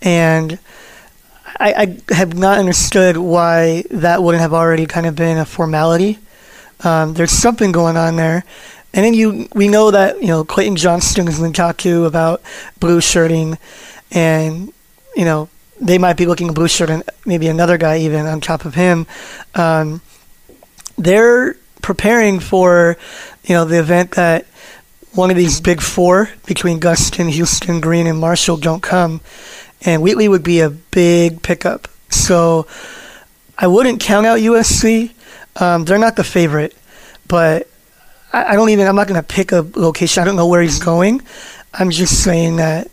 and 0.02 0.60
I, 1.62 1.98
I 2.10 2.14
have 2.14 2.34
not 2.38 2.58
understood 2.58 3.18
why 3.18 3.84
that 3.92 4.24
wouldn't 4.24 4.42
have 4.42 4.54
already 4.54 4.86
kind 4.86 5.06
of 5.06 5.16
been 5.16 5.38
a 5.38 5.46
formality. 5.46 6.18
Um, 6.84 7.14
there's 7.14 7.32
something 7.32 7.72
going 7.72 7.98
on 7.98 8.16
there, 8.16 8.44
and 8.94 9.06
then 9.06 9.14
you 9.14 9.48
we 9.54 9.68
know 9.68 9.92
that 9.92 10.22
you 10.22 10.28
know 10.28 10.44
Clayton 10.44 10.76
Johnston 10.76 11.28
has 11.28 11.40
been 11.40 11.54
talked 11.54 11.82
to 11.82 12.06
about 12.06 12.42
blue 12.80 13.00
shirting, 13.00 13.58
and 14.12 14.74
you 15.16 15.26
know 15.26 15.50
they 15.80 15.98
might 15.98 16.18
be 16.18 16.26
looking 16.26 16.50
at 16.50 16.56
blue 16.56 16.68
shirt 16.68 16.90
and 16.90 17.04
maybe 17.26 17.48
another 17.48 17.78
guy 17.78 18.00
even 18.00 18.26
on 18.26 18.42
top 18.42 18.66
of 18.66 18.76
him. 18.76 19.08
Um, 19.56 20.02
they're 20.98 21.56
preparing 21.82 22.40
for, 22.40 22.98
you 23.44 23.56
know, 23.56 23.66
the 23.66 23.80
event 23.80 24.12
that 24.12 24.46
one 25.14 25.32
of 25.32 25.36
these 25.36 25.60
big 25.60 25.82
four 25.82 26.30
between 26.46 26.80
Gustin, 26.80 27.30
Houston, 27.30 27.82
Green, 27.82 28.08
and 28.08 28.20
Marshall 28.20 28.58
don't 28.58 28.82
come, 28.82 29.22
and 29.84 30.02
Wheatley 30.02 30.28
would 30.28 30.44
be 30.44 30.60
a 30.60 30.70
big 30.70 31.42
pickup. 31.42 31.88
So 32.10 32.68
I 33.58 33.68
wouldn't 33.68 34.00
count 34.00 34.26
out 34.26 34.40
USC. 34.40 35.12
Um, 35.60 35.86
they're 35.86 35.98
not 35.98 36.16
the 36.16 36.24
favorite, 36.24 36.76
but 37.28 37.68
I, 38.34 38.54
I 38.54 38.56
don't 38.56 38.70
even. 38.70 38.88
I'm 38.88 38.96
not 38.96 39.08
going 39.08 39.22
to 39.22 39.28
pick 39.28 39.52
a 39.52 39.68
location. 39.76 40.22
I 40.22 40.26
don't 40.26 40.36
know 40.36 40.48
where 40.48 40.62
he's 40.62 40.80
going. 40.80 41.22
I'm 41.74 41.92
just 41.92 42.24
saying 42.24 42.58
that 42.58 42.90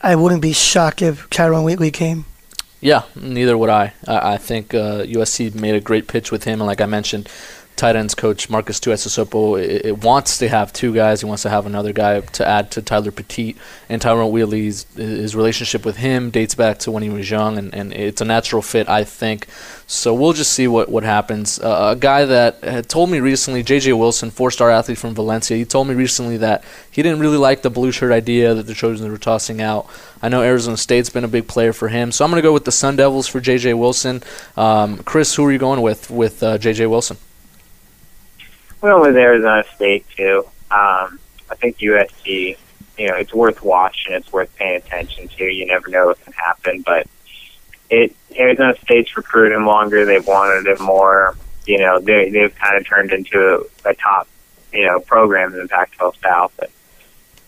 I 0.00 0.16
wouldn't 0.16 0.42
be 0.42 0.52
shocked 0.52 1.02
if 1.02 1.28
Tyrone 1.30 1.64
Wheatley 1.64 1.90
came. 1.90 2.26
Yeah, 2.80 3.04
neither 3.16 3.56
would 3.56 3.70
I. 3.70 3.94
I, 4.06 4.34
I 4.34 4.36
think 4.36 4.74
uh, 4.74 5.04
USC 5.04 5.54
made 5.54 5.74
a 5.74 5.80
great 5.80 6.06
pitch 6.06 6.30
with 6.30 6.44
him, 6.44 6.60
and 6.60 6.66
like 6.66 6.82
I 6.82 6.86
mentioned, 6.86 7.30
tight 7.76 7.96
ends 7.96 8.14
coach 8.14 8.48
Marcus 8.48 8.80
it 8.84 9.98
wants 10.04 10.38
to 10.38 10.48
have 10.48 10.72
two 10.72 10.94
guys. 10.94 11.20
He 11.20 11.26
wants 11.26 11.42
to 11.42 11.50
have 11.50 11.66
another 11.66 11.92
guy 11.92 12.20
to 12.20 12.46
add 12.46 12.70
to 12.72 12.82
Tyler 12.82 13.10
Petite 13.10 13.56
and 13.88 14.00
Tyrone 14.00 14.30
Wheatley's 14.30 14.86
his 14.94 15.34
relationship 15.34 15.84
with 15.84 15.96
him 15.96 16.30
dates 16.30 16.54
back 16.54 16.78
to 16.80 16.90
when 16.90 17.02
he 17.02 17.10
was 17.10 17.28
young, 17.30 17.58
and, 17.58 17.74
and 17.74 17.92
it's 17.92 18.20
a 18.20 18.24
natural 18.24 18.62
fit, 18.62 18.88
I 18.88 19.04
think. 19.04 19.48
So 19.86 20.14
we'll 20.14 20.32
just 20.32 20.52
see 20.52 20.68
what 20.68 20.88
what 20.88 21.02
happens. 21.02 21.58
Uh, 21.58 21.94
a 21.94 21.96
guy 21.96 22.24
that 22.24 22.62
had 22.62 22.88
told 22.88 23.10
me 23.10 23.20
recently, 23.20 23.62
J.J. 23.62 23.92
Wilson, 23.94 24.30
four-star 24.30 24.70
athlete 24.70 24.98
from 24.98 25.14
Valencia, 25.14 25.56
he 25.56 25.64
told 25.64 25.88
me 25.88 25.94
recently 25.94 26.36
that 26.38 26.64
he 26.90 27.02
didn't 27.02 27.20
really 27.20 27.38
like 27.38 27.62
the 27.62 27.70
blue 27.70 27.92
shirt 27.92 28.12
idea 28.12 28.54
that 28.54 28.66
the 28.66 28.74
Trojans 28.74 29.06
were 29.06 29.18
tossing 29.18 29.60
out. 29.60 29.88
I 30.22 30.28
know 30.28 30.42
Arizona 30.42 30.76
State's 30.76 31.10
been 31.10 31.24
a 31.24 31.28
big 31.28 31.48
player 31.48 31.72
for 31.72 31.88
him, 31.88 32.12
so 32.12 32.24
I'm 32.24 32.30
going 32.30 32.42
to 32.42 32.46
go 32.46 32.52
with 32.52 32.64
the 32.64 32.72
Sun 32.72 32.96
Devils 32.96 33.26
for 33.26 33.40
J.J. 33.40 33.74
Wilson. 33.74 34.22
Um, 34.56 34.98
Chris, 34.98 35.34
who 35.34 35.44
are 35.44 35.52
you 35.52 35.58
going 35.58 35.82
with 35.82 36.10
with 36.10 36.42
uh, 36.42 36.56
J.J. 36.58 36.86
Wilson? 36.86 37.16
Well, 38.84 39.00
with 39.00 39.16
Arizona 39.16 39.64
State 39.74 40.04
too. 40.14 40.44
Um, 40.70 41.18
I 41.50 41.54
think 41.56 41.78
USC, 41.78 42.58
you 42.98 43.08
know, 43.08 43.14
it's 43.14 43.32
worth 43.32 43.62
watching. 43.62 44.12
It's 44.12 44.30
worth 44.30 44.54
paying 44.56 44.76
attention 44.76 45.28
to. 45.28 45.44
You 45.44 45.64
never 45.64 45.88
know 45.88 46.08
what 46.08 46.22
can 46.22 46.34
happen, 46.34 46.82
but 46.82 47.06
it 47.88 48.14
Arizona 48.38 48.74
State's 48.82 49.16
recruited 49.16 49.56
him 49.56 49.64
longer. 49.64 50.04
They've 50.04 50.26
wanted 50.26 50.66
him 50.66 50.84
more. 50.84 51.34
You 51.66 51.78
know, 51.78 51.98
they 51.98 52.28
they've 52.28 52.54
kind 52.56 52.76
of 52.76 52.86
turned 52.86 53.10
into 53.12 53.66
a, 53.86 53.88
a 53.88 53.94
top, 53.94 54.28
you 54.70 54.84
know, 54.84 55.00
program 55.00 55.54
in 55.54 55.60
the 55.60 55.68
Pac-12 55.68 56.20
South. 56.20 56.52
But 56.58 56.70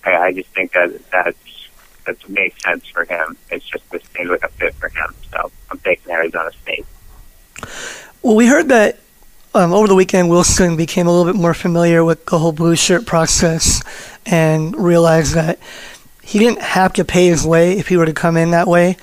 I, 0.04 0.16
I 0.16 0.32
just 0.32 0.48
think 0.54 0.72
that 0.72 1.10
that's 1.10 1.68
that 2.06 2.30
makes 2.30 2.64
sense 2.64 2.88
for 2.88 3.04
him. 3.04 3.36
It's 3.50 3.66
just 3.66 3.90
this 3.90 4.02
seems 4.16 4.30
like 4.30 4.42
a 4.42 4.48
fit 4.48 4.72
for 4.76 4.88
him. 4.88 5.14
So 5.30 5.52
I'm 5.70 5.78
taking 5.80 6.10
Arizona 6.12 6.50
State. 6.62 6.86
Well, 8.22 8.36
we 8.36 8.46
heard 8.46 8.70
that 8.70 9.00
um, 9.56 9.72
over 9.72 9.88
the 9.88 9.94
weekend, 9.94 10.28
Wilson 10.28 10.76
became 10.76 11.06
a 11.06 11.10
little 11.10 11.32
bit 11.32 11.40
more 11.40 11.54
familiar 11.54 12.04
with 12.04 12.26
the 12.26 12.38
whole 12.38 12.52
blue 12.52 12.76
shirt 12.76 13.06
process 13.06 13.82
and 14.26 14.76
realized 14.76 15.34
that 15.34 15.58
he 16.22 16.38
didn't 16.38 16.60
have 16.60 16.92
to 16.94 17.04
pay 17.04 17.28
his 17.28 17.46
way 17.46 17.78
if 17.78 17.88
he 17.88 17.96
were 17.96 18.04
to 18.04 18.12
come 18.12 18.36
in 18.36 18.50
that 18.50 18.66
way. 18.66 18.96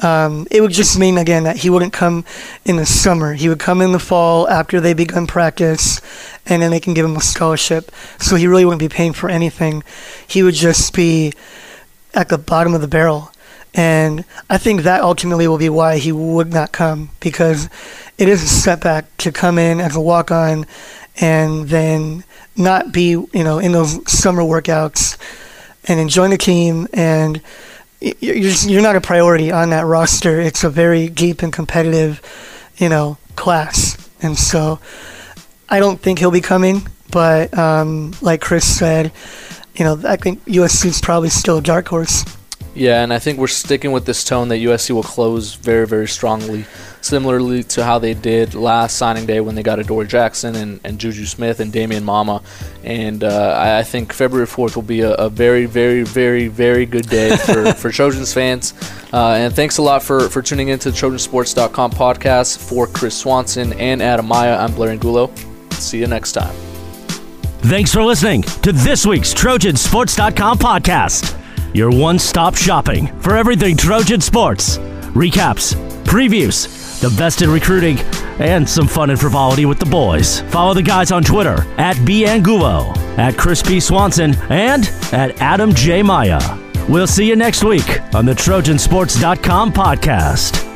Um, 0.00 0.46
it 0.50 0.60
would 0.60 0.70
just 0.70 0.98
mean 0.98 1.18
again 1.18 1.44
that 1.44 1.56
he 1.56 1.70
wouldn't 1.70 1.92
come 1.92 2.24
in 2.64 2.76
the 2.76 2.86
summer. 2.86 3.34
He 3.34 3.48
would 3.48 3.58
come 3.58 3.80
in 3.80 3.90
the 3.92 3.98
fall 3.98 4.48
after 4.48 4.80
they 4.80 4.92
begun 4.92 5.26
practice, 5.26 6.00
and 6.46 6.62
then 6.62 6.70
they 6.70 6.80
can 6.80 6.94
give 6.94 7.04
him 7.04 7.16
a 7.16 7.20
scholarship. 7.20 7.90
So 8.20 8.36
he 8.36 8.46
really 8.46 8.64
wouldn't 8.64 8.80
be 8.80 8.88
paying 8.88 9.12
for 9.12 9.28
anything. 9.28 9.82
He 10.26 10.42
would 10.42 10.54
just 10.54 10.94
be 10.94 11.32
at 12.14 12.28
the 12.28 12.38
bottom 12.38 12.74
of 12.74 12.80
the 12.80 12.88
barrel. 12.88 13.32
And 13.76 14.24
I 14.48 14.56
think 14.56 14.82
that 14.82 15.02
ultimately 15.02 15.46
will 15.46 15.58
be 15.58 15.68
why 15.68 15.98
he 15.98 16.10
would 16.10 16.50
not 16.50 16.72
come 16.72 17.10
because 17.20 17.68
it 18.16 18.26
is 18.26 18.42
a 18.42 18.48
setback 18.48 19.14
to 19.18 19.30
come 19.30 19.58
in 19.58 19.80
as 19.80 19.94
a 19.94 20.00
walk 20.00 20.30
on 20.30 20.64
and 21.20 21.68
then 21.68 22.24
not 22.56 22.90
be, 22.90 23.10
you 23.10 23.28
know, 23.34 23.58
in 23.58 23.72
those 23.72 24.10
summer 24.10 24.40
workouts 24.40 25.18
and 25.84 26.00
enjoying 26.00 26.30
the 26.30 26.38
team 26.38 26.88
and 26.94 27.42
you're, 28.00 28.52
you're 28.52 28.82
not 28.82 28.96
a 28.96 29.00
priority 29.00 29.52
on 29.52 29.70
that 29.70 29.84
roster. 29.84 30.40
It's 30.40 30.64
a 30.64 30.70
very 30.70 31.10
deep 31.10 31.42
and 31.42 31.52
competitive, 31.52 32.22
you 32.78 32.88
know, 32.88 33.18
class. 33.36 34.08
And 34.22 34.38
so 34.38 34.80
I 35.68 35.80
don't 35.80 36.00
think 36.00 36.18
he'll 36.18 36.30
be 36.30 36.40
coming, 36.40 36.88
but 37.10 37.56
um, 37.56 38.14
like 38.22 38.40
Chris 38.40 38.64
said, 38.64 39.12
you 39.74 39.84
know, 39.84 40.00
I 40.04 40.16
think 40.16 40.42
USC 40.46 40.86
is 40.86 41.00
probably 41.02 41.28
still 41.28 41.58
a 41.58 41.62
dark 41.62 41.88
horse. 41.88 42.24
Yeah, 42.76 43.02
and 43.02 43.10
I 43.10 43.18
think 43.18 43.38
we're 43.38 43.46
sticking 43.46 43.90
with 43.92 44.04
this 44.04 44.22
tone 44.22 44.48
that 44.48 44.56
USC 44.56 44.90
will 44.90 45.02
close 45.02 45.54
very, 45.54 45.86
very 45.86 46.06
strongly, 46.06 46.66
similarly 47.00 47.62
to 47.64 47.82
how 47.82 47.98
they 47.98 48.12
did 48.12 48.54
last 48.54 48.98
signing 48.98 49.24
day 49.24 49.40
when 49.40 49.54
they 49.54 49.62
got 49.62 49.78
Adoree 49.78 50.06
Jackson 50.06 50.54
and, 50.54 50.80
and 50.84 50.98
Juju 50.98 51.24
Smith 51.24 51.60
and 51.60 51.72
Damien 51.72 52.04
Mama. 52.04 52.42
And 52.84 53.24
uh, 53.24 53.54
I 53.58 53.82
think 53.82 54.12
February 54.12 54.46
4th 54.46 54.76
will 54.76 54.82
be 54.82 55.00
a, 55.00 55.12
a, 55.12 55.30
very, 55.30 55.64
very, 55.64 56.02
very, 56.02 56.48
very 56.48 56.84
good 56.84 57.08
day 57.08 57.34
for, 57.38 57.72
for 57.72 57.90
Trojans 57.90 58.34
fans. 58.34 58.74
Uh, 59.10 59.30
and 59.30 59.56
thanks 59.56 59.78
a 59.78 59.82
lot 59.82 60.02
for, 60.02 60.28
for 60.28 60.42
tuning 60.42 60.68
into 60.68 60.90
the 60.90 60.96
Trojansports.com 60.98 61.92
podcast. 61.92 62.58
For 62.58 62.86
Chris 62.86 63.16
Swanson 63.16 63.72
and 63.74 64.02
Adam 64.02 64.26
Maya, 64.26 64.54
I'm 64.54 64.74
Blair 64.74 64.90
Angulo. 64.90 65.34
See 65.70 65.98
you 65.98 66.08
next 66.08 66.32
time. 66.32 66.54
Thanks 67.62 67.90
for 67.90 68.02
listening 68.02 68.42
to 68.42 68.72
this 68.72 69.06
week's 69.06 69.32
Trojansports.com 69.32 70.58
podcast 70.58 71.42
your 71.74 71.90
one 71.90 72.18
stop 72.18 72.54
shopping 72.54 73.06
for 73.20 73.36
everything 73.36 73.76
Trojan 73.76 74.20
sports. 74.20 74.78
Recaps, 75.16 75.74
previews, 76.04 77.00
the 77.00 77.10
best 77.16 77.42
in 77.42 77.50
recruiting, 77.50 77.98
and 78.38 78.68
some 78.68 78.86
fun 78.86 79.10
and 79.10 79.18
frivolity 79.18 79.66
with 79.66 79.78
the 79.78 79.86
boys. 79.86 80.40
Follow 80.50 80.74
the 80.74 80.82
guys 80.82 81.10
on 81.12 81.22
Twitter 81.22 81.66
at 81.78 81.96
BAngulo, 81.96 82.96
at 83.18 83.36
Chris 83.36 83.62
P. 83.62 83.80
Swanson, 83.80 84.34
and 84.50 84.88
at 85.12 85.40
Adam 85.40 85.72
J. 85.74 86.02
Maya. 86.02 86.40
We'll 86.88 87.06
see 87.06 87.26
you 87.28 87.36
next 87.36 87.64
week 87.64 88.00
on 88.14 88.26
the 88.26 88.34
Trojansports.com 88.34 89.72
podcast. 89.72 90.75